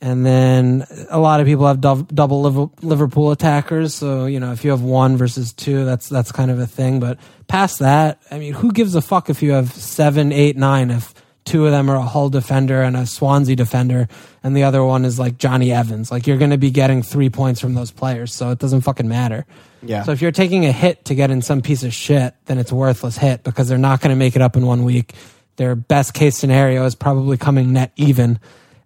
And 0.01 0.25
then 0.25 0.85
a 1.09 1.19
lot 1.19 1.39
of 1.39 1.45
people 1.45 1.67
have 1.67 1.81
dou- 1.81 2.07
double 2.13 2.41
Liver- 2.41 2.69
Liverpool 2.81 3.31
attackers. 3.31 3.93
So, 3.93 4.25
you 4.25 4.39
know, 4.39 4.51
if 4.51 4.63
you 4.63 4.71
have 4.71 4.81
one 4.81 5.17
versus 5.17 5.51
two, 5.51 5.83
that's, 5.83 6.07
that's 6.07 6.31
kind 6.31 6.51
of 6.51 6.59
a 6.59 6.67
thing. 6.67 6.99
But 6.99 7.19
past 7.47 7.79
that, 7.79 8.21
I 8.31 8.39
mean, 8.39 8.53
who 8.53 8.71
gives 8.71 8.95
a 8.95 9.01
fuck 9.01 9.29
if 9.29 9.41
you 9.43 9.53
have 9.53 9.71
seven, 9.73 10.31
eight, 10.31 10.57
nine, 10.57 10.91
if 10.91 11.13
two 11.45 11.65
of 11.65 11.71
them 11.71 11.89
are 11.89 11.95
a 11.95 12.01
Hull 12.01 12.29
defender 12.29 12.81
and 12.81 12.97
a 12.97 13.05
Swansea 13.05 13.55
defender, 13.55 14.07
and 14.43 14.57
the 14.57 14.63
other 14.63 14.83
one 14.83 15.05
is 15.05 15.17
like 15.17 15.37
Jonny 15.37 15.71
Evans? 15.71 16.11
Like, 16.11 16.27
you're 16.27 16.37
going 16.37 16.51
to 16.51 16.57
be 16.57 16.71
getting 16.71 17.03
three 17.03 17.29
points 17.29 17.61
from 17.61 17.75
those 17.75 17.91
players. 17.91 18.33
So 18.33 18.49
it 18.49 18.59
doesn't 18.59 18.81
fucking 18.81 19.07
matter. 19.07 19.45
Yeah. 19.81 20.03
So 20.03 20.11
if 20.11 20.21
you're 20.21 20.31
taking 20.31 20.65
a 20.65 20.71
hit 20.71 21.05
to 21.05 21.15
get 21.15 21.31
in 21.31 21.41
some 21.41 21.61
piece 21.61 21.83
of 21.83 21.93
shit, 21.93 22.33
then 22.45 22.57
it's 22.57 22.71
a 22.71 22.75
worthless 22.75 23.17
hit 23.17 23.43
because 23.43 23.69
they're 23.69 23.77
not 23.77 24.01
going 24.01 24.09
to 24.09 24.15
make 24.15 24.35
it 24.35 24.41
up 24.41 24.55
in 24.55 24.65
one 24.65 24.83
week. 24.83 25.13
Their 25.57 25.75
best 25.75 26.13
case 26.13 26.35
scenario 26.35 26.85
is 26.85 26.95
probably 26.95 27.37
coming 27.37 27.73
net 27.73 27.91
even. 27.95 28.39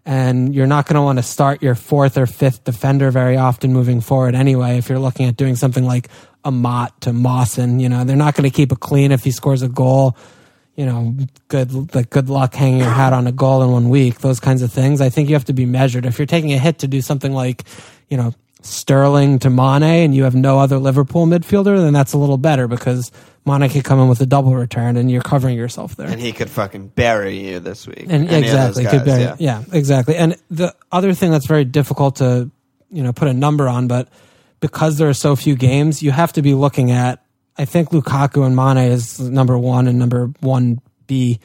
And 0.06 0.54
you're 0.54 0.68
not 0.68 0.86
going 0.86 0.96
to 0.96 1.02
want 1.02 1.20
to 1.20 1.24
start 1.24 1.62
your 1.62 1.76
fourth 1.76 2.18
or 2.18 2.26
fifth 2.26 2.64
defender 2.64 3.12
very 3.12 3.38
often 3.38 3.74
moving 3.74 4.02
forward 4.02 4.36
anyway. 4.36 4.78
If 4.78 4.90
you're 4.90 5.00
looking 5.00 5.28
at 5.28 5.38
doing 5.38 5.56
something 5.56 5.86
like 5.86 6.10
a 6.44 6.52
Mott 6.52 7.02
to 7.02 7.14
Mawson, 7.14 7.80
you 7.80 7.90
know, 7.90 8.04
they're 8.04 8.16
not 8.16 8.36
going 8.36 8.50
to 8.50 8.56
keep 8.56 8.72
it 8.72 8.80
clean 8.80 9.12
if 9.12 9.24
he 9.24 9.32
scores 9.32 9.62
a 9.62 9.70
goal. 9.70 10.18
You 10.80 10.86
know, 10.86 11.14
good 11.50 11.94
like 11.94 12.10
good 12.10 12.30
luck 12.30 12.54
hanging 12.54 12.80
your 12.80 12.90
hat 12.90 13.12
on 13.12 13.28
a 13.28 13.34
goal 13.34 13.64
in 13.64 13.72
one 13.72 13.90
week. 13.90 14.20
Those 14.20 14.40
kinds 14.40 14.62
of 14.62 14.72
things. 14.72 15.02
I 15.02 15.10
think 15.10 15.28
you 15.28 15.36
have 15.36 15.44
to 15.52 15.54
be 15.54 15.66
measured. 15.66 16.06
If 16.06 16.18
you're 16.18 16.26
taking 16.26 16.54
a 16.54 16.58
hit 16.58 16.80
to 16.80 16.88
do 16.88 17.02
something 17.02 17.34
like, 17.34 17.66
you 18.08 18.16
know, 18.16 18.34
Sterling 18.62 19.40
to 19.40 19.50
Mane 19.50 19.84
and 19.84 20.16
you 20.16 20.24
have 20.24 20.36
no 20.36 20.60
other 20.60 20.78
Liverpool 20.80 21.26
midfielder, 21.26 21.78
then 21.78 21.92
that's 21.92 22.14
a 22.14 22.18
little 22.18 22.38
better 22.38 22.68
because 22.68 23.12
Mane 23.46 23.70
could 23.70 23.84
come 23.84 24.00
in 24.00 24.08
with 24.08 24.22
a 24.22 24.26
double 24.26 24.56
return 24.56 24.96
and 24.96 25.12
you're 25.12 25.22
covering 25.22 25.58
yourself 25.58 25.96
there. 25.98 26.08
and 26.08 26.22
he 26.22 26.32
could 26.32 26.50
fucking 26.50 26.88
bury 26.90 27.38
you 27.50 27.60
this 27.60 27.86
week. 27.88 28.06
And 28.10 28.30
Any 28.30 28.46
exactly, 28.46 28.84
guys, 28.84 28.94
could 28.94 29.06
bury, 29.06 29.22
yeah. 29.24 29.36
yeah. 29.40 29.64
exactly. 29.74 30.16
And 30.16 30.38
the 30.50 30.74
other 30.94 31.14
thing 31.14 31.32
that's 31.32 31.46
very 31.46 31.66
difficult 31.66 32.18
to, 32.18 32.50
you 32.90 33.04
know, 33.04 33.14
put 33.14 33.28
a 33.28 33.34
number 33.34 33.68
on, 33.68 33.88
but 33.88 34.08
because 34.62 34.98
there 34.98 35.10
are 35.10 35.14
so 35.14 35.36
few 35.36 35.56
games, 35.56 36.02
you 36.04 36.12
have 36.12 36.34
to 36.34 36.42
be 36.42 36.54
looking 36.54 36.92
at. 36.92 37.22
I 37.60 37.66
think 37.66 37.90
Lukaku 37.90 38.46
and 38.46 38.56
Mane 38.56 38.90
is 38.90 39.20
number 39.20 39.58
one 39.58 39.88
and 39.90 40.00
number 40.00 40.28
one 40.40 40.80
B 41.08 41.40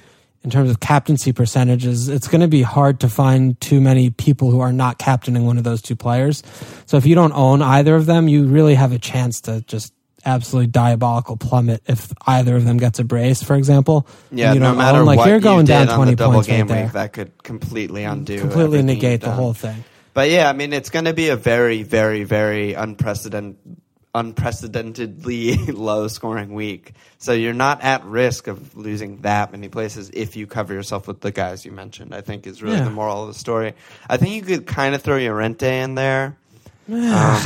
in 0.44 0.50
terms 0.50 0.70
of 0.70 0.78
captaincy 0.78 1.32
percentages. 1.32 2.08
It's 2.08 2.28
going 2.28 2.42
to 2.42 2.48
be 2.48 2.62
hard 2.62 3.00
to 3.00 3.08
find 3.08 3.60
too 3.60 3.80
many 3.80 4.10
people 4.10 4.52
who 4.52 4.60
are 4.60 4.72
not 4.72 4.98
captaining 4.98 5.44
one 5.44 5.58
of 5.58 5.64
those 5.64 5.82
two 5.82 5.96
players. 5.96 6.44
So 6.86 6.98
if 6.98 7.04
you 7.04 7.16
don't 7.16 7.32
own 7.32 7.62
either 7.62 7.96
of 7.96 8.06
them, 8.06 8.28
you 8.28 8.46
really 8.46 8.76
have 8.76 8.92
a 8.92 8.98
chance 9.00 9.40
to 9.42 9.62
just 9.62 9.92
absolutely 10.24 10.68
diabolical 10.68 11.36
plummet 11.36 11.82
if 11.86 12.12
either 12.28 12.54
of 12.54 12.64
them 12.64 12.76
gets 12.76 13.00
a 13.00 13.04
brace, 13.04 13.42
for 13.42 13.56
example. 13.56 14.06
Yeah, 14.30 14.54
no 14.54 14.72
matter 14.72 14.98
own, 14.98 15.06
like 15.06 15.18
what 15.18 15.28
you're 15.28 15.40
going 15.40 15.66
you 15.66 15.72
down 15.72 15.96
twenty 15.96 16.14
points 16.14 16.46
game 16.46 16.60
right 16.60 16.68
there 16.68 16.84
week, 16.84 16.92
that 16.92 17.12
could 17.12 17.42
completely 17.42 18.04
undo, 18.04 18.38
completely 18.38 18.82
negate 18.82 19.20
the 19.20 19.32
whole 19.32 19.52
thing. 19.52 19.82
But 20.12 20.30
yeah, 20.30 20.48
I 20.48 20.52
mean, 20.52 20.72
it's 20.72 20.90
going 20.90 21.06
to 21.06 21.12
be 21.12 21.30
a 21.30 21.36
very, 21.36 21.82
very, 21.82 22.22
very 22.22 22.74
unprecedented, 22.74 23.56
unprecedentedly 24.14 25.56
low 25.66 26.08
scoring 26.08 26.54
week. 26.54 26.92
So 27.18 27.32
you're 27.32 27.52
not 27.54 27.82
at 27.82 28.04
risk 28.04 28.46
of 28.46 28.76
losing 28.76 29.18
that 29.22 29.52
many 29.52 29.68
places 29.68 30.10
if 30.14 30.36
you 30.36 30.46
cover 30.46 30.72
yourself 30.74 31.06
with 31.08 31.20
the 31.20 31.32
guys 31.32 31.64
you 31.64 31.72
mentioned. 31.72 32.14
I 32.14 32.20
think 32.20 32.46
is 32.46 32.62
really 32.62 32.76
Yeah. 32.76 32.84
the 32.84 32.90
moral 32.90 33.22
of 33.22 33.28
the 33.28 33.38
story. 33.38 33.74
I 34.08 34.16
think 34.16 34.34
you 34.34 34.42
could 34.42 34.66
kind 34.66 34.94
of 34.94 35.02
throw 35.02 35.16
Llorente 35.18 35.80
in 35.80 35.94
there. 35.94 36.36
Um, 36.92 37.40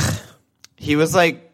he 0.75 0.95
was 0.95 1.15
like 1.15 1.49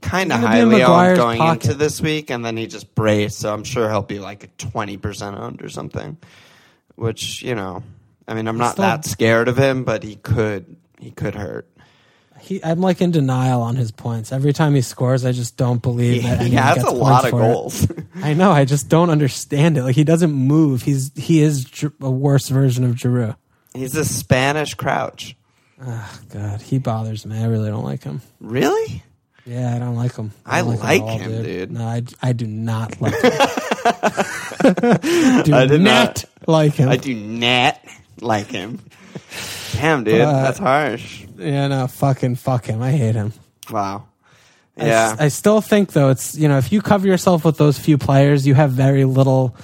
kind 0.00 0.32
of 0.32 0.40
He's 0.40 0.48
gonna 0.48 0.66
be 0.68 0.76
in 0.76 0.80
highly 0.80 1.08
owned 1.08 1.16
going 1.16 1.38
pocket. 1.38 1.64
into 1.64 1.76
this 1.78 2.00
week, 2.00 2.30
and 2.30 2.44
then 2.44 2.56
he 2.56 2.66
just 2.66 2.94
braced. 2.94 3.38
So 3.40 3.52
I'm 3.52 3.64
sure 3.64 3.88
he'll 3.90 4.02
be 4.02 4.18
like 4.18 4.56
20% 4.58 5.38
owned 5.38 5.62
or 5.62 5.68
something. 5.68 6.16
Which 6.94 7.42
you 7.42 7.54
know, 7.54 7.82
I 8.28 8.34
mean, 8.34 8.46
I'm 8.48 8.58
not 8.58 8.76
that 8.76 9.04
scared 9.04 9.48
of 9.48 9.56
him, 9.56 9.84
but 9.84 10.02
he 10.02 10.16
could 10.16 10.76
he 11.00 11.10
could 11.10 11.34
hurt. 11.34 11.66
He, 12.42 12.62
I'm 12.64 12.80
like 12.80 13.00
in 13.00 13.12
denial 13.12 13.62
on 13.62 13.76
his 13.76 13.92
points. 13.92 14.32
Every 14.32 14.52
time 14.52 14.74
he 14.74 14.82
scores, 14.82 15.24
I 15.24 15.30
just 15.30 15.56
don't 15.56 15.80
believe 15.80 16.24
that 16.24 16.40
he 16.40 16.50
has 16.56 16.82
a 16.82 16.90
lot 16.90 17.24
of 17.24 17.30
points 17.30 17.80
for 17.80 17.86
it. 17.86 17.94
goals. 17.94 18.06
I 18.26 18.34
know. 18.34 18.50
I 18.50 18.64
just 18.64 18.88
don't 18.88 19.10
understand 19.10 19.78
it. 19.78 19.84
Like 19.84 19.94
he 19.94 20.02
doesn't 20.02 20.32
move. 20.32 20.82
He's 20.82 21.12
he 21.14 21.40
is 21.40 21.66
a 22.00 22.10
worse 22.10 22.48
version 22.48 22.84
of 22.84 22.96
Giroud. 22.96 23.36
He's 23.74 23.94
a 23.94 24.04
Spanish 24.04 24.74
crouch. 24.74 25.36
Oh, 25.84 26.20
God, 26.30 26.60
he 26.60 26.78
bothers 26.78 27.24
me. 27.24 27.38
I 27.38 27.46
really 27.46 27.70
don't 27.70 27.84
like 27.84 28.04
him. 28.04 28.20
Really? 28.40 29.02
Yeah, 29.44 29.74
I 29.74 29.78
don't 29.78 29.96
like 29.96 30.14
him. 30.14 30.32
I 30.46 30.62
don't 30.62 30.78
like 30.78 31.00
at 31.02 31.08
all, 31.08 31.18
him, 31.18 31.42
dude. 31.42 31.72
No, 31.72 31.84
I, 31.84 32.02
I 32.22 32.32
do 32.32 32.46
not 32.46 33.00
like 33.00 33.14
him. 33.14 33.30
do 35.42 35.54
I 35.54 35.66
did 35.66 35.80
not, 35.80 36.24
like 36.46 36.74
him. 36.74 36.88
I 36.88 36.96
do 36.96 37.14
not 37.14 37.80
like 38.20 38.46
him. 38.48 38.80
Damn, 39.74 40.04
dude, 40.04 40.18
But- 40.22 40.42
that's 40.42 40.60
uh, 40.60 40.64
harsh. 40.64 41.24
yeah, 41.38 41.68
no, 41.68 41.86
fucking 41.86 42.36
fuck 42.36 42.66
him. 42.66 42.82
I 42.82 42.92
hate 42.92 43.14
him. 43.14 43.32
Wow. 43.70 44.04
Yeah. 44.76 45.16
I, 45.18 45.28
still 45.28 45.60
think 45.60 45.92
though 45.92 46.08
it's 46.08 46.34
you 46.36 46.48
know 46.48 46.56
if 46.56 46.72
you 46.72 46.80
cover 46.80 47.06
yourself 47.06 47.44
with 47.44 47.58
those 47.58 47.78
few 47.78 47.98
players, 47.98 48.46
you 48.46 48.54
have 48.54 48.70
very 48.70 49.04
little 49.04 49.54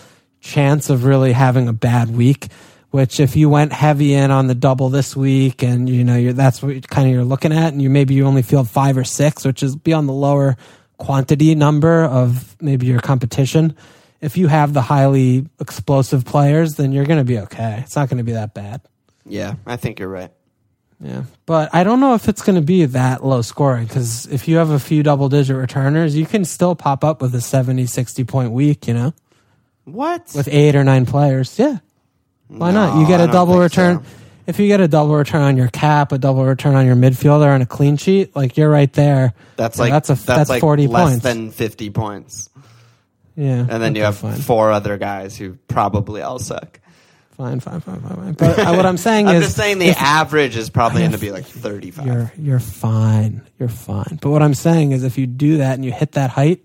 chance 0.40 0.90
of 0.90 1.04
really 1.04 1.32
having 1.32 1.66
a 1.68 1.72
bad 1.72 2.10
week. 2.14 2.48
Which 2.90 3.20
if 3.20 3.36
you 3.36 3.50
went 3.50 3.72
heavy 3.74 4.14
in 4.14 4.30
on 4.30 4.46
the 4.46 4.54
double 4.54 4.88
this 4.88 5.14
week, 5.14 5.62
and 5.62 5.88
you 5.88 6.04
know 6.04 6.16
you're, 6.16 6.32
that's 6.32 6.62
what 6.62 6.88
kind 6.88 7.06
of 7.08 7.14
you're 7.14 7.24
looking 7.24 7.52
at, 7.52 7.72
and 7.72 7.82
you 7.82 7.90
maybe 7.90 8.14
you 8.14 8.24
only 8.26 8.42
field 8.42 8.68
five 8.68 8.96
or 8.96 9.04
six, 9.04 9.44
which 9.44 9.62
is 9.62 9.76
be 9.76 9.92
on 9.92 10.06
the 10.06 10.12
lower 10.12 10.56
quantity 10.96 11.54
number 11.54 12.04
of 12.04 12.56
maybe 12.62 12.86
your 12.86 13.00
competition. 13.00 13.76
If 14.20 14.36
you 14.36 14.48
have 14.48 14.72
the 14.72 14.82
highly 14.82 15.46
explosive 15.60 16.24
players, 16.24 16.74
then 16.76 16.92
you're 16.92 17.04
going 17.04 17.20
to 17.20 17.24
be 17.24 17.38
okay. 17.40 17.80
It's 17.84 17.94
not 17.94 18.08
going 18.08 18.18
to 18.18 18.24
be 18.24 18.32
that 18.32 18.52
bad. 18.54 18.80
Yeah, 19.28 19.54
I 19.66 19.76
think 19.76 19.98
you're 19.98 20.08
right. 20.08 20.30
Yeah, 21.00 21.22
but 21.46 21.72
I 21.72 21.84
don't 21.84 22.00
know 22.00 22.14
if 22.14 22.28
it's 22.28 22.42
going 22.42 22.56
to 22.56 22.62
be 22.62 22.84
that 22.86 23.24
low 23.24 23.40
scoring 23.42 23.86
because 23.86 24.26
if 24.26 24.48
you 24.48 24.56
have 24.56 24.70
a 24.70 24.80
few 24.80 25.04
double 25.04 25.28
digit 25.28 25.56
returners, 25.56 26.16
you 26.16 26.26
can 26.26 26.44
still 26.44 26.74
pop 26.74 27.04
up 27.04 27.22
with 27.22 27.32
a 27.36 27.40
70, 27.40 27.86
60 27.86 28.24
point 28.24 28.50
week, 28.50 28.88
you 28.88 28.94
know, 28.94 29.14
What? 29.84 30.32
with 30.34 30.48
eight 30.48 30.74
or 30.74 30.82
nine 30.82 31.06
players. 31.06 31.56
Yeah. 31.58 31.78
Why 32.48 32.72
not? 32.72 32.98
You 33.00 33.06
get 33.06 33.20
a 33.20 33.26
double 33.30 33.58
return. 33.58 34.02
so. 34.02 34.10
If 34.48 34.58
you 34.58 34.66
get 34.66 34.80
a 34.80 34.88
double 34.88 35.14
return 35.14 35.42
on 35.42 35.56
your 35.58 35.68
cap, 35.68 36.10
a 36.10 36.16
double 36.18 36.42
return 36.44 36.74
on 36.74 36.86
your 36.86 36.96
midfielder, 36.96 37.52
and 37.52 37.62
a 37.62 37.66
clean 37.66 37.98
sheet, 37.98 38.34
like 38.34 38.56
you're 38.56 38.70
right 38.70 38.90
there. 38.94 39.34
That's 39.56 39.78
like 39.78 39.92
that's 39.92 40.08
a 40.08 40.14
that's, 40.14 40.48
like 40.48 40.62
40 40.62 40.86
less 40.86 41.10
points. 41.10 41.22
than 41.22 41.50
50 41.50 41.90
points. 41.90 42.48
yeah. 43.36 43.66
And 43.68 43.82
then 43.82 43.94
you 43.94 44.02
have 44.04 44.16
fine. 44.16 44.36
four 44.40 44.72
other 44.72 44.96
guys 44.96 45.36
who 45.36 45.58
probably 45.68 46.22
all 46.22 46.38
suck. 46.38 46.80
Fine, 47.38 47.60
fine, 47.60 47.80
fine, 47.80 48.00
fine, 48.00 48.16
fine. 48.16 48.32
But 48.34 48.58
uh, 48.58 48.74
what 48.74 48.84
I'm 48.84 48.98
saying 48.98 49.26
is. 49.26 49.30
I'm 49.34 49.36
is, 49.38 49.44
just 49.46 49.56
saying 49.56 49.78
the 49.78 49.86
if- 49.86 50.02
average 50.02 50.56
is 50.56 50.68
probably 50.68 51.00
going 51.00 51.12
to 51.12 51.18
be 51.18 51.30
like 51.30 51.46
35. 51.46 52.04
You're 52.06 52.32
you're 52.36 52.60
fine. 52.60 53.40
You're 53.58 53.70
fine. 53.70 54.18
But 54.20 54.30
what 54.30 54.42
I'm 54.42 54.54
saying 54.54 54.92
is 54.92 55.04
if 55.04 55.16
you 55.16 55.26
do 55.26 55.56
that 55.58 55.74
and 55.74 55.84
you 55.84 55.92
hit 55.92 56.12
that 56.12 56.28
height 56.30 56.64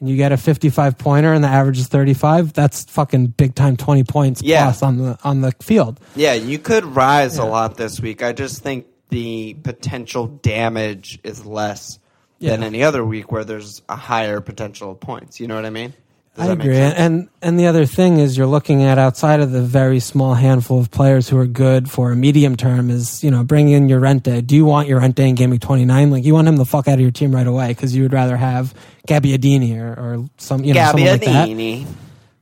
and 0.00 0.08
you 0.08 0.16
get 0.16 0.32
a 0.32 0.36
55 0.36 0.96
pointer 0.96 1.32
and 1.32 1.44
the 1.44 1.48
average 1.48 1.78
is 1.78 1.88
35, 1.88 2.52
that's 2.54 2.84
fucking 2.84 3.26
big 3.28 3.54
time 3.54 3.76
20 3.76 4.04
points 4.04 4.42
Yeah. 4.42 4.64
plus 4.64 4.82
on 4.82 4.98
the 4.98 5.18
on 5.24 5.40
the 5.42 5.52
field. 5.60 6.00
Yeah, 6.16 6.32
you 6.34 6.58
could 6.58 6.84
rise 6.84 7.36
a 7.36 7.44
lot 7.44 7.76
this 7.76 8.00
week. 8.00 8.22
I 8.22 8.32
just 8.32 8.62
think 8.62 8.86
the 9.10 9.54
potential 9.54 10.26
damage 10.28 11.18
is 11.24 11.44
less 11.44 11.98
than 12.40 12.62
any 12.62 12.82
other 12.82 13.02
week 13.04 13.32
where 13.32 13.44
there's 13.44 13.80
a 13.88 13.96
higher 13.96 14.40
potential 14.40 14.90
of 14.90 15.00
points. 15.00 15.40
You 15.40 15.46
know 15.48 15.54
what 15.54 15.64
I 15.64 15.70
mean? 15.70 15.94
Does 16.34 16.44
I 16.44 16.48
that 16.48 16.58
make 16.58 16.64
agree. 16.64 16.76
sense? 16.76 16.94
And 16.98 17.28
and 17.42 17.60
the 17.60 17.66
other 17.66 17.86
thing 17.86 18.18
is 18.18 18.36
you're 18.36 18.46
looking 18.46 18.82
at 18.82 18.98
outside 18.98 19.40
of 19.40 19.52
the 19.52 19.62
very 19.62 20.00
small 20.00 20.34
handful 20.34 20.80
of 20.80 20.90
players 20.90 21.28
who 21.28 21.38
are 21.38 21.46
good 21.46 21.88
for 21.90 22.10
a 22.10 22.16
medium 22.16 22.56
term 22.56 22.90
is, 22.90 23.22
you 23.22 23.30
know, 23.30 23.44
bring 23.44 23.68
in 23.68 23.86
Llorente. 23.88 24.40
Do 24.40 24.56
you 24.56 24.64
want 24.64 24.88
Llorente 24.88 25.28
in 25.28 25.36
game 25.36 25.50
week 25.50 25.60
29? 25.60 26.10
Like 26.10 26.24
you 26.24 26.34
want 26.34 26.48
him 26.48 26.56
the 26.56 26.64
fuck 26.64 26.88
out 26.88 26.94
of 26.94 27.00
your 27.00 27.12
team 27.12 27.32
right 27.32 27.46
away 27.46 27.68
because 27.68 27.94
you 27.94 28.02
would 28.02 28.12
rather 28.12 28.36
have 28.36 28.74
Gabbiadini 29.06 29.78
or, 29.78 29.92
or 29.92 30.28
some, 30.38 30.64
you 30.64 30.74
know, 30.74 30.80
someone 30.90 31.10
like 31.10 31.20
that. 31.20 31.48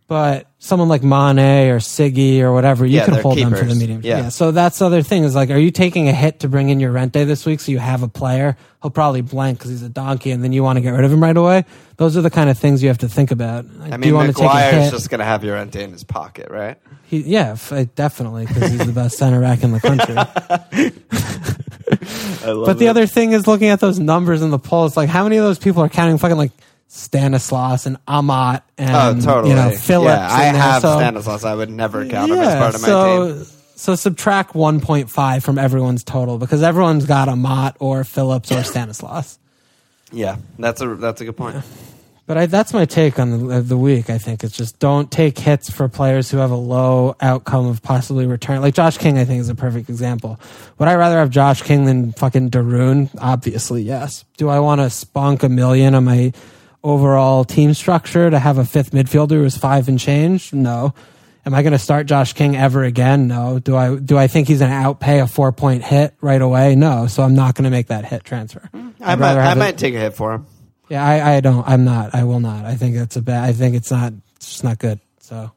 But 0.09 0.47
someone 0.65 0.89
like 0.89 1.03
Mane 1.03 1.41
or 1.71 1.81
Siggy 1.81 2.39
or 2.41 2.53
whatever, 2.53 2.87
you 2.87 2.99
Yeah, 2.99 3.05
can 3.07 3.15
hold 3.15 3.37
them 3.37 3.51
for 3.51 3.57
the 3.57 3.63
keepers. 3.63 3.79
medium. 3.81 4.01
Yeah. 4.05 4.29
So 4.29 4.53
that's 4.53 4.79
the 4.79 4.87
other 4.87 5.03
thing 5.03 5.25
is 5.25 5.35
like, 5.35 5.51
are 5.51 5.59
you 5.59 5.73
taking 5.73 6.09
a 6.09 6.13
hit 6.13 6.41
to 6.41 6.49
bring 6.49 6.69
in 6.69 6.79
your 6.79 6.93
Llorente 6.93 7.25
this 7.25 7.45
week 7.45 7.59
so 7.59 7.73
you 7.73 7.81
have 7.81 8.05
a 8.05 8.09
player? 8.09 8.57
He'll 8.81 8.93
probably 8.93 9.23
blank 9.23 9.59
because 9.59 9.71
he's 9.73 9.83
a 9.83 9.89
donkey, 9.89 10.31
and 10.31 10.43
then 10.43 10.53
you 10.53 10.63
want 10.63 10.77
to 10.77 10.81
get 10.81 10.91
rid 10.91 11.05
of 11.05 11.13
him 11.13 11.21
right 11.23 11.37
away. 11.37 11.65
Those 11.97 12.17
are 12.17 12.21
the 12.21 12.31
kind 12.31 12.49
of 12.49 12.59
things 12.59 12.81
you 12.83 12.89
have 12.91 12.99
to 12.99 13.09
think 13.09 13.31
about. 13.33 13.65
Like, 13.67 13.93
I 13.93 13.97
do 13.97 14.01
mean, 14.01 14.09
you 14.09 14.15
want 14.15 14.29
to 14.29 14.35
take 14.35 14.51
a 14.51 14.55
Maguire's 14.55 14.91
just 14.93 15.11
going 15.11 15.19
to 15.19 15.25
have 15.25 15.43
Llorente 15.45 15.83
in 15.83 15.91
his 15.93 16.05
pocket, 16.05 16.49
right? 16.51 16.79
He, 17.07 17.21
yeah, 17.23 17.53
f- 17.53 17.73
uh, 17.73 17.85
definitely 17.97 18.47
because 18.47 18.71
he's 18.71 18.87
the 18.87 18.93
best 18.93 19.19
center 19.19 19.41
back 19.41 19.63
in 19.65 19.73
the 19.73 19.81
country. 19.81 20.15
I 22.45 22.51
love 22.53 22.67
but 22.67 22.79
the 22.79 22.87
it. 22.87 22.89
other 22.89 23.07
thing 23.07 23.33
is 23.33 23.47
looking 23.47 23.69
at 23.69 23.81
those 23.81 23.99
numbers 23.99 24.43
in 24.43 24.51
the 24.51 24.59
polls. 24.59 24.97
Like, 24.97 25.09
how 25.09 25.25
many 25.25 25.37
of 25.37 25.45
those 25.45 25.59
people 25.59 25.83
are 25.83 25.89
counting 25.89 26.19
fucking 26.19 26.37
like 26.37 26.53
Stanislas 26.95 27.87
and 27.87 27.97
Amat 28.07 28.65
and 28.77 29.23
Oh, 29.23 29.25
totally. 29.25 29.49
you 29.51 29.57
know 29.57 29.71
Phillips? 29.71 30.13
Yeah, 30.19 30.31
I 30.31 30.43
have 30.45 30.83
So- 30.83 30.99
Stanislas. 30.99 31.43
I 31.43 31.55
would 31.55 31.71
never 31.71 32.05
count 32.07 32.31
him 32.31 32.39
as 32.39 32.55
part 32.55 32.75
of 32.75 32.83
my 32.83 32.87
so, 32.87 33.35
team. 33.35 33.47
So 33.77 33.95
subtract 33.95 34.53
1.5 34.53 35.43
from 35.43 35.59
everyone's 35.59 36.05
total 36.05 36.37
because 36.37 36.63
everyone's 36.63 37.07
got 37.07 37.29
Amat 37.31 37.77
or 37.81 38.05
Phillips 38.05 38.53
or 38.53 38.63
Stanislas. 38.63 39.39
Yeah, 40.13 40.37
that's 40.59 40.83
a 40.83 40.95
that's 40.97 41.23
a 41.23 41.25
good 41.25 41.37
point. 41.37 41.57
But 42.27 42.37
I, 42.37 42.47
that's 42.47 42.75
my 42.75 42.85
take 42.85 43.19
on 43.19 43.49
the, 43.49 43.63
the 43.63 43.77
week. 43.77 44.11
I 44.11 44.19
think 44.19 44.45
it's 44.45 44.57
just 44.57 44.79
don't 44.79 45.11
take 45.11 45.39
hits 45.39 45.71
for 45.71 45.89
players 45.89 46.31
who 46.31 46.37
have 46.37 46.51
a 46.51 46.57
low 46.57 47.17
outcome 47.23 47.67
of 47.67 47.83
possibly 47.83 48.27
return. 48.27 48.61
Like 48.61 48.75
Josh 48.75 48.99
King, 48.99 49.19
I 49.19 49.25
think 49.25 49.41
is 49.41 49.49
a 49.49 49.55
perfect 49.55 49.89
example. 49.89 50.39
Would 50.79 50.89
I 50.89 50.95
rather 50.95 51.17
have 51.19 51.31
Josh 51.31 51.63
King 51.63 51.87
than 51.87 52.13
fucking 52.13 52.51
Daroon? 52.51 53.09
Obviously, 53.19 53.83
yes. 53.83 54.25
Do 54.37 54.51
I 54.51 54.61
want 54.61 54.83
to 54.83 54.91
spunk 54.91 55.43
a 55.43 55.49
million 55.49 55.95
on 55.95 56.05
my 56.05 56.33
overall 56.85 57.45
team 57.45 57.75
structure 57.75 58.31
to 58.31 58.39
have 58.39 58.59
a 58.59 58.65
fifth 58.65 58.91
midfielder 58.93 59.31
who's 59.37 59.57
five 59.57 59.89
and 59.89 59.99
change? 59.99 60.53
No. 60.53 60.95
Am 61.45 61.55
I 61.55 61.63
going 61.63 61.73
to 61.73 61.79
start 61.79 62.07
Josh 62.07 62.35
King 62.35 62.57
ever 62.57 62.85
again? 62.85 63.27
No. 63.27 63.59
Do 63.59 63.77
I 63.77 63.97
do 63.97 64.17
I 64.17 64.29
think 64.29 64.47
he's 64.49 64.61
going 64.61 64.71
to 64.71 64.77
outpay 64.77 65.23
a 65.23 65.27
four 65.27 65.51
point 65.53 65.83
hit 65.83 66.15
right 66.21 66.41
away? 66.41 66.77
No. 66.77 67.07
So 67.09 67.23
I'm 67.23 67.35
not 67.35 67.55
going 67.57 67.65
to 67.65 67.71
make 67.71 67.89
that 67.89 68.05
hit 68.05 68.23
transfer. 68.25 68.69
Mm-hmm. 68.73 69.03
I 69.03 69.13
I'd 69.13 69.19
might 69.19 69.27
rather 69.35 69.41
I 69.41 69.45
have 69.47 69.59
it- 69.75 69.79
take 69.79 69.95
a 69.95 69.99
hit 69.99 70.15
for 70.15 70.35
him. 70.35 70.47
yeah, 70.89 71.05
I, 71.05 71.37
I 71.37 71.41
don't. 71.41 71.67
I'm 71.67 71.85
not. 71.85 72.15
I 72.15 72.25
will 72.25 72.39
not. 72.41 72.65
I 72.65 72.77
think 72.77 72.95
that's 72.95 73.17
a 73.17 73.23
bad. 73.23 73.43
I 73.43 73.53
think 73.53 73.75
it's 73.75 73.91
not. 73.91 74.13
It's 74.37 74.47
just 74.51 74.65
not 74.65 74.79
good. 74.79 75.01
So 75.19 75.51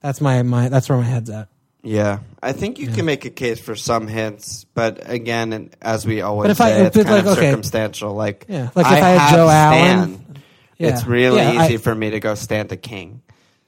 that's 0.00 0.20
my 0.22 0.42
my. 0.42 0.70
That's 0.70 0.88
where 0.88 0.96
my 0.96 1.04
head's 1.04 1.28
at. 1.28 1.48
Yeah, 1.82 2.18
I 2.42 2.50
think 2.52 2.78
you 2.80 2.88
can 2.88 3.04
make 3.04 3.24
a 3.26 3.30
case 3.30 3.60
for 3.60 3.76
some 3.76 4.08
hints, 4.08 4.64
but 4.74 5.08
again, 5.08 5.52
and 5.52 5.76
as 5.80 6.04
we 6.04 6.20
always 6.20 6.46
But 6.46 6.50
if 6.52 6.60
I- 6.60 6.70
say, 6.70 6.80
if 6.80 6.86
it's 6.88 6.96
it's 6.96 7.04
kind 7.06 7.18
of 7.20 7.26
like, 7.26 7.38
okay. 7.38 7.50
circumstantial. 7.50 8.14
Like, 8.14 8.46
Yeah, 8.48 8.70
like 8.74 8.86
if 8.86 8.92
I 8.92 8.94
had 8.96 9.18
have 9.20 9.30
Joe 9.30 9.46
Stan, 9.46 9.98
Allen- 9.98 10.25
Yeah. 10.78 10.88
it's 10.88 11.06
really 11.06 11.38
Yeah, 11.38 11.62
I- 11.62 11.64
easy 11.66 11.76
for 11.78 11.94
me 11.94 12.10
to 12.10 12.20
go 12.20 12.34
stand 12.34 12.68
to 12.70 12.76
King. 12.76 13.22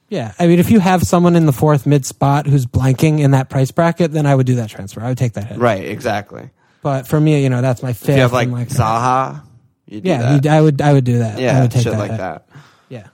Yeah, 0.09 0.33
I 0.39 0.47
mean, 0.47 0.57
if 0.57 0.71
you 0.71 0.79
have 0.79 1.03
someone 1.03 1.35
in 1.35 1.45
the 1.45 1.53
fourth 1.53 1.85
mid 1.85 2.03
spot 2.03 2.47
who's 2.47 2.65
blanking 2.65 3.19
in 3.19 3.31
that 3.31 3.47
price 3.49 3.69
bracket, 3.69 4.11
then 4.11 4.25
I 4.25 4.33
would 4.33 4.47
do 4.47 4.55
that 4.55 4.69
transfer. 4.69 5.01
I 5.01 5.09
would 5.09 5.19
take 5.19 5.33
that 5.33 5.45
hit. 5.45 5.59
Right, 5.59 5.85
exactly. 5.85 6.49
But 6.81 7.07
for 7.07 7.19
me, 7.19 7.43
you 7.43 7.49
know, 7.49 7.61
that's 7.61 7.83
my 7.83 7.93
fifth. 7.93 8.09
If 8.09 8.15
you 8.15 8.21
have 8.23 8.33
like 8.33 8.47
and, 8.47 8.67
Zaha, 8.69 9.43
yeah, 9.85 10.39
that. 10.39 10.47
I 10.47 10.61
would. 10.61 10.81
I 10.81 10.93
would 10.93 11.03
do 11.03 11.19
that. 11.19 11.37
Yeah, 11.39 11.59
I 11.59 11.61
would 11.61 11.71
take 11.71 11.83
shit 11.83 11.91
that 11.93 11.99
like 11.99 12.11
hit. 12.11 12.17
that. 12.17 12.47
Yeah. 12.89 13.07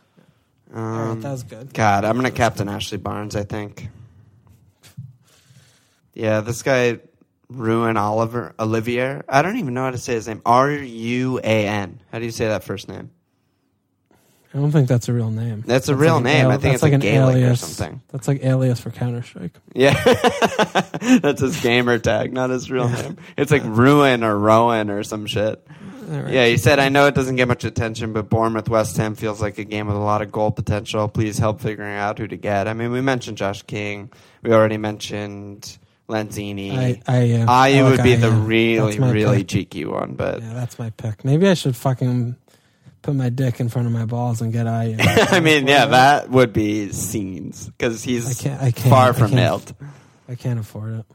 All 0.73 0.81
right, 0.81 1.09
Um, 1.11 1.21
that 1.21 1.31
was 1.31 1.43
good. 1.43 1.73
God, 1.73 2.05
I'm 2.05 2.15
gonna 2.15 2.31
captain 2.31 2.69
Ashley 2.69 2.97
Barnes. 2.97 3.35
I 3.35 3.43
think. 3.43 3.89
Yeah, 6.13 6.41
this 6.41 6.63
guy, 6.63 6.99
Ruin 7.49 7.97
Oliver 7.97 8.53
Olivier. 8.59 9.21
I 9.27 9.41
don't 9.41 9.57
even 9.57 9.73
know 9.73 9.83
how 9.83 9.91
to 9.91 9.97
say 9.97 10.13
his 10.13 10.27
name. 10.27 10.41
R 10.45 10.71
U 10.71 11.39
A 11.43 11.67
N. 11.67 11.99
How 12.11 12.19
do 12.19 12.25
you 12.25 12.31
say 12.31 12.47
that 12.47 12.63
first 12.63 12.87
name? 12.87 13.09
I 14.55 14.59
don't 14.59 14.71
think 14.71 14.87
that's 14.87 15.09
a 15.09 15.13
real 15.13 15.31
name. 15.31 15.63
That's 15.67 15.89
a 15.89 15.95
real 15.95 16.15
like 16.15 16.23
name. 16.23 16.45
al- 16.45 16.51
I 16.51 16.53
think 16.53 16.61
that's 16.63 16.75
it's 16.75 16.83
like 16.83 16.93
like 16.93 17.03
an 17.03 17.13
Gaelic 17.13 17.43
or 17.43 17.55
something. 17.57 18.01
That's 18.07 18.25
like 18.29 18.41
alias 18.45 18.79
for 18.79 18.89
Counter 18.89 19.21
Strike. 19.21 19.51
Yeah, 19.73 20.01
that's 21.21 21.41
his 21.41 21.59
gamer 21.61 21.99
tag, 21.99 22.31
not 22.31 22.51
his 22.51 22.71
real 22.71 22.87
name. 22.87 23.17
It's 23.37 23.51
like 23.51 23.63
Ruin 23.65 24.23
or 24.23 24.37
Rowan 24.39 24.89
or 24.89 25.03
some 25.03 25.25
shit. 25.25 25.61
Right. 26.07 26.31
Yeah, 26.31 26.45
he 26.45 26.57
said, 26.57 26.79
I 26.79 26.89
know 26.89 27.07
it 27.07 27.15
doesn't 27.15 27.35
get 27.35 27.47
much 27.47 27.63
attention, 27.65 28.13
but 28.13 28.29
Bournemouth 28.29 28.69
West 28.69 28.95
Ham 28.97 29.15
feels 29.15 29.41
like 29.41 29.57
a 29.57 29.63
game 29.63 29.87
with 29.87 29.95
a 29.95 29.99
lot 29.99 30.21
of 30.21 30.31
goal 30.31 30.51
potential. 30.51 31.07
Please 31.09 31.37
help 31.37 31.59
figuring 31.61 31.95
out 31.95 32.19
who 32.19 32.27
to 32.27 32.37
get. 32.37 32.67
I 32.67 32.73
mean, 32.73 32.91
we 32.91 33.01
mentioned 33.01 33.37
Josh 33.37 33.63
King. 33.63 34.11
We 34.43 34.53
already 34.53 34.77
mentioned 34.77 35.77
Lanzini. 36.07 36.77
I, 36.77 37.01
I, 37.07 37.31
uh, 37.41 37.45
I 37.49 37.71
Ayew 37.71 37.89
would 37.89 38.03
be 38.03 38.15
the 38.15 38.27
Ayew. 38.27 38.47
really, 38.47 38.99
really 38.99 39.39
pick. 39.39 39.47
cheeky 39.47 39.85
one, 39.85 40.13
but 40.13 40.41
Yeah, 40.41 40.53
that's 40.53 40.77
my 40.77 40.91
pick. 40.91 41.25
Maybe 41.25 41.47
I 41.47 41.55
should 41.55 41.75
fucking 41.75 42.35
put 43.05 43.15
my 43.15 43.29
dick 43.29 43.59
in 43.59 43.69
front 43.69 43.87
of 43.87 43.93
my 43.93 44.05
balls 44.05 44.41
and 44.41 44.51
get 44.51 44.65
Ayew. 44.65 44.97
I 45.31 45.39
mean, 45.39 45.67
yeah, 45.67 45.85
that 45.85 46.29
would 46.29 46.51
be 46.53 46.91
scenes 46.91 47.67
because 47.67 48.03
he's 48.03 48.25
I 48.25 48.29
he's 48.29 48.41
can't. 48.41 48.61
I 48.61 48.71
can't. 48.71 48.89
far 48.89 49.09
I 49.09 49.13
from 49.13 49.27
can't- 49.29 49.33
nailed. 49.35 49.75
I 50.27 50.35
can't 50.35 50.59
afford 50.59 50.99
it. 50.99 51.05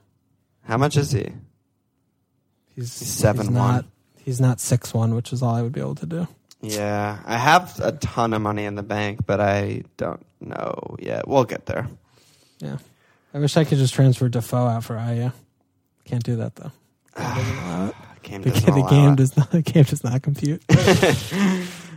How 0.64 0.76
much 0.76 0.97
is 0.97 1.11
he? 1.11 1.26
He's, 2.76 2.99
He's 2.99 3.20
7-1. 3.20 3.51
not. 3.51 3.84
he's 4.24 4.41
not 4.41 4.61
six 4.61 4.95
one, 4.95 5.14
which 5.14 5.32
is 5.32 5.43
all 5.43 5.55
I 5.55 5.62
would 5.62 5.72
be 5.72 5.80
able 5.80 5.97
to 5.97 6.07
do. 6.07 6.28
Yeah, 6.62 7.18
I 7.26 7.36
have 7.38 7.80
a 7.82 7.93
ton 7.93 8.32
of 8.34 8.43
money 8.43 8.64
in 8.66 8.74
the 8.76 8.82
bank, 8.82 9.20
but 9.26 9.41
I 9.41 9.82
don't 9.97 10.24
know 10.41 10.97
yet. 11.01 11.26
We'll 11.26 11.45
get 11.45 11.66
there. 11.66 11.88
Yeah, 12.61 12.76
I 13.34 13.38
wish 13.38 13.57
I 13.57 13.64
could 13.64 13.78
just 13.78 13.95
transfer 13.95 14.28
Defoe 14.28 14.66
out 14.66 14.84
for 14.84 14.95
Ayew. 14.95 15.32
Can't 16.05 16.22
do 16.22 16.36
that 16.36 16.55
though. 16.57 16.70
Game 17.16 17.24
doesn't 17.34 17.59
allow 17.59 17.86
it. 17.88 17.95
Game 18.22 18.43
The, 18.43 18.51
doesn't 18.51 18.74
the 18.74 18.82
game 18.88 19.16
does 19.16 19.36
not. 19.36 19.51
The 19.51 19.62
game 19.62 19.84
does 19.84 20.05
not 20.05 20.22
compute. 20.22 20.62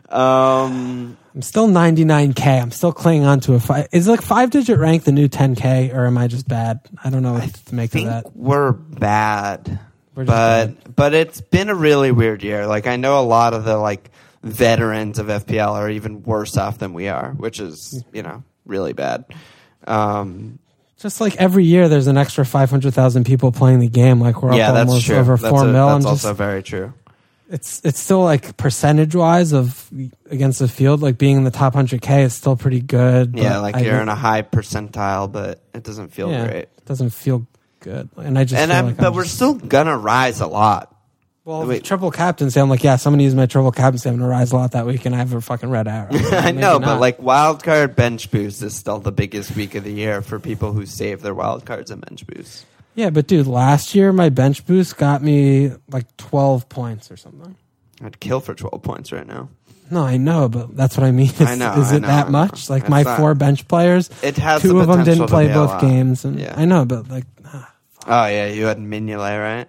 Um, 0.09 1.17
I'm 1.33 1.41
still 1.41 1.67
99k. 1.67 2.61
I'm 2.61 2.71
still 2.71 2.91
clinging 2.93 3.25
on 3.25 3.39
to 3.41 3.53
a 3.53 3.59
five. 3.59 3.87
Is 3.91 4.07
like 4.07 4.21
five 4.21 4.49
digit 4.51 4.77
rank 4.77 5.03
the 5.03 5.11
new 5.11 5.27
10k, 5.27 5.93
or 5.93 6.05
am 6.05 6.17
I 6.17 6.27
just 6.27 6.47
bad? 6.47 6.79
I 7.03 7.09
don't 7.09 7.23
know 7.23 7.33
what 7.33 7.53
to 7.53 7.75
make 7.75 7.95
of 7.95 8.03
that. 8.03 8.35
we're 8.35 8.71
bad, 8.73 9.79
We're 10.15 10.25
just 10.25 10.27
but 10.27 10.65
bad. 10.83 10.95
but 10.95 11.13
it's 11.13 11.41
been 11.41 11.69
a 11.69 11.75
really 11.75 12.11
weird 12.11 12.43
year. 12.43 12.67
Like 12.67 12.85
I 12.87 12.97
know 12.97 13.19
a 13.19 13.23
lot 13.25 13.53
of 13.53 13.63
the 13.65 13.77
like 13.77 14.11
veterans 14.43 15.17
of 15.19 15.27
FPL 15.27 15.71
are 15.73 15.89
even 15.89 16.21
worse 16.23 16.57
off 16.57 16.77
than 16.77 16.93
we 16.93 17.07
are, 17.07 17.31
which 17.31 17.59
is 17.59 18.03
you 18.13 18.21
know 18.21 18.43
really 18.65 18.93
bad. 18.93 19.25
Um, 19.87 20.59
Just 20.97 21.19
like 21.19 21.35
every 21.37 21.65
year, 21.65 21.89
there's 21.89 22.07
an 22.07 22.17
extra 22.17 22.45
500,000 22.45 23.25
people 23.25 23.51
playing 23.51 23.79
the 23.79 23.89
game. 23.89 24.19
Like 24.21 24.41
we're 24.43 24.53
yeah, 24.55 24.69
up 24.69 24.75
that's 24.75 24.87
almost 24.89 25.05
true. 25.07 25.15
over 25.17 25.35
that's 25.37 25.49
four 25.49 25.63
a- 25.63 25.71
mil. 25.71 25.87
That's 25.87 26.05
I'm 26.05 26.13
just, 26.13 26.25
also 26.25 26.33
very 26.33 26.61
true. 26.61 26.93
It's 27.53 27.81
it's 27.85 27.99
still 27.99 28.23
like 28.23 28.57
percentage 28.57 29.15
wise 29.15 29.53
of 29.53 29.89
against 30.29 30.59
the 30.59 30.67
field, 30.67 31.01
like 31.01 31.17
being 31.17 31.37
in 31.37 31.43
the 31.43 31.51
top 31.51 31.75
100k 31.75 32.23
is 32.23 32.33
still 32.33 32.55
pretty 32.57 32.81
good. 32.81 33.37
Yeah, 33.37 33.59
like 33.59 33.75
I 33.75 33.81
you're 33.81 34.01
in 34.01 34.09
a 34.09 34.15
high 34.15 34.41
percentile, 34.41 35.31
but 35.31 35.61
it 35.73 35.83
doesn't 35.83 36.09
feel 36.09 36.29
yeah, 36.31 36.45
great. 36.47 36.63
It 36.63 36.85
doesn't 36.85 37.11
feel 37.11 37.45
good, 37.79 38.09
and 38.17 38.37
I 38.39 38.43
just 38.43 38.59
And 38.61 38.73
I'm, 38.73 38.87
like 38.87 38.97
but 38.97 39.07
I'm 39.07 39.13
we're 39.13 39.23
just- 39.23 39.35
still 39.35 39.53
gonna 39.53 39.97
rise 39.97 40.41
a 40.41 40.47
lot. 40.47 40.95
well 41.45 41.65
wait. 41.67 41.83
triple 41.83 42.09
captaincy. 42.09 42.59
I'm 42.59 42.69
like, 42.69 42.83
yeah, 42.83 42.95
somebody 42.95 43.25
used 43.25 43.37
my 43.37 43.45
triple 43.45 43.71
captaincy. 43.71 44.09
I'm 44.09 44.17
gonna 44.17 44.27
rise 44.29 44.51
a 44.51 44.55
lot 44.57 44.71
that 44.71 44.87
week, 44.87 45.05
and 45.05 45.13
I 45.13 45.19
have 45.19 45.33
a 45.33 45.39
fucking 45.41 45.69
red 45.69 45.87
arrow. 45.87 46.09
I 46.13 46.51
know, 46.51 46.79
but 46.79 46.85
not. 46.87 46.99
like 46.99 47.21
wild 47.21 47.61
card 47.63 47.95
bench 47.95 48.31
boost 48.31 48.63
is 48.63 48.75
still 48.75 48.97
the 48.99 49.11
biggest 49.11 49.55
week 49.55 49.75
of 49.75 49.83
the 49.83 49.93
year 49.93 50.21
for 50.23 50.39
people 50.39 50.73
who 50.73 50.85
save 50.87 51.21
their 51.21 51.35
wild 51.35 51.65
cards 51.65 51.91
and 51.91 52.01
bench 52.01 52.25
boosts. 52.25 52.65
Yeah, 52.95 53.09
but 53.09 53.27
dude, 53.27 53.47
last 53.47 53.95
year 53.95 54.11
my 54.13 54.29
bench 54.29 54.65
boost 54.65 54.97
got 54.97 55.21
me 55.23 55.71
like 55.91 56.05
12 56.17 56.69
points 56.69 57.11
or 57.11 57.17
something. 57.17 57.55
I'd 58.03 58.19
kill 58.19 58.39
for 58.39 58.53
12 58.53 58.81
points 58.83 59.11
right 59.11 59.25
now. 59.27 59.49
No, 59.91 60.03
I 60.03 60.17
know, 60.17 60.49
but 60.49 60.75
that's 60.75 60.97
what 60.97 61.05
I 61.05 61.11
mean. 61.11 61.31
I 61.39 61.55
know, 61.55 61.73
Is 61.73 61.91
it 61.91 62.01
know, 62.01 62.07
that 62.07 62.29
much? 62.31 62.69
Like 62.69 62.83
It's 62.83 62.89
my 62.89 63.03
not- 63.03 63.17
four 63.19 63.35
bench 63.35 63.67
players, 63.67 64.09
It 64.23 64.37
has 64.37 64.61
two 64.61 64.69
the 64.69 64.77
of 64.79 64.87
them 64.87 65.03
didn't 65.03 65.27
play 65.27 65.47
both 65.53 65.79
games, 65.81 66.25
and 66.25 66.39
Yeah. 66.39 66.53
I 66.57 66.65
know, 66.65 66.85
but 66.85 67.09
like, 67.09 67.25
ah, 67.45 67.73
Oh 68.07 68.25
yeah, 68.27 68.47
you 68.47 68.65
had 68.65 68.77
Mignolet, 68.79 69.39
right? 69.39 69.67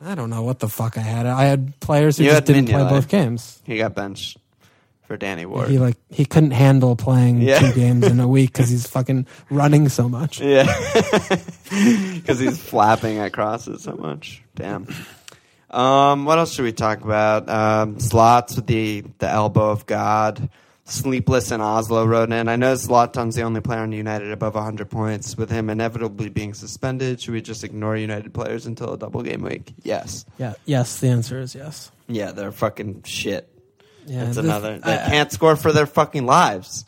I 0.00 0.14
don't 0.14 0.28
know 0.30 0.42
what 0.42 0.58
the 0.58 0.68
fuck 0.68 0.98
I 0.98 1.00
had. 1.00 1.26
I 1.26 1.44
had 1.44 1.78
players 1.80 2.18
who 2.18 2.24
You 2.24 2.30
just 2.30 2.44
didn't 2.44 2.66
play 2.68 2.88
both 2.88 3.08
games. 3.08 3.60
He 3.64 3.78
got 3.78 3.94
benched 3.94 4.38
for 5.06 5.16
Danny 5.16 5.46
Ward. 5.46 5.68
He 5.68 5.78
like 5.78 5.96
he 6.10 6.24
couldn't 6.24 6.52
handle 6.52 6.96
playing 6.96 7.40
Yeah. 7.42 7.58
two 7.58 7.72
games 7.72 8.04
in 8.06 8.20
a 8.20 8.28
week 8.28 8.52
because 8.52 8.70
he's 8.70 8.86
fucking 8.96 9.26
running 9.50 9.88
so 9.88 10.08
much. 10.08 10.40
yeah, 10.40 10.64
because 11.70 12.38
he's 12.38 12.58
flapping 12.58 13.18
at 13.18 13.32
crosses 13.32 13.82
so 13.82 13.94
much. 13.94 14.42
Damn. 14.54 14.86
Um, 15.70 16.24
what 16.24 16.38
else 16.38 16.54
should 16.54 16.64
we 16.64 16.72
talk 16.72 17.00
about? 17.02 17.48
Um, 17.48 17.98
slots 17.98 18.56
with 18.56 18.66
the 18.66 19.04
the 19.18 19.28
elbow 19.28 19.70
of 19.70 19.86
God. 19.86 20.48
Sleepless 20.86 21.50
in 21.50 21.62
Oslo 21.62 22.04
wrote 22.04 22.30
in. 22.30 22.46
I 22.46 22.56
know 22.56 22.74
Zlatan's 22.74 23.34
the 23.36 23.42
only 23.42 23.62
player 23.62 23.80
on 23.80 23.92
United 23.92 24.30
above 24.30 24.54
100 24.54 24.90
points. 24.90 25.34
With 25.34 25.48
him 25.50 25.70
inevitably 25.70 26.28
being 26.28 26.52
suspended, 26.52 27.22
should 27.22 27.32
we 27.32 27.40
just 27.40 27.64
ignore 27.64 27.96
United 27.96 28.34
players 28.34 28.66
until 28.66 28.92
a 28.92 28.98
double 28.98 29.22
game 29.22 29.40
week? 29.40 29.72
Yes. 29.82 30.26
Yeah. 30.36 30.52
Yes. 30.66 31.00
The 31.00 31.08
answer 31.08 31.40
is 31.40 31.54
yes. 31.54 31.90
Yeah, 32.06 32.32
they're 32.32 32.52
fucking 32.52 33.04
shit. 33.04 33.48
Yeah. 34.06 34.24
That's 34.24 34.36
this- 34.36 34.44
another. 34.44 34.78
They 34.78 34.92
I, 34.94 35.08
can't 35.08 35.32
score 35.32 35.56
for 35.56 35.72
their 35.72 35.86
fucking 35.86 36.26
lives. 36.26 36.84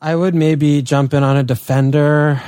I 0.00 0.14
would 0.16 0.34
maybe 0.34 0.82
jump 0.82 1.14
in 1.14 1.22
on 1.22 1.36
a 1.36 1.42
defender, 1.44 2.40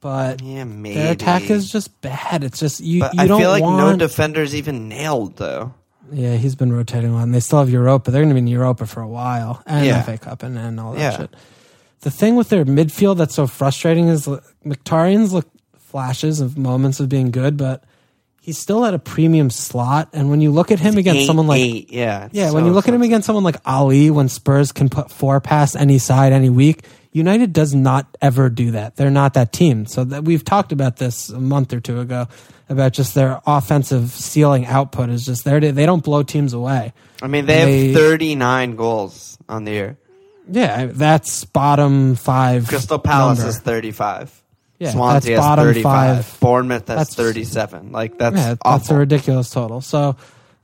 but 0.00 0.42
Yeah, 0.42 0.64
maybe. 0.64 0.96
their 0.96 1.12
attack 1.12 1.48
is 1.50 1.70
just 1.70 2.00
bad. 2.00 2.44
It's 2.44 2.58
just 2.58 2.80
you. 2.80 3.00
But 3.00 3.14
you 3.14 3.20
I 3.22 3.26
don't 3.26 3.40
feel 3.40 3.50
like 3.50 3.62
want, 3.62 3.78
no 3.78 3.96
defender's 4.06 4.54
even 4.54 4.88
nailed 4.88 5.36
though. 5.36 5.72
Yeah, 6.12 6.36
he's 6.36 6.54
been 6.54 6.72
rotating 6.72 7.10
a 7.10 7.14
lot. 7.14 7.22
And 7.22 7.34
they 7.34 7.40
still 7.40 7.60
have 7.60 7.70
Europa. 7.70 8.10
They're 8.10 8.20
going 8.20 8.28
to 8.28 8.34
be 8.34 8.40
in 8.40 8.46
Europa 8.46 8.86
for 8.86 9.00
a 9.00 9.08
while, 9.08 9.62
and 9.66 9.86
Yeah. 9.86 10.02
FA 10.02 10.18
Cup 10.18 10.42
and, 10.42 10.58
and 10.58 10.78
all 10.78 10.92
that 10.92 10.98
Yeah. 11.00 11.16
shit. 11.16 11.34
The 12.00 12.10
thing 12.10 12.36
with 12.36 12.50
their 12.50 12.64
midfield 12.66 13.16
that's 13.16 13.34
so 13.34 13.46
frustrating 13.46 14.08
is 14.08 14.26
like, 14.28 14.42
Mkhitaryan's 14.66 15.32
look 15.32 15.48
flashes 15.78 16.40
of 16.40 16.58
moments 16.58 17.00
of 17.00 17.08
being 17.08 17.30
good, 17.30 17.56
but 17.56 17.82
he's 18.44 18.58
still 18.58 18.84
at 18.84 18.92
a 18.92 18.98
premium 18.98 19.48
slot. 19.48 20.10
And 20.12 20.28
when 20.28 20.42
you 20.42 20.50
look 20.50 20.70
at 20.70 20.78
him 20.78 20.98
against 20.98 21.22
Eight, 21.22 21.26
someone 21.26 21.46
like 21.46 21.60
eight, 21.60 21.90
yeah, 21.90 22.28
yeah, 22.30 22.48
so 22.48 22.54
when 22.54 22.66
you 22.66 22.72
look 22.72 22.86
at 22.86 22.92
him 22.92 23.00
against 23.00 23.24
someone 23.24 23.42
like 23.42 23.56
Alli, 23.64 24.10
when 24.10 24.28
Spurs 24.28 24.70
can 24.70 24.90
put 24.90 25.10
four 25.10 25.40
past 25.40 25.76
any 25.76 25.98
side 25.98 26.34
any 26.34 26.50
week, 26.50 26.84
United 27.12 27.54
does 27.54 27.74
not 27.74 28.06
ever 28.20 28.50
do 28.50 28.72
that. 28.72 28.96
They're 28.96 29.10
not 29.10 29.32
that 29.34 29.52
team. 29.52 29.86
So 29.86 30.04
that 30.04 30.24
we've 30.24 30.44
talked 30.44 30.72
about 30.72 30.98
this 30.98 31.30
a 31.30 31.40
month 31.40 31.72
or 31.72 31.80
two 31.80 32.00
ago 32.00 32.28
about 32.68 32.92
just 32.92 33.14
their 33.14 33.40
offensive 33.46 34.10
ceiling 34.10 34.66
output 34.66 35.08
is 35.08 35.24
just 35.24 35.44
there. 35.44 35.58
They 35.60 35.86
don't 35.86 36.04
blow 36.04 36.22
teams 36.22 36.52
away. 36.52 36.92
I 37.22 37.28
mean, 37.28 37.46
they 37.46 37.88
have 37.88 37.96
39 37.96 38.76
goals 38.76 39.38
on 39.48 39.64
the 39.64 39.72
year. 39.72 39.96
Yeah, 40.50 40.86
that's 40.86 41.46
bottom 41.46 42.16
five. 42.16 42.68
Crystal 42.68 42.98
Palace 42.98 43.38
number. 43.38 43.48
is 43.48 43.58
35. 43.60 44.42
Yeah, 44.78 44.90
Swansea 44.92 45.36
that's 45.36 45.44
has 45.46 45.50
bottom 45.50 45.64
35. 45.66 46.24
five. 46.26 46.40
Bournemouth 46.40 46.88
has 46.88 46.96
That's- 47.08 47.14
37. 47.14 47.92
Like 47.92 48.18
that's 48.18 48.36
yeah, 48.36 48.48
that's 48.48 48.60
awful. 48.64 48.96
a 48.96 48.98
ridiculous 49.00 49.50
total. 49.50 49.80
So 49.80 50.16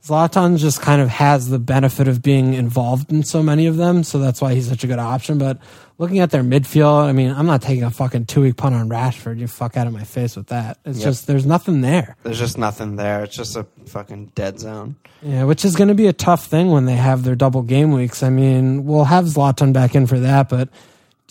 Zlatan 0.03 0.57
just 0.57 0.81
kind 0.81 1.01
of 1.01 1.09
has 1.09 1.47
the 1.49 1.59
benefit 1.59 2.07
of 2.07 2.21
being 2.23 2.53
involved 2.55 3.11
in 3.11 3.23
so 3.23 3.43
many 3.43 3.67
of 3.67 3.77
them, 3.77 4.03
so 4.03 4.17
that's 4.17 4.41
why 4.41 4.53
he's 4.55 4.67
such 4.67 4.83
a 4.83 4.87
good 4.87 4.97
option. 4.97 5.37
But 5.37 5.59
looking 5.99 6.19
at 6.19 6.31
their 6.31 6.41
midfield, 6.43 7.03
I 7.05 7.11
mean, 7.11 7.31
I'm 7.31 7.45
not 7.45 7.61
taking 7.61 7.83
a 7.83 7.91
fucking 7.91 8.25
two 8.25 8.41
week 8.41 8.57
punt 8.57 8.73
on 8.73 8.89
Rashford. 8.89 9.37
You 9.39 9.45
fuck 9.47 9.77
out 9.77 9.85
of 9.85 9.93
my 9.93 10.03
face 10.03 10.35
with 10.35 10.47
that. 10.47 10.79
It's 10.85 10.97
Yep. 10.97 11.05
just 11.07 11.27
there's 11.27 11.45
nothing 11.45 11.81
there. 11.81 12.15
There's 12.23 12.39
just 12.39 12.57
nothing 12.57 12.95
there. 12.95 13.23
It's 13.23 13.35
just 13.35 13.55
a 13.55 13.65
fucking 13.85 14.31
dead 14.33 14.59
zone. 14.59 14.95
Yeah, 15.21 15.43
which 15.43 15.63
is 15.63 15.75
going 15.75 15.89
to 15.89 15.93
be 15.93 16.07
a 16.07 16.13
tough 16.13 16.47
thing 16.47 16.71
when 16.71 16.85
they 16.85 16.95
have 16.95 17.23
their 17.23 17.35
double 17.35 17.61
game 17.61 17.91
weeks. 17.91 18.23
I 18.23 18.29
mean, 18.31 18.85
we'll 18.85 19.03
have 19.05 19.25
Zlatan 19.25 19.71
back 19.71 19.93
in 19.93 20.07
for 20.07 20.19
that, 20.19 20.49
but 20.49 20.69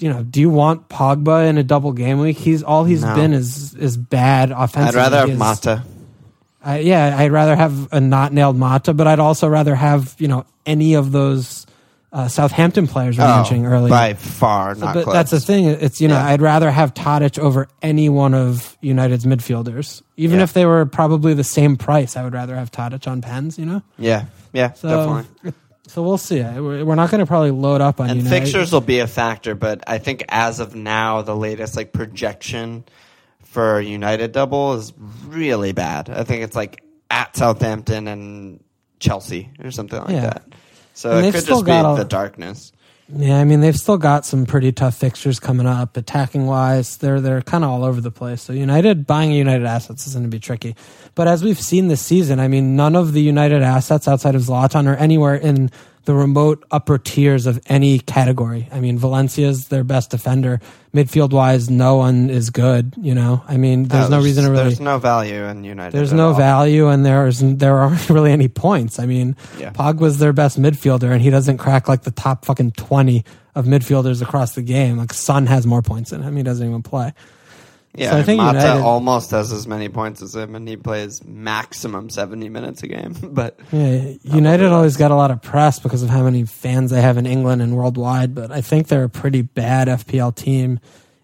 you 0.02 0.10
know, 0.12 0.22
do 0.22 0.40
you 0.40 0.50
want 0.50 0.88
Pogba 0.88 1.48
in 1.48 1.58
a 1.58 1.62
double 1.62 1.92
game 1.92 2.18
week? 2.18 2.36
He's 2.38 2.62
all 2.62 2.84
he's 2.84 3.02
No. 3.02 3.14
been 3.14 3.32
is 3.32 3.74
is 3.74 3.96
bad 3.96 4.50
offensively. 4.50 5.00
I'd 5.00 5.10
rather 5.12 5.28
have 5.30 5.38
Mata. 5.38 5.82
I, 6.62 6.78
yeah, 6.80 7.16
I'd 7.18 7.32
rather 7.32 7.56
have 7.56 7.90
a 7.92 8.00
not 8.00 8.32
nailed 8.32 8.56
Mata, 8.56 8.92
but 8.92 9.06
I'd 9.06 9.18
also 9.18 9.48
rather 9.48 9.74
have 9.74 10.14
you 10.18 10.28
know 10.28 10.44
any 10.66 10.94
of 10.94 11.10
those 11.12 11.66
uh, 12.12 12.26
Southampton 12.28 12.86
players 12.88 13.16
we 13.16 13.22
were 13.24 13.30
mentioning 13.30 13.66
earlier. 13.66 13.86
Oh, 13.86 13.96
by 13.96 14.14
far, 14.14 14.74
not 14.74 14.94
but 14.94 15.04
close. 15.04 15.14
that's 15.14 15.30
the 15.30 15.40
thing. 15.40 15.66
It's 15.66 16.00
you 16.00 16.08
know 16.08 16.16
Yeah. 16.16 16.26
I'd 16.26 16.42
rather 16.42 16.70
have 16.70 16.92
Tadic 16.92 17.38
over 17.38 17.68
any 17.82 18.08
one 18.08 18.34
of 18.34 18.76
United's 18.80 19.24
midfielders, 19.24 20.02
even 20.16 20.38
Yeah. 20.38 20.42
if 20.44 20.52
they 20.52 20.66
were 20.66 20.84
probably 20.86 21.34
the 21.34 21.44
same 21.44 21.76
price. 21.76 22.16
I 22.16 22.24
would 22.24 22.34
rather 22.34 22.56
have 22.56 22.70
Tadic 22.72 23.06
on 23.10 23.20
pens. 23.22 23.58
You 23.58 23.66
know, 23.66 23.82
Yeah, 23.96 24.24
yeah, 24.52 24.72
so 24.72 24.88
definitely. 24.88 25.52
So 25.90 26.02
we'll 26.02 26.18
see. 26.18 26.40
We're 26.42 26.94
not 26.94 27.10
going 27.10 27.18
to 27.20 27.26
probably 27.26 27.50
load 27.50 27.80
up 27.80 28.00
on 28.00 28.08
And 28.10 28.18
United. 28.20 28.38
fixtures 28.40 28.72
will 28.72 28.80
be 28.80 29.00
a 29.00 29.06
factor, 29.06 29.54
but 29.54 29.82
I 29.86 29.98
think 29.98 30.24
as 30.28 30.60
of 30.60 30.74
now, 30.74 31.22
the 31.22 31.34
latest 31.36 31.76
like 31.76 31.92
projection 31.92 32.84
for 33.42 33.80
United 33.80 34.32
double 34.32 34.74
is 34.74 34.92
really 35.26 35.72
bad. 35.72 36.08
I 36.08 36.24
think 36.24 36.44
it's 36.44 36.54
like 36.54 36.82
at 37.10 37.36
Southampton 37.36 38.06
and 38.06 38.62
Chelsea 39.00 39.50
or 39.64 39.70
something 39.72 39.98
like 40.00 40.10
Yeah. 40.10 40.20
that. 40.20 40.42
So 40.94 41.10
And 41.16 41.26
it 41.26 41.34
could 41.34 41.44
just 41.46 41.64
be 41.64 41.70
a- 41.72 41.96
the 41.96 42.04
darkness. 42.04 42.72
Yeah, 43.12 43.40
I 43.40 43.44
mean 43.44 43.60
they've 43.60 43.76
still 43.76 43.98
got 43.98 44.24
some 44.24 44.46
pretty 44.46 44.70
tough 44.70 44.96
fixtures 44.96 45.40
coming 45.40 45.66
up. 45.66 45.96
Attacking 45.96 46.46
wise, 46.46 46.96
they're 46.98 47.20
they're 47.20 47.42
kind 47.42 47.64
of 47.64 47.70
all 47.70 47.84
over 47.84 48.00
the 48.00 48.10
place. 48.10 48.42
So 48.42 48.52
United 48.52 49.06
buying 49.06 49.32
United 49.32 49.66
assets 49.66 50.06
is 50.06 50.14
going 50.14 50.24
to 50.24 50.30
be 50.30 50.38
tricky. 50.38 50.76
But 51.16 51.26
as 51.26 51.42
we've 51.42 51.58
seen 51.58 51.88
this 51.88 52.00
season, 52.00 52.38
I 52.38 52.46
mean 52.46 52.76
none 52.76 52.94
of 52.94 53.12
the 53.12 53.20
United 53.20 53.62
assets 53.62 54.06
outside 54.06 54.36
of 54.36 54.42
Zlatan 54.42 54.86
are 54.86 54.96
anywhere 54.96 55.34
in 55.34 55.70
the 56.04 56.14
remote 56.14 56.64
upper 56.70 56.98
tiers 56.98 57.46
of 57.46 57.60
any 57.66 57.98
category. 57.98 58.68
I 58.72 58.80
mean 58.80 58.98
Valencia's 58.98 59.68
their 59.68 59.84
best 59.84 60.10
defender. 60.10 60.60
Midfield 60.94 61.30
wise, 61.32 61.70
no 61.70 61.96
one 61.96 62.30
is 62.30 62.50
good. 62.50 62.94
You 62.98 63.14
know, 63.14 63.42
I 63.46 63.56
mean 63.56 63.84
there's 63.84 64.10
no, 64.10 64.20
reason 64.20 64.44
to 64.44 64.50
really. 64.50 64.64
There's 64.64 64.80
no 64.80 64.98
value 64.98 65.44
in 65.44 65.62
United. 65.62 65.96
There's 65.96 66.12
no 66.12 66.28
all. 66.28 66.34
value, 66.34 66.88
and 66.88 67.06
there's 67.06 67.38
there 67.40 67.76
aren't 67.78 68.10
really 68.10 68.32
any 68.32 68.48
points. 68.48 68.98
I 68.98 69.06
mean, 69.06 69.36
Yeah. 69.58 69.70
Pogba's 69.70 70.18
their 70.18 70.32
best 70.32 70.60
midfielder, 70.60 71.12
and 71.12 71.22
he 71.22 71.30
doesn't 71.30 71.58
crack 71.58 71.86
like 71.86 72.02
the 72.02 72.10
top 72.10 72.44
fucking 72.44 72.72
twenty 72.72 73.24
of 73.54 73.66
midfielders 73.66 74.20
across 74.22 74.54
the 74.54 74.62
game. 74.62 74.96
Like 74.96 75.12
Son 75.12 75.46
has 75.46 75.66
more 75.66 75.82
points 75.82 76.10
than 76.10 76.22
him; 76.22 76.36
he 76.36 76.42
doesn't 76.42 76.66
even 76.66 76.82
play. 76.82 77.12
Yeah, 77.94 78.10
So 78.12 78.18
I 78.18 78.22
think 78.22 78.38
Mata 78.38 78.58
United- 78.58 78.82
almost 78.82 79.32
has 79.32 79.50
as 79.52 79.66
many 79.66 79.88
points 79.88 80.22
as 80.22 80.34
him, 80.36 80.54
and 80.54 80.68
he 80.68 80.76
plays 80.76 81.24
maximum 81.24 82.08
70 82.08 82.48
minutes 82.48 82.82
a 82.82 82.86
game. 82.86 83.14
But 83.22 83.58
Yeah, 83.72 84.12
United 84.22 84.66
always 84.66 84.96
got 84.96 85.10
a 85.10 85.16
lot 85.16 85.30
of 85.30 85.42
press 85.42 85.78
because 85.80 86.02
of 86.02 86.08
how 86.10 86.22
many 86.22 86.44
fans 86.44 86.90
they 86.92 87.02
have 87.02 87.16
in 87.18 87.26
England 87.26 87.62
and 87.62 87.76
worldwide, 87.76 88.34
but 88.34 88.52
I 88.52 88.60
think 88.60 88.86
they're 88.88 89.04
a 89.04 89.08
pretty 89.08 89.42
bad 89.42 89.88
FPL 89.88 90.34
team 90.36 90.78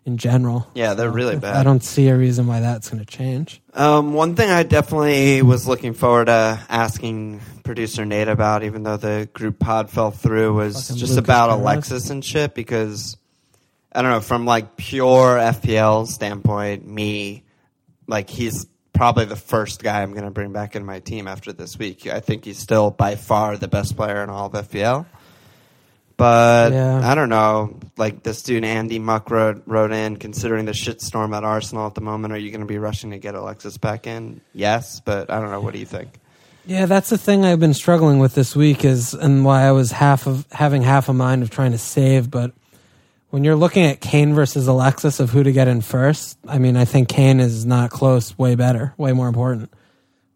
in 0.05 0.17
general. 0.19 0.69
Yeah, 0.75 0.95
they're 0.95 1.11
really 1.11 1.37
bad. 1.37 1.57
I 1.57 1.63
don't 1.65 1.83
see 1.83 2.09
a 2.09 2.17
reason 2.17 2.47
why 2.47 2.61
that's 2.61 2.89
going 2.91 3.05
to 3.05 3.11
change. 3.11 3.61
Um, 3.75 4.13
one 4.15 4.35
thing 4.37 4.51
I 4.51 4.63
definitely 4.63 5.43
was 5.43 5.67
looking 5.67 5.95
forward 5.95 6.27
to 6.27 6.61
asking 6.69 7.41
producer 7.65 8.05
Nate 8.05 8.29
about, 8.29 8.63
even 8.63 8.85
though 8.85 8.97
the 8.97 9.29
group 9.35 9.59
pod 9.59 9.91
fell 9.91 10.13
through, 10.13 10.55
was 10.55 10.89
Fucking 10.89 10.97
just 11.01 11.13
Lucas 11.15 11.25
about. 11.25 11.51
Alexis 11.51 12.11
and 12.11 12.25
shit. 12.25 12.55
Because 12.55 13.17
I 13.97 14.03
don't 14.03 14.11
know, 14.11 14.21
from 14.21 14.45
like 14.45 14.77
pure 14.77 15.39
FPL 15.39 16.07
standpoint, 16.07 16.87
me, 16.87 17.45
like 18.07 18.29
he's 18.29 18.67
probably 18.93 19.25
the 19.25 19.37
first 19.37 19.83
guy 19.83 20.03
I'm 20.03 20.13
going 20.13 20.25
to 20.25 20.31
bring 20.31 20.53
back 20.53 20.77
in 20.77 20.85
my 20.85 21.01
team 21.01 21.27
after 21.27 21.53
this 21.53 21.79
week. 21.79 22.07
I 22.07 22.21
think 22.21 22.45
he's 22.45 22.59
still 22.59 22.91
by 22.91 23.15
far 23.17 23.57
the 23.57 23.69
best 23.69 23.97
player 23.97 24.23
in 24.23 24.29
all 24.29 24.47
of 24.47 24.53
FPL. 24.53 25.07
But 26.19 26.73
Yeah. 26.73 27.09
I 27.11 27.15
don't 27.15 27.29
know. 27.29 27.79
Like 27.97 28.23
this 28.23 28.43
dude 28.43 28.65
Andy 28.65 28.99
Muck 28.99 29.31
wrote, 29.31 29.63
wrote 29.67 29.93
in, 29.93 30.17
considering 30.17 30.67
the 30.67 30.73
shitstorm 30.73 31.35
at 31.37 31.45
Arsenal 31.45 31.87
at 31.87 31.95
the 31.95 32.01
moment, 32.01 32.33
are 32.35 32.39
you 32.39 32.51
going 32.51 32.61
to 32.61 32.67
be 32.67 32.79
rushing 32.79 33.11
to 33.11 33.19
get 33.19 33.35
Alexis 33.35 33.79
back 33.79 34.07
in? 34.07 34.41
Yes, 34.53 35.01
but 35.01 35.31
I 35.31 35.41
don't 35.41 35.51
know. 35.51 35.61
What 35.61 35.73
do 35.73 35.79
you 35.79 35.87
think? 35.87 36.11
Yeah, 36.67 36.87
that's 36.87 37.11
the 37.11 37.19
thing 37.19 37.45
I've 37.45 37.61
been 37.61 37.75
struggling 37.75 38.19
with 38.19 38.35
this 38.35 38.57
week 38.57 38.85
is 38.85 39.15
and 39.15 39.45
why 39.45 39.63
I 39.63 39.73
was 39.73 39.93
half 39.93 40.27
of 40.27 40.47
having 40.51 40.83
half 40.83 41.09
a 41.09 41.15
mind 41.15 41.43
of 41.43 41.51
trying 41.51 41.73
to 41.73 41.79
save, 41.79 42.31
but 42.31 42.53
when 43.31 43.45
you're 43.45 43.57
looking 43.57 43.85
at 43.85 44.01
Kane 44.01 44.35
versus 44.35 44.67
Alexis 44.67 45.21
of 45.21 45.31
who 45.31 45.43
to 45.43 45.53
get 45.53 45.69
in 45.69 45.81
first, 45.81 46.39
I 46.47 46.59
mean, 46.59 46.77
I 46.77 46.85
think 46.85 47.09
Kane 47.09 47.41
is 47.41 47.67
not 47.67 47.91
close, 47.91 48.37
way 48.39 48.55
better, 48.55 48.95
way 48.97 49.13
more 49.13 49.29
important. 49.29 49.73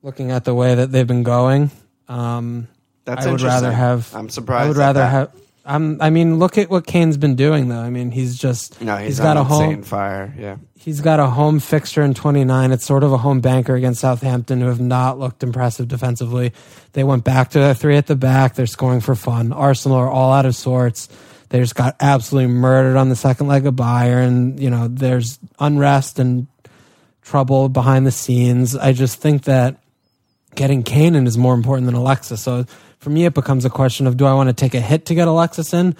Looking 0.02 0.30
at 0.30 0.44
the 0.44 0.54
way 0.54 0.74
that 0.74 0.90
they've 0.90 1.06
been 1.06 1.22
going, 1.22 1.70
um, 2.08 2.68
That's 3.04 3.26
I 3.26 3.30
would 3.30 3.42
rather 3.42 3.70
have. 3.70 4.12
I'm 4.14 4.28
surprised. 4.28 4.64
I 4.64 4.68
would 4.68 4.76
rather 4.76 5.06
have. 5.06 5.30
Um, 5.64 5.98
I 6.00 6.08
mean, 6.10 6.38
look 6.38 6.56
at 6.56 6.70
what 6.70 6.86
Kane's 6.86 7.18
been 7.18 7.36
doing, 7.36 7.68
though. 7.68 7.78
I 7.80 7.90
mean, 7.90 8.10
he's 8.10 8.38
just 8.38 8.80
No, 8.80 8.96
he's, 8.96 9.20
got 9.20 9.36
a 9.36 9.44
home. 9.44 9.64
insane 9.64 9.82
fire. 9.84 10.34
Yeah. 10.36 10.56
He's 10.74 11.02
got 11.02 11.20
a 11.20 11.26
home 11.26 11.60
fixture 11.60 12.02
in 12.02 12.14
29. 12.14 12.72
It's 12.72 12.86
sort 12.86 13.04
of 13.04 13.12
a 13.12 13.18
home 13.18 13.40
banker 13.40 13.74
against 13.76 14.00
Southampton, 14.00 14.62
who 14.62 14.68
have 14.68 14.80
not 14.80 15.18
looked 15.18 15.42
impressive 15.42 15.86
defensively. 15.86 16.54
They 16.94 17.04
went 17.04 17.24
back 17.24 17.50
to 17.50 17.58
their 17.58 17.74
three 17.74 17.96
at 17.98 18.06
the 18.06 18.16
back. 18.16 18.54
They're 18.54 18.66
scoring 18.66 19.00
for 19.00 19.14
fun. 19.14 19.52
Arsenal 19.52 19.98
are 19.98 20.10
all 20.10 20.32
out 20.32 20.46
of 20.46 20.56
sorts. 20.56 21.08
They 21.50 21.58
just 21.58 21.74
got 21.74 21.96
absolutely 22.00 22.52
murdered 22.52 22.96
on 22.96 23.08
the 23.08 23.16
second 23.16 23.48
leg 23.48 23.66
of 23.66 23.74
Bayern. 23.74 24.58
You 24.60 24.70
know, 24.70 24.88
there's 24.88 25.38
unrest 25.58 26.18
and 26.18 26.46
trouble 27.22 27.68
behind 27.68 28.06
the 28.06 28.12
scenes. 28.12 28.76
I 28.76 28.92
just 28.92 29.20
think 29.20 29.44
that 29.44 29.82
getting 30.54 30.84
Kane 30.84 31.16
in 31.16 31.26
is 31.26 31.36
more 31.36 31.54
important 31.54 31.86
than 31.86 31.96
Alexis. 31.96 32.40
So 32.40 32.64
for 32.98 33.10
me, 33.10 33.24
it 33.24 33.34
becomes 33.34 33.64
a 33.64 33.70
question 33.70 34.06
of 34.06 34.16
do 34.16 34.26
I 34.26 34.34
want 34.34 34.48
to 34.48 34.52
take 34.52 34.74
a 34.74 34.80
hit 34.80 35.06
to 35.06 35.14
get 35.14 35.26
Alexis 35.26 35.74
in? 35.74 35.96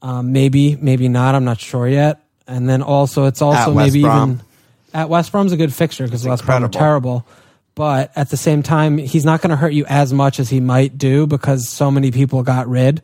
Um, 0.00 0.32
maybe, 0.32 0.76
maybe 0.76 1.08
not. 1.08 1.34
I'm 1.34 1.44
not 1.44 1.60
sure 1.60 1.88
yet. 1.88 2.20
And 2.46 2.68
then 2.68 2.82
also, 2.82 3.24
it's 3.24 3.42
also 3.42 3.74
maybe 3.74 4.02
Brom. 4.02 4.30
even 4.30 4.44
at 4.92 5.08
West 5.08 5.32
Brom's 5.32 5.50
a 5.50 5.56
good 5.56 5.74
fixture 5.74 6.04
because 6.04 6.24
West 6.24 6.44
Brom 6.44 6.64
are 6.64 6.68
terrible. 6.68 7.26
But 7.74 8.12
at 8.14 8.30
the 8.30 8.36
same 8.36 8.62
time, 8.62 8.98
he's 8.98 9.24
not 9.24 9.40
going 9.40 9.50
to 9.50 9.56
hurt 9.56 9.72
you 9.72 9.86
as 9.86 10.12
much 10.12 10.38
as 10.38 10.48
he 10.50 10.60
might 10.60 10.96
do 10.96 11.26
because 11.26 11.68
so 11.68 11.90
many 11.90 12.12
people 12.12 12.44
got 12.44 12.68
rid 12.68 13.02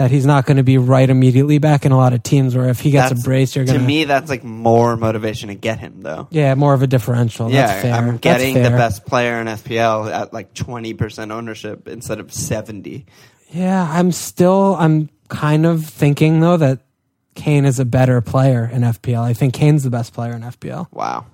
that 0.00 0.10
he's 0.10 0.24
not 0.24 0.46
going 0.46 0.56
to 0.56 0.62
be 0.62 0.78
right 0.78 1.10
immediately 1.10 1.58
back 1.58 1.84
in 1.84 1.92
a 1.92 1.96
lot 1.96 2.14
of 2.14 2.22
teams. 2.22 2.56
Where 2.56 2.68
if 2.70 2.80
he 2.80 2.90
gets 2.90 3.10
That's- 3.10 3.22
a 3.22 3.24
brace, 3.28 3.54
you're 3.54 3.66
going 3.66 3.78
to 3.78 3.84
me, 3.86 4.04
that's 4.04 4.30
like 4.30 4.42
more 4.42 4.96
motivation 4.96 5.48
to 5.48 5.54
get 5.54 5.78
him, 5.78 6.00
though. 6.00 6.26
yeah, 6.30 6.54
more 6.54 6.72
of 6.72 6.80
a 6.82 6.86
differential. 6.86 7.50
yeah, 7.50 7.66
That's 7.66 7.82
fair. 7.82 7.94
I'm 7.94 8.16
getting 8.16 8.54
the 8.54 8.70
best 8.70 9.04
player 9.04 9.38
in 9.42 9.46
FPL 9.46 10.10
at 10.10 10.32
like 10.32 10.54
20% 10.54 11.30
ownership 11.30 11.86
instead 11.86 12.18
of 12.18 12.32
70. 12.32 13.04
Yeah, 13.50 13.86
I'm 13.92 14.10
still 14.12 14.74
I'm 14.78 15.10
kind 15.28 15.66
of 15.66 15.84
thinking 15.84 16.40
though 16.40 16.56
that 16.56 16.80
Kane 17.34 17.66
is 17.66 17.78
a 17.78 17.84
better 17.84 18.22
player 18.22 18.68
in 18.72 18.80
FPL. 18.82 19.20
I 19.22 19.34
think 19.34 19.52
Kane's 19.52 19.82
the 19.82 19.90
best 19.90 20.14
player 20.14 20.32
in 20.32 20.40
FPL. 20.40 20.86
Wow. 20.92 21.26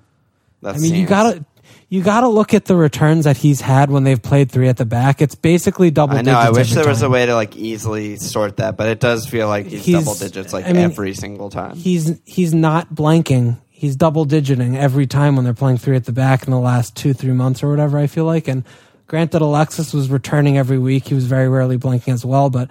That 0.62 0.74
I 0.74 0.78
mean, 0.78 0.94
you 0.96 1.06
gotta 1.06 1.44
you 1.89 2.03
gotta 2.03 2.28
look 2.28 2.53
at 2.53 2.64
the 2.64 2.74
returns 2.76 3.24
that 3.24 3.37
he's 3.37 3.61
had 3.61 3.91
when 3.91 4.05
they've 4.05 4.20
played 4.20 4.51
three 4.51 4.68
at 4.68 4.76
the 4.76 4.84
back. 4.84 5.22
It's 5.22 5.34
basically 5.37 5.91
double. 5.91 6.16
I 6.16 6.22
know. 6.22 6.37
I 6.37 6.51
wish 6.51 6.72
there 6.72 6.87
was 6.87 7.03
a 7.03 7.11
way 7.11 7.26
to 7.26 7.34
like 7.34 7.57
easily 7.57 8.16
sort 8.16 8.57
that, 8.57 8.76
but 8.76 8.89
it 8.89 8.99
does 8.99 9.28
feel 9.28 9.47
like 9.49 9.66
he's, 9.66 9.84
He's- 9.84 10.05
double 10.05 10.14
digits 10.18 10.53
like 10.53 10.64
I 10.66 10.72
mean, 10.72 10.82
every 10.82 11.14
single 11.14 11.51
time. 11.51 11.76
He's 11.76 12.20
he's 12.24 12.53
not 12.53 12.93
blanking. 12.95 13.59
He's 13.68 13.95
double 13.95 14.24
digiting 14.24 14.76
every 14.76 15.07
time 15.07 15.37
when 15.37 15.45
they're 15.45 15.55
playing 15.55 15.78
three 15.78 15.97
at 15.97 16.07
the 16.07 16.12
back 16.12 16.45
in 16.45 16.51
the 16.51 16.59
last 16.59 16.97
two 16.97 17.12
three 17.12 17.32
months 17.32 17.62
or 17.62 17.70
whatever. 17.70 17.99
I 17.99 18.07
feel 18.09 18.24
like, 18.24 18.49
and 18.49 18.64
granted, 19.07 19.43
Alexis 19.43 19.93
was 19.93 20.11
returning 20.11 20.59
every 20.59 20.78
week. 20.78 21.07
He 21.09 21.14
was 21.14 21.26
very 21.26 21.49
rarely 21.49 21.78
blanking 21.78 22.12
as 22.12 22.24
well, 22.24 22.51
but 22.51 22.70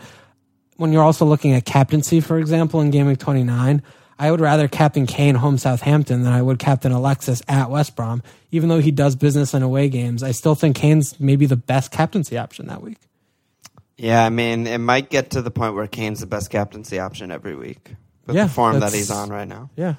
when 0.77 0.91
you're 0.91 1.03
also 1.03 1.23
looking 1.25 1.53
at 1.53 1.63
captaincy, 1.63 2.19
for 2.19 2.37
example, 2.37 2.81
in 2.81 2.89
Game 2.89 3.07
Week 3.07 3.19
29, 3.19 3.81
I 4.17 4.31
would 4.31 4.39
rather 4.39 4.67
captain 4.67 5.05
Kane 5.05 5.35
home 5.35 5.57
Southampton 5.57 6.23
than 6.23 6.31
I 6.31 6.41
would 6.41 6.59
captain 6.59 6.91
Alexis 6.91 7.41
at 7.47 7.69
West 7.69 7.95
Brom. 7.95 8.23
Even 8.51 8.69
though 8.69 8.79
he 8.79 8.91
does 8.91 9.15
business 9.15 9.53
in 9.53 9.61
away 9.61 9.89
games, 9.89 10.23
I 10.23 10.31
still 10.31 10.55
think 10.55 10.75
Kane's 10.75 11.19
maybe 11.19 11.45
the 11.45 11.57
best 11.57 11.91
captaincy 11.91 12.37
option 12.37 12.67
that 12.67 12.81
week. 12.81 12.97
Yeah, 13.97 14.23
I 14.25 14.29
mean, 14.29 14.67
it 14.67 14.77
might 14.77 15.09
get 15.09 15.31
to 15.31 15.41
the 15.41 15.51
point 15.51 15.75
where 15.75 15.87
Kane's 15.87 16.19
the 16.19 16.25
best 16.25 16.49
captaincy 16.49 16.99
option 16.99 17.31
every 17.31 17.55
week 17.55 17.91
with 18.25 18.35
Yeah, 18.35 18.45
the 18.45 18.49
form 18.49 18.79
that 18.79 18.93
he's 18.93 19.11
on 19.11 19.29
right 19.29 19.47
now. 19.47 19.69
Yeah. 19.75 19.95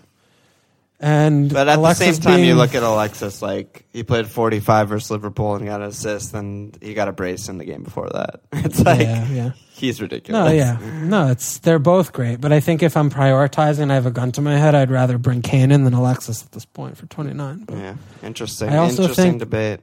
And 0.98 1.52
But 1.52 1.68
at 1.68 1.76
Alexis 1.78 2.06
the 2.06 2.22
same 2.22 2.22
time, 2.22 2.44
you 2.44 2.54
look 2.54 2.74
at 2.74 2.82
Alexis 2.82 3.42
like 3.42 3.84
he 3.92 4.02
played 4.02 4.26
45 4.28 4.88
versus 4.88 5.10
Liverpool 5.10 5.54
and 5.54 5.66
got 5.66 5.82
an 5.82 5.88
assist, 5.88 6.32
and 6.32 6.76
he 6.80 6.94
got 6.94 7.08
a 7.08 7.12
brace 7.12 7.50
in 7.50 7.58
the 7.58 7.66
game 7.66 7.82
before 7.82 8.08
that. 8.10 8.40
It's 8.64 8.80
like 8.80 9.00
yeah, 9.00 9.28
yeah. 9.28 9.50
he's 9.74 10.00
ridiculous. 10.00 10.46
No, 10.46 10.50
yeah, 10.50 10.78
no, 11.04 11.30
it's 11.30 11.58
they're 11.58 11.78
both 11.78 12.14
great, 12.14 12.40
but 12.40 12.50
I 12.50 12.60
think 12.60 12.82
if 12.82 12.96
I'm 12.96 13.10
prioritizing, 13.10 13.90
I 13.90 13.94
have 13.94 14.06
a 14.06 14.10
gun 14.10 14.32
to 14.32 14.40
my 14.40 14.56
head. 14.56 14.74
I'd 14.74 14.90
rather 14.90 15.18
bring 15.18 15.42
Kane 15.42 15.70
in 15.70 15.84
than 15.84 15.92
Alexis 15.92 16.42
at 16.42 16.52
this 16.52 16.64
point 16.64 16.96
for 16.96 17.04
29. 17.06 17.64
But 17.66 17.76
yeah. 17.76 17.94
Interesting. 18.22 18.70
I 18.70 18.78
also 18.78 19.02
Interesting 19.02 19.24
think- 19.32 19.38
debate. 19.40 19.80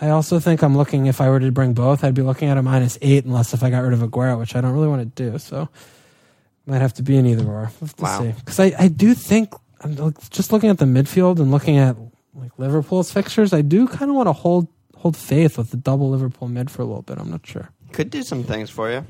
I 0.00 0.10
also 0.10 0.40
think 0.40 0.62
I'm 0.62 0.76
looking 0.76 1.06
if 1.06 1.20
I 1.20 1.28
were 1.30 1.38
to 1.40 1.50
bring 1.52 1.72
both, 1.72 2.02
I'd 2.04 2.14
be 2.14 2.22
looking 2.22 2.48
at 2.48 2.56
a 2.58 2.62
minus 2.62 2.96
eight, 3.02 3.24
unless 3.24 3.54
if 3.54 3.62
I 3.62 3.70
got 3.70 3.80
rid 3.80 3.92
of 3.92 4.00
Aguero, 4.00 4.38
which 4.38 4.54
I 4.56 4.60
don't 4.60 4.72
really 4.72 4.88
want 4.88 5.02
to 5.16 5.30
do. 5.30 5.38
So 5.38 5.68
might 6.66 6.80
have 6.80 6.94
to 6.94 7.02
be 7.02 7.16
an 7.16 7.26
either 7.26 7.44
or. 7.46 7.70
We'll 7.80 7.90
Wow. 7.98 8.20
see. 8.22 8.32
Because 8.32 8.58
I, 8.60 8.72
I 8.78 8.88
do 8.88 9.14
think 9.14 9.52
I'm 9.84 10.14
just 10.30 10.52
looking 10.52 10.70
at 10.70 10.78
the 10.78 10.86
midfield 10.86 11.38
and 11.38 11.50
looking 11.50 11.76
at 11.76 11.96
like 12.34 12.52
Liverpool's 12.58 13.12
fixtures. 13.12 13.52
I 13.52 13.60
do 13.60 13.86
kind 13.86 14.10
of 14.10 14.16
want 14.16 14.28
to 14.28 14.32
hold 14.32 14.68
hold 14.96 15.16
faith 15.16 15.58
with 15.58 15.70
the 15.70 15.76
double 15.76 16.10
Liverpool 16.10 16.48
mid 16.48 16.70
for 16.70 16.82
a 16.82 16.84
little 16.86 17.02
bit. 17.02 17.18
I'm 17.18 17.30
not 17.30 17.46
sure. 17.46 17.70
Could 17.92 18.10
do 18.10 18.22
some 18.22 18.42
things 18.42 18.70
for 18.70 18.90
you. 18.90 19.04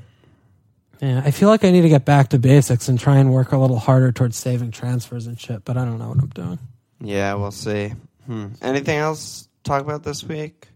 Yeah, 1.01 1.23
I 1.25 1.31
feel 1.31 1.49
like 1.49 1.65
I 1.65 1.71
need 1.71 1.83
to 1.83 1.89
get 1.89 2.05
back 2.05 2.29
to 2.31 2.39
basics 2.39 2.89
and 2.89 2.99
try 2.99 3.19
and 3.19 3.33
work 3.33 3.53
a 3.53 3.59
little 3.59 3.79
harder 3.79 4.13
towards 4.13 4.37
saving 4.37 4.71
transfers 4.71 5.27
and 5.27 5.39
shit, 5.39 5.65
but 5.65 5.77
I 5.77 5.85
don't 5.85 5.99
know 5.99 6.09
what 6.09 6.19
I'm 6.19 6.29
doing. 6.29 6.59
Yeah, 7.01 7.35
we'll 7.35 7.51
see. 7.51 7.93
Hmm. 8.27 8.49
Anything 8.63 8.99
else 8.99 9.43
to 9.43 9.49
talk 9.63 9.83
about 9.83 10.03
this 10.03 10.25
week? 10.25 10.69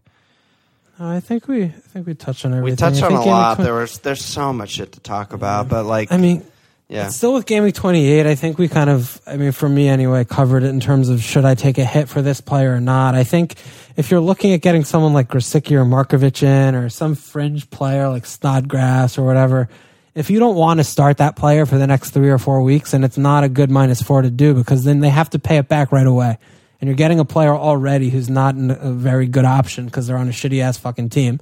I 0.99 1.21
think 1.21 1.47
we 1.47 1.63
I 1.63 1.69
think 1.69 2.07
we 2.07 2.13
touched 2.13 2.45
on 2.45 2.53
everything. 2.53 2.73
We 2.73 2.75
touched 2.75 3.03
on 3.03 3.13
a 3.13 3.23
lot. 3.23 3.57
There 3.57 3.73
was 3.73 3.99
there's 3.99 4.23
so 4.23 4.51
much 4.51 4.71
shit 4.71 4.93
to 4.93 4.99
talk 4.99 5.33
about, 5.33 5.69
but 5.69 5.85
like, 5.85 6.11
I 6.11 6.17
mean, 6.17 6.45
yeah, 6.89 7.09
still 7.09 7.35
with 7.35 7.47
Week 7.47 7.75
28, 7.75 8.25
I 8.25 8.33
think 8.33 8.57
we 8.57 8.67
kind 8.67 8.89
of, 8.89 9.21
I 9.27 9.37
mean, 9.37 9.51
for 9.51 9.69
me 9.69 9.87
anyway, 9.87 10.25
covered 10.25 10.63
it 10.63 10.69
in 10.69 10.79
terms 10.79 11.09
of 11.09 11.21
should 11.21 11.45
I 11.45 11.53
take 11.53 11.77
a 11.77 11.85
hit 11.85 12.09
for 12.09 12.23
this 12.23 12.41
player 12.41 12.73
or 12.73 12.81
not. 12.81 13.13
I 13.13 13.23
think 13.23 13.55
if 13.95 14.09
you're 14.09 14.19
looking 14.19 14.53
at 14.53 14.61
getting 14.61 14.83
someone 14.83 15.13
like 15.13 15.27
Grosicki 15.27 15.73
or 15.73 15.85
Markovic 15.85 16.41
in 16.41 16.73
or 16.73 16.89
some 16.89 17.13
fringe 17.13 17.69
player 17.69 18.09
like 18.09 18.25
Snodgrass 18.25 19.19
or 19.19 19.23
whatever, 19.23 19.69
if 20.15 20.31
you 20.31 20.39
don't 20.39 20.55
want 20.55 20.79
to 20.79 20.83
start 20.83 21.17
that 21.17 21.35
player 21.35 21.67
for 21.67 21.77
the 21.77 21.85
next 21.85 22.09
three 22.09 22.29
or 22.29 22.39
four 22.39 22.63
weeks, 22.63 22.93
and 22.93 23.05
it's 23.05 23.19
not 23.19 23.43
a 23.43 23.49
good 23.49 23.69
minus 23.69 24.01
four 24.01 24.23
to 24.23 24.31
do 24.31 24.55
because 24.55 24.83
then 24.83 24.99
they 24.99 25.09
have 25.09 25.29
to 25.29 25.39
pay 25.39 25.57
it 25.57 25.67
back 25.67 25.91
right 25.91 26.07
away. 26.07 26.39
And 26.81 26.87
you're 26.87 26.95
getting 26.95 27.19
a 27.19 27.25
player 27.25 27.55
already 27.55 28.09
who's 28.09 28.29
not 28.29 28.55
a 28.57 28.91
very 28.91 29.27
good 29.27 29.45
option 29.45 29.85
because 29.85 30.07
they're 30.07 30.17
on 30.17 30.27
a 30.27 30.31
shitty 30.31 30.61
ass 30.61 30.77
fucking 30.77 31.09
team. 31.09 31.39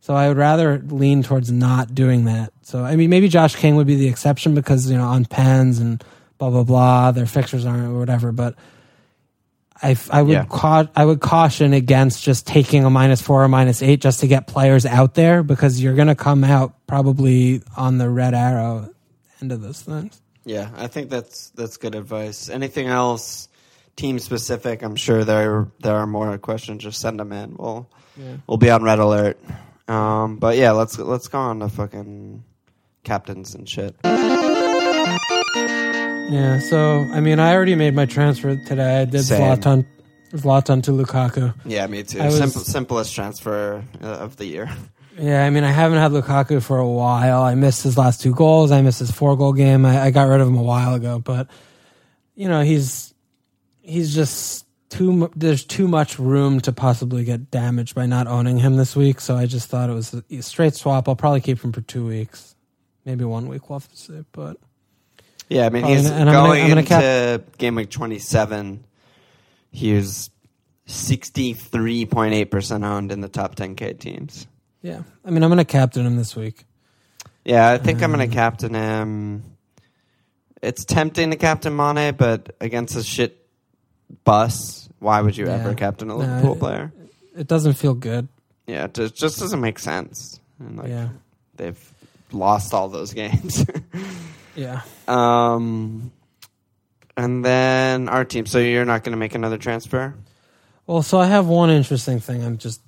So 0.00 0.14
I 0.14 0.28
would 0.28 0.38
rather 0.38 0.78
lean 0.78 1.22
towards 1.22 1.52
not 1.52 1.94
doing 1.94 2.24
that. 2.24 2.52
So 2.68 2.84
I 2.84 2.96
mean, 2.96 3.08
maybe 3.08 3.28
Josh 3.28 3.56
King 3.56 3.76
would 3.76 3.86
be 3.86 3.94
the 3.96 4.08
exception 4.08 4.54
because 4.54 4.90
you 4.90 4.98
know 4.98 5.06
on 5.06 5.24
pens 5.24 5.78
and 5.78 6.04
blah 6.36 6.50
blah 6.50 6.64
blah, 6.64 7.12
their 7.12 7.24
fixtures 7.24 7.64
aren't 7.64 7.86
or 7.86 7.98
whatever. 7.98 8.30
But 8.30 8.56
I 9.82 9.96
I 10.10 10.20
would 10.20 10.32
Yeah. 10.32 10.44
cau- 10.44 10.88
I 10.94 11.04
would 11.06 11.20
caution 11.20 11.72
against 11.72 12.22
just 12.22 12.46
taking 12.46 12.84
a 12.84 12.90
minus 12.90 13.22
four 13.22 13.42
or 13.42 13.48
minus 13.48 13.80
eight 13.82 14.02
just 14.02 14.20
to 14.20 14.26
get 14.26 14.46
players 14.46 14.84
out 14.84 15.14
there 15.14 15.42
because 15.42 15.80
you're 15.82 15.94
gonna 15.94 16.14
come 16.14 16.44
out 16.44 16.74
probably 16.86 17.62
on 17.74 17.96
the 17.96 18.10
red 18.10 18.34
arrow 18.34 18.90
end 19.40 19.50
of 19.50 19.62
those 19.62 19.80
things. 19.80 20.20
yeah. 20.44 20.68
I 20.76 20.88
think 20.88 21.08
that's 21.08 21.48
that's 21.54 21.78
good 21.78 21.94
advice. 21.94 22.50
Anything 22.50 22.88
else, 22.88 23.48
team 23.96 24.18
specific? 24.18 24.82
I'm 24.82 24.96
sure 24.96 25.24
there 25.24 25.68
there 25.80 25.96
are 25.96 26.06
more 26.06 26.36
questions. 26.36 26.82
Just 26.82 27.00
send 27.00 27.18
them 27.18 27.32
in. 27.32 27.56
We'll 27.58 27.88
Yeah. 28.16 28.36
we'll 28.46 28.58
be 28.58 28.68
on 28.68 28.82
red 28.82 28.98
alert. 28.98 29.38
Um, 29.88 30.36
but 30.36 30.58
yeah, 30.58 30.72
let's 30.72 30.98
let's 30.98 31.28
go 31.28 31.38
on 31.38 31.60
to 31.60 31.68
fucking 31.70 32.42
captains 33.04 33.54
and 33.54 33.68
shit. 33.68 33.94
Yeah. 36.30 36.58
So 36.60 37.06
I 37.12 37.20
mean, 37.20 37.38
I 37.40 37.54
already 37.54 37.74
made 37.74 37.94
my 37.94 38.06
transfer 38.06 38.56
today. 38.56 39.00
I 39.00 39.04
did 39.06 39.22
Same. 39.24 39.40
Zlatan 39.58 39.86
Zlatan 40.32 40.82
to 40.84 40.90
Lukaku. 40.90 41.54
Yeah, 41.64 41.86
me 41.86 42.02
too. 42.02 42.18
Was- 42.22 42.36
Simple, 42.36 42.60
simplest 42.60 43.14
transfer 43.14 43.82
uh, 44.02 44.06
of 44.06 44.36
the 44.36 44.46
year. 44.46 44.70
Yeah, 45.20 45.44
I 45.44 45.50
mean, 45.50 45.64
I 45.64 45.72
haven't 45.72 45.98
had 45.98 46.12
Lukaku 46.12 46.62
for 46.62 46.78
a 46.78 46.86
while. 46.88 47.42
I 47.42 47.56
missed 47.56 47.82
his 47.82 47.98
last 47.98 48.20
two 48.20 48.32
goals. 48.32 48.70
I 48.70 48.82
missed 48.82 49.00
his 49.00 49.10
four 49.10 49.36
goal 49.36 49.52
game. 49.52 49.84
I, 49.84 50.00
I 50.00 50.10
got 50.12 50.28
rid 50.28 50.40
of 50.40 50.46
him 50.46 50.56
a 50.56 50.62
while 50.62 50.94
ago, 50.94 51.18
but 51.18 51.48
you 52.36 52.46
know, 52.48 52.60
he's 52.60 53.12
he's 53.82 54.14
just 54.14 54.64
too. 54.90 55.28
There's 55.34 55.64
too 55.64 55.88
much 55.88 56.20
room 56.20 56.60
to 56.60 56.72
possibly 56.72 57.24
get 57.24 57.50
damaged 57.50 57.96
by 57.96 58.06
not 58.06 58.28
owning 58.28 58.58
him 58.58 58.76
this 58.76 58.94
week. 58.94 59.20
So 59.20 59.34
I 59.36 59.46
just 59.46 59.68
thought 59.68 59.90
it 59.90 59.92
was 59.92 60.14
a 60.30 60.40
straight 60.40 60.74
swap. 60.76 61.08
I'll 61.08 61.16
probably 61.16 61.40
keep 61.40 61.64
him 61.64 61.72
for 61.72 61.80
two 61.80 62.06
weeks, 62.06 62.54
maybe 63.08 63.24
one 63.24 63.48
week. 63.48 63.68
We'll 63.70 63.78
have 63.78 63.88
to 63.88 63.96
see. 63.96 64.22
But 64.32 64.58
Yeah, 65.48 65.64
I 65.64 65.70
mean, 65.70 65.84
Oh, 65.84 65.88
he's 65.88 66.04
and- 66.04 66.14
and 66.20 66.28
I'm 66.30 66.34
gonna- 66.34 66.60
I'm 66.60 66.68
gonna 66.68 66.80
into 66.80 67.42
game 67.56 67.74
week 67.76 67.88
27. 67.90 68.84
He 69.70 69.94
was 69.94 70.28
63.8% 70.86 72.84
owned 72.84 73.10
in 73.12 73.20
the 73.22 73.28
top 73.28 73.54
10K 73.56 73.98
teams. 73.98 74.46
yeah, 74.82 75.02
I 75.24 75.30
mean, 75.30 75.42
I'm 75.42 75.48
going 75.48 75.56
to 75.58 75.64
captain 75.64 76.04
him 76.06 76.16
this 76.16 76.36
week. 76.36 76.64
Yeah, 77.44 77.70
I 77.70 77.78
think 77.78 78.02
I'm 78.02 78.12
Um, 78.12 78.18
going 78.18 78.28
to 78.30 78.34
captain 78.34 78.74
him. 78.74 79.42
It's 80.62 80.84
tempting 80.84 81.30
to 81.30 81.36
captain 81.36 81.74
Mane, 81.74 82.14
but 82.16 82.54
against 82.60 82.94
a 82.96 83.02
shit 83.02 83.46
bus, 84.24 84.88
why 84.98 85.20
would 85.22 85.36
you 85.36 85.46
Yeah. 85.46 85.54
ever 85.54 85.74
captain 85.74 86.10
a 86.10 86.14
No, 86.14 86.18
Liverpool 86.18 86.52
it- 86.54 86.58
player? 86.58 86.92
It 87.36 87.46
doesn't 87.46 87.74
feel 87.74 87.94
good. 87.94 88.28
Yeah, 88.66 88.84
it 88.84 88.94
just, 88.94 89.14
just 89.16 89.38
doesn't 89.38 89.60
make 89.60 89.78
sense. 89.78 90.40
And 90.58 90.76
like, 90.76 90.88
yeah, 90.88 91.08
they've 91.56 91.78
lost 92.32 92.74
all 92.74 92.88
those 92.88 93.12
games. 93.14 93.64
yeah. 94.54 94.82
um, 95.06 96.12
and 97.16 97.44
then 97.44 98.08
our 98.08 98.24
team. 98.24 98.46
So 98.46 98.58
you're 98.58 98.84
not 98.84 99.04
going 99.04 99.12
to 99.12 99.18
make 99.18 99.34
another 99.34 99.58
transfer? 99.58 100.14
Well, 100.86 101.02
so 101.02 101.18
I 101.18 101.26
have 101.26 101.46
one 101.46 101.70
interesting 101.70 102.20
thing 102.20 102.42
I'm 102.42 102.58
just 102.58 102.80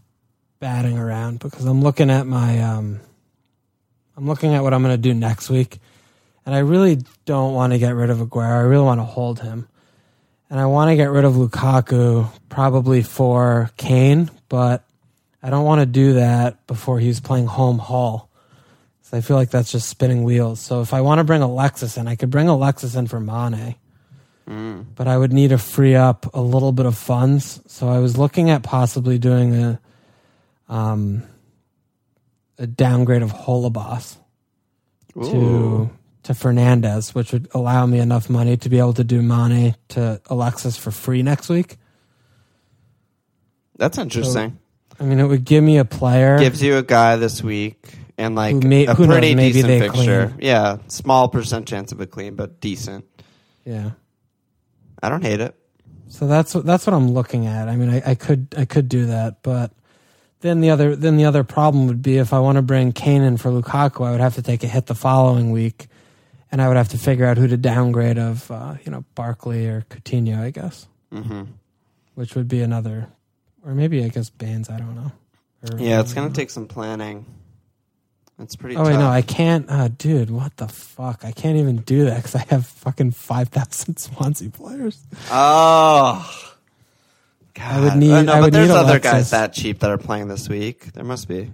batting 0.58 0.98
around 0.98 1.40
because 1.40 1.64
I'm 1.64 1.82
looking 1.82 2.10
at 2.10 2.26
my 2.26 2.60
um 2.60 3.00
I'm 4.16 4.26
looking 4.26 4.54
at 4.54 4.62
what 4.62 4.74
I'm 4.74 4.82
going 4.82 4.94
to 4.94 5.00
do 5.00 5.14
next 5.14 5.50
week 5.50 5.78
and 6.46 6.54
I 6.54 6.60
really 6.60 6.98
don't 7.26 7.54
want 7.54 7.72
to 7.72 7.78
get 7.78 7.94
rid 7.94 8.10
of 8.10 8.18
Aguero. 8.18 8.58
I 8.58 8.60
really 8.60 8.84
want 8.84 9.00
to 9.00 9.04
hold 9.04 9.40
him. 9.40 9.68
And 10.48 10.58
I 10.58 10.66
want 10.66 10.90
to 10.90 10.96
get 10.96 11.10
rid 11.10 11.24
of 11.24 11.34
Lukaku 11.34 12.28
probably 12.48 13.02
for 13.02 13.70
Kane, 13.76 14.30
but 14.48 14.84
I 15.42 15.50
don't 15.50 15.64
want 15.64 15.80
to 15.80 15.86
do 15.86 16.14
that 16.14 16.66
before 16.66 16.98
he's 16.98 17.20
playing 17.20 17.46
home 17.46 17.78
Hull. 17.78 18.29
So 19.10 19.16
I 19.16 19.22
feel 19.22 19.36
like 19.36 19.50
that's 19.50 19.72
just 19.72 19.88
spinning 19.88 20.22
wheels. 20.22 20.60
So 20.60 20.82
if 20.82 20.94
I 20.94 21.00
want 21.00 21.18
to 21.18 21.24
bring 21.24 21.42
Alexis 21.42 21.96
in, 21.96 22.06
I 22.06 22.14
could 22.14 22.30
bring 22.30 22.48
Alexis 22.48 22.94
in 22.94 23.08
for 23.08 23.18
Mane 23.18 23.74
Mm. 24.48 24.86
but 24.96 25.06
I 25.06 25.16
would 25.16 25.32
need 25.32 25.50
to 25.50 25.58
free 25.58 25.94
up 25.94 26.34
a 26.34 26.40
little 26.40 26.72
bit 26.72 26.84
of 26.86 26.96
funds. 26.96 27.60
So 27.66 27.88
I 27.88 27.98
was 28.00 28.18
looking 28.18 28.50
at 28.50 28.62
possibly 28.64 29.18
doing 29.18 29.54
a 29.54 29.80
um 30.68 31.22
a 32.58 32.66
downgrade 32.66 33.22
of 33.22 33.32
Holebas 33.32 34.16
to 35.14 35.90
to 36.24 36.34
Fernandez, 36.34 37.14
which 37.14 37.32
would 37.32 37.48
allow 37.52 37.86
me 37.86 37.98
enough 38.00 38.28
money 38.28 38.56
to 38.56 38.68
be 38.68 38.78
able 38.78 38.94
to 38.94 39.04
do 39.04 39.22
Mane 39.22 39.76
to 39.90 40.20
Alexis 40.26 40.76
for 40.76 40.90
free 40.90 41.22
next 41.22 41.48
week. 41.48 41.76
That's 43.76 43.98
interesting. 43.98 44.58
I 44.98 45.04
mean, 45.04 45.20
it 45.20 45.26
would 45.26 45.44
give 45.44 45.62
me 45.62 45.78
a 45.78 45.84
player. 45.84 46.38
Gives 46.38 46.62
you 46.62 46.76
a 46.76 46.82
guy 46.82 47.16
this 47.16 47.42
week 47.42 47.99
and 48.20 48.34
like 48.36 48.52
Who 48.62 48.68
may- 48.68 48.86
a 48.86 48.94
who 48.94 49.06
knows, 49.06 49.14
pretty 49.16 49.34
maybe 49.34 49.52
decent 49.54 49.68
they 49.68 49.80
fixture. 49.80 50.26
clean. 50.28 50.38
Yeah, 50.40 50.78
small 50.88 51.28
percent 51.28 51.66
chance 51.66 51.90
of 51.92 52.00
a 52.00 52.06
clean, 52.06 52.34
but 52.36 52.60
decent. 52.60 53.04
yeah. 53.64 53.90
I 55.02 55.08
don't 55.08 55.22
hate 55.24 55.40
it. 55.40 55.54
So 56.08 56.26
that's 56.26 56.54
what 56.54 56.66
that's 56.66 56.86
what 56.86 56.94
I'm 56.94 57.12
looking 57.12 57.46
at. 57.46 57.68
I 57.68 57.76
mean, 57.76 57.88
I, 57.88 58.10
I 58.10 58.14
could 58.14 58.54
I 58.56 58.64
could 58.66 58.88
do 58.88 59.06
that, 59.06 59.42
but 59.42 59.72
then 60.40 60.60
the 60.60 60.70
other 60.70 60.94
then 60.96 61.16
the 61.16 61.24
other 61.24 61.44
problem 61.44 61.86
would 61.86 62.02
be 62.02 62.18
if 62.18 62.32
I 62.32 62.40
want 62.40 62.56
to 62.56 62.62
bring 62.62 62.92
Kane 62.92 63.22
in 63.22 63.36
for 63.36 63.50
Lukaku, 63.50 64.06
I 64.06 64.10
would 64.10 64.20
have 64.20 64.34
to 64.34 64.42
take 64.42 64.62
a 64.64 64.66
hit 64.66 64.86
the 64.86 64.94
following 64.94 65.52
week, 65.52 65.86
and 66.52 66.60
I 66.60 66.68
would 66.68 66.76
have 66.76 66.88
to 66.90 66.98
figure 66.98 67.24
out 67.26 67.38
who 67.38 67.46
to 67.46 67.56
downgrade 67.56 68.18
of 68.18 68.50
uh, 68.50 68.74
you 68.84 68.90
know 68.90 69.04
Barkley 69.14 69.66
or 69.68 69.82
Coutinho, 69.88 70.38
I 70.40 70.50
guess, 70.50 70.86
hmm 71.12 71.42
which 72.14 72.34
would 72.34 72.48
be 72.48 72.60
another, 72.60 73.08
or 73.64 73.72
maybe 73.74 74.04
I 74.04 74.08
guess 74.08 74.28
Baines. 74.30 74.68
I 74.68 74.76
don't 74.78 74.94
know. 74.96 75.12
Or- 75.70 75.78
Yeah, 75.78 76.00
it's 76.00 76.12
gonna 76.12 76.30
take 76.30 76.50
some 76.50 76.66
planning. 76.66 77.24
It's 78.40 78.56
pretty. 78.56 78.76
Oh 78.76 78.84
wait, 78.84 78.92
tough. 78.92 79.00
no, 79.00 79.08
I 79.08 79.22
can't. 79.22 79.66
Uh, 79.70 79.88
dude, 79.88 80.30
what 80.30 80.56
the 80.56 80.66
fuck? 80.68 81.24
I 81.24 81.32
can't 81.32 81.58
even 81.58 81.78
do 81.78 82.06
that 82.06 82.16
because 82.16 82.34
I 82.34 82.44
have 82.48 82.66
fucking 82.66 83.10
five 83.12 83.48
thousand 83.48 83.96
Swansea 83.98 84.50
players. 84.50 84.98
Oh. 85.30 86.46
God. 87.54 87.64
I 87.64 87.80
would 87.80 87.96
need- 87.96 88.12
Uh, 88.12 88.22
no, 88.22 88.32
I 88.32 88.40
but 88.40 88.52
there's 88.52 88.70
other 88.70 88.92
Alexis. 88.92 89.10
guys 89.12 89.30
that 89.30 89.52
cheap 89.52 89.80
that 89.80 89.90
are 89.90 89.98
playing 89.98 90.28
this 90.28 90.48
week. 90.48 90.92
There 90.92 91.04
must 91.04 91.28
be. 91.28 91.50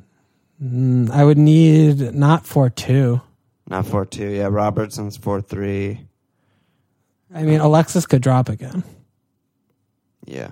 Mm, 0.62 1.10
I 1.10 1.24
would 1.24 1.38
need 1.38 2.14
not 2.14 2.46
four 2.46 2.70
two. 2.70 3.20
Not 3.68 3.86
four 3.86 4.04
two. 4.06 4.28
Yeah, 4.28 4.46
Robertson's 4.50 5.16
four 5.16 5.40
three. 5.40 6.06
I 7.34 7.42
mean, 7.42 7.58
Alexis 7.60 8.06
could 8.06 8.22
drop 8.22 8.48
again, 8.48 8.84
Yeah, 10.24 10.50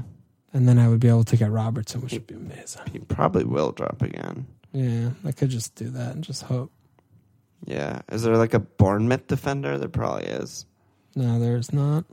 and 0.52 0.68
then 0.68 0.78
I 0.78 0.88
would 0.88 0.98
be 1.00 1.08
able 1.08 1.24
to 1.24 1.36
get 1.36 1.50
Robertson, 1.50 2.00
which 2.02 2.12
would 2.12 2.26
be 2.26 2.34
amazing. 2.34 2.82
he 2.92 2.98
probably 2.98 3.44
will 3.44 3.70
drop 3.72 4.02
again. 4.02 4.46
Yeah, 4.74 5.10
I 5.24 5.32
could 5.32 5.48
just 5.50 5.74
do 5.76 5.88
that 5.90 6.14
and 6.14 6.22
just 6.24 6.42
hope. 6.42 6.70
Yeah, 7.64 8.02
is 8.12 8.22
there 8.24 8.36
like 8.36 8.52
a 8.52 8.58
Bournemouth 8.58 9.26
defender? 9.28 9.78
There 9.78 9.88
probably 9.88 10.24
is. 10.26 10.66
No, 11.14 11.38
there's 11.38 11.72
not. 11.72 12.04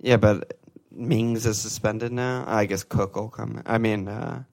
Yeah, 0.00 0.18
but 0.18 0.58
Mings 0.92 1.46
is 1.46 1.58
suspended 1.58 2.12
now. 2.12 2.44
I 2.46 2.66
guess 2.66 2.84
Cook 2.84 3.16
will 3.16 3.28
come. 3.30 3.52
In. 3.56 3.62
I 3.66 3.78
mean, 3.78 4.06
uh, 4.08 4.44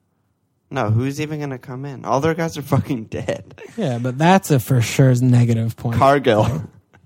no, 0.70 0.90
who's 0.90 1.20
even 1.20 1.38
gonna 1.38 1.58
come 1.58 1.84
in? 1.84 2.04
All 2.04 2.20
their 2.20 2.34
guys 2.34 2.56
are 2.58 2.62
fucking 2.76 3.04
dead. 3.04 3.60
Yeah, 3.76 3.98
but 3.98 4.16
that's 4.18 4.50
a 4.50 4.58
for 4.58 4.80
sure 4.80 5.14
negative 5.20 5.76
point. 5.76 5.98
Cargill. 5.98 6.46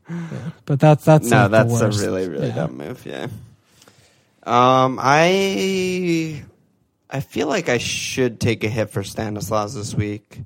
Yeah, 0.09 0.51
but 0.67 0.79
that's 0.81 1.05
that's 1.05 1.29
no, 1.29 1.49
like 1.49 1.51
that's 1.69 1.81
a 1.81 1.89
really 2.07 2.29
really 2.29 2.49
Yeah. 2.49 2.55
dumb 2.55 2.77
move. 2.79 3.05
Yeah. 3.05 3.27
Um, 4.45 4.99
I 5.03 6.45
I 7.15 7.21
feel 7.21 7.47
like 7.47 7.69
I 7.69 7.79
should 7.79 8.41
take 8.41 8.65
a 8.65 8.69
hit 8.69 8.91
for 8.91 9.05
Stanislas 9.05 9.73
this 9.75 9.95
week. 9.95 10.41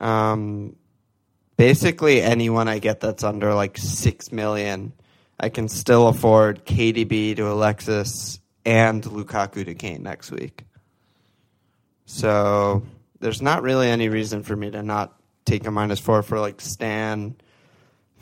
Um, 0.00 0.74
basically 1.58 2.22
anyone 2.22 2.66
I 2.66 2.78
get 2.78 3.00
that's 3.00 3.22
under 3.22 3.52
like 3.52 3.76
six 3.76 4.32
million, 4.32 4.94
I 5.38 5.50
can 5.50 5.68
still 5.68 6.08
afford 6.08 6.64
KDB 6.64 7.36
to 7.36 7.52
Alexis 7.52 8.40
and 8.64 9.02
Lukaku 9.02 9.66
to 9.66 9.74
Kane 9.74 10.02
next 10.02 10.30
week. 10.30 10.64
So 12.06 12.84
there's 13.20 13.42
not 13.42 13.62
really 13.62 13.90
any 13.90 14.08
reason 14.08 14.42
for 14.42 14.56
me 14.56 14.70
to 14.70 14.82
not 14.82 15.14
take 15.44 15.66
a 15.66 15.70
minus 15.70 16.00
four 16.00 16.22
for 16.22 16.40
like 16.40 16.62
Stan, 16.62 17.36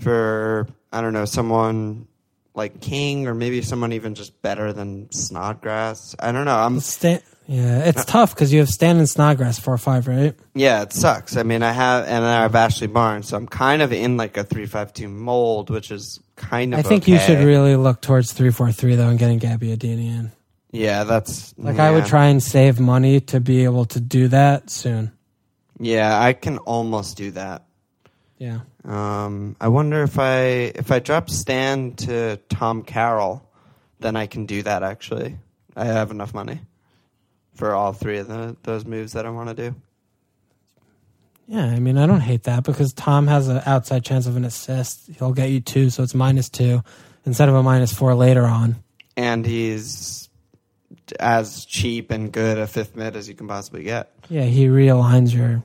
for 0.00 0.66
I 0.92 1.02
don't 1.02 1.12
know 1.12 1.24
someone 1.24 2.08
like 2.52 2.80
King 2.80 3.28
or 3.28 3.34
maybe 3.34 3.62
someone 3.62 3.92
even 3.92 4.16
just 4.16 4.42
better 4.42 4.72
than 4.72 5.08
Snodgrass. 5.12 6.16
I 6.18 6.32
don't 6.32 6.46
know. 6.46 6.56
I'm 6.56 6.80
Stan- 6.80 7.22
yeah, 7.48 7.84
it's 7.84 8.04
tough 8.04 8.34
because 8.34 8.52
you 8.52 8.58
have 8.58 8.68
Stan 8.68 8.96
and 8.96 9.08
Snodgrass 9.08 9.60
four 9.60 9.74
or 9.74 9.78
five, 9.78 10.08
right? 10.08 10.34
yeah, 10.54 10.82
it 10.82 10.92
sucks. 10.92 11.36
I 11.36 11.44
mean, 11.44 11.62
I 11.62 11.70
have 11.70 12.04
and 12.04 12.24
I 12.24 12.42
have 12.42 12.54
Ashley 12.56 12.88
Barnes, 12.88 13.28
so 13.28 13.36
I'm 13.36 13.46
kind 13.46 13.82
of 13.82 13.92
in 13.92 14.16
like 14.16 14.36
a 14.36 14.42
three 14.42 14.66
five 14.66 14.92
two 14.92 15.08
mold, 15.08 15.70
which 15.70 15.92
is 15.92 16.20
kind 16.34 16.74
of. 16.74 16.80
I 16.80 16.82
think 16.82 17.06
you 17.06 17.18
should 17.18 17.38
really 17.38 17.76
look 17.76 18.00
towards 18.00 18.32
three 18.32 18.50
four 18.50 18.72
three 18.72 18.96
though 18.96 19.08
and 19.08 19.18
getting 19.18 19.38
Gabbiadini 19.38 20.18
in. 20.18 20.32
Yeah, 20.72 21.04
that's 21.04 21.54
Like 21.56 21.78
I 21.78 21.92
would 21.92 22.06
try 22.06 22.26
and 22.26 22.42
save 22.42 22.80
money 22.80 23.20
to 23.20 23.40
be 23.40 23.64
able 23.64 23.84
to 23.86 24.00
do 24.00 24.28
that 24.28 24.68
soon. 24.68 25.12
Yeah, 25.78 26.20
I 26.20 26.32
can 26.32 26.58
almost 26.58 27.16
do 27.16 27.30
that. 27.32 27.64
Yeah. 28.38 28.60
Um, 28.84 29.56
I 29.60 29.68
wonder 29.68 30.02
if 30.02 30.18
I 30.18 30.72
if 30.74 30.90
I 30.90 30.98
drop 30.98 31.30
Stan 31.30 31.94
to 31.94 32.38
Tom 32.48 32.82
Carroll, 32.82 33.48
then 34.00 34.16
I 34.16 34.26
can 34.26 34.46
do 34.46 34.62
that. 34.62 34.82
Actually, 34.82 35.36
I 35.76 35.84
have 35.84 36.10
enough 36.10 36.34
money 36.34 36.60
for 37.56 37.74
all 37.74 37.92
three 37.92 38.18
of 38.18 38.28
the, 38.28 38.56
those 38.62 38.84
moves 38.84 39.12
that 39.12 39.26
I 39.26 39.30
want 39.30 39.48
to 39.48 39.70
do. 39.70 39.76
Yeah, 41.48 41.64
I 41.64 41.78
mean, 41.78 41.96
I 41.96 42.06
don't 42.06 42.20
hate 42.20 42.44
that 42.44 42.64
because 42.64 42.92
Tom 42.92 43.28
has 43.28 43.48
an 43.48 43.62
outside 43.66 44.04
chance 44.04 44.26
of 44.26 44.36
an 44.36 44.44
assist. 44.44 45.08
He'll 45.18 45.32
get 45.32 45.50
you 45.50 45.60
two, 45.60 45.90
so 45.90 46.02
it's 46.02 46.14
minus 46.14 46.48
two 46.48 46.82
instead 47.24 47.48
of 47.48 47.54
a 47.54 47.62
minus 47.62 47.92
four 47.92 48.14
later 48.14 48.44
on. 48.44 48.76
And 49.16 49.46
he's 49.46 50.28
as 51.20 51.64
cheap 51.64 52.10
and 52.10 52.32
good 52.32 52.58
a 52.58 52.66
fifth 52.66 52.96
mid 52.96 53.16
as 53.16 53.28
you 53.28 53.34
can 53.34 53.46
possibly 53.46 53.84
get. 53.84 54.12
Yeah, 54.28 54.42
he 54.42 54.66
realigns 54.66 55.32
your 55.32 55.62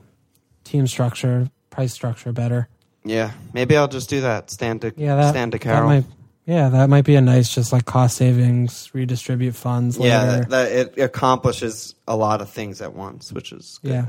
team 0.64 0.86
structure, 0.86 1.50
price 1.70 1.92
structure 1.92 2.32
better. 2.32 2.68
Yeah, 3.04 3.32
maybe 3.52 3.76
I'll 3.76 3.88
just 3.88 4.08
do 4.08 4.20
that. 4.20 4.50
Stand 4.50 4.82
to 4.82 4.92
Yeah, 4.96 5.16
that, 5.16 5.30
stand 5.30 5.52
to 5.52 5.58
that 5.58 5.82
might, 5.82 6.04
yeah, 6.46 6.68
that 6.70 6.90
might 6.90 7.04
be 7.04 7.14
a 7.14 7.20
nice, 7.20 7.54
just 7.54 7.72
like 7.72 7.84
cost 7.84 8.16
savings, 8.16 8.90
redistribute 8.92 9.54
funds 9.54 9.98
later. 9.98 10.08
yeah, 10.08 10.24
that, 10.26 10.50
that 10.50 10.72
it 10.72 10.98
accomplishes 10.98 11.94
a 12.08 12.16
lot 12.16 12.40
of 12.40 12.50
things 12.50 12.82
at 12.82 12.94
once, 12.94 13.32
which 13.32 13.52
is 13.52 13.78
good. 13.82 13.92
yeah, 13.92 14.06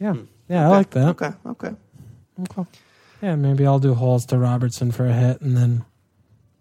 yeah, 0.00 0.12
hmm. 0.12 0.24
yeah. 0.48 0.66
I 0.66 0.68
like 0.68 0.90
that. 0.90 1.08
Okay, 1.10 1.30
okay. 1.46 1.74
Okay. 2.40 2.68
Yeah, 3.22 3.36
maybe 3.36 3.66
I'll 3.66 3.78
do 3.78 3.94
holes 3.94 4.26
to 4.26 4.38
Robertson 4.38 4.90
for 4.92 5.06
a 5.06 5.12
hit 5.12 5.40
and 5.40 5.56
then 5.56 5.84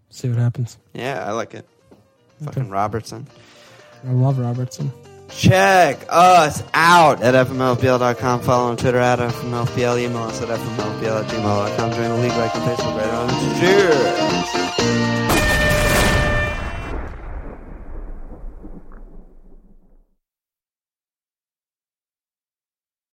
see 0.10 0.30
what 0.30 0.38
happens. 0.38 0.78
Yeah, 0.94 1.24
I 1.28 1.32
like 1.32 1.54
it. 1.56 1.68
Okay. 2.41 2.46
Fucking 2.46 2.70
Robertson. 2.70 3.28
I 4.08 4.12
love 4.12 4.38
Robertson. 4.38 4.91
Check 5.30 6.06
us 6.10 6.64
out 6.74 7.24
at 7.24 7.34
fmlpl.com. 7.48 8.41
Follow 8.41 8.70
on 8.70 8.78
Twitter 8.78 9.00
at 9.00 9.20
fmlpl. 9.20 10.00
Email 10.00 10.24
us 10.24 10.41
at 10.41 10.50
fmlpl 10.50 11.24
at 11.24 11.32
gmail.com. 11.32 11.91
Join 11.91 12.10
the 12.10 12.18
league, 12.18 12.32
like 12.38 12.56
on 12.56 12.62
Facebook, 12.62 12.98
right 12.98 13.10
on. 13.10 13.60
Cheers. 13.60 14.72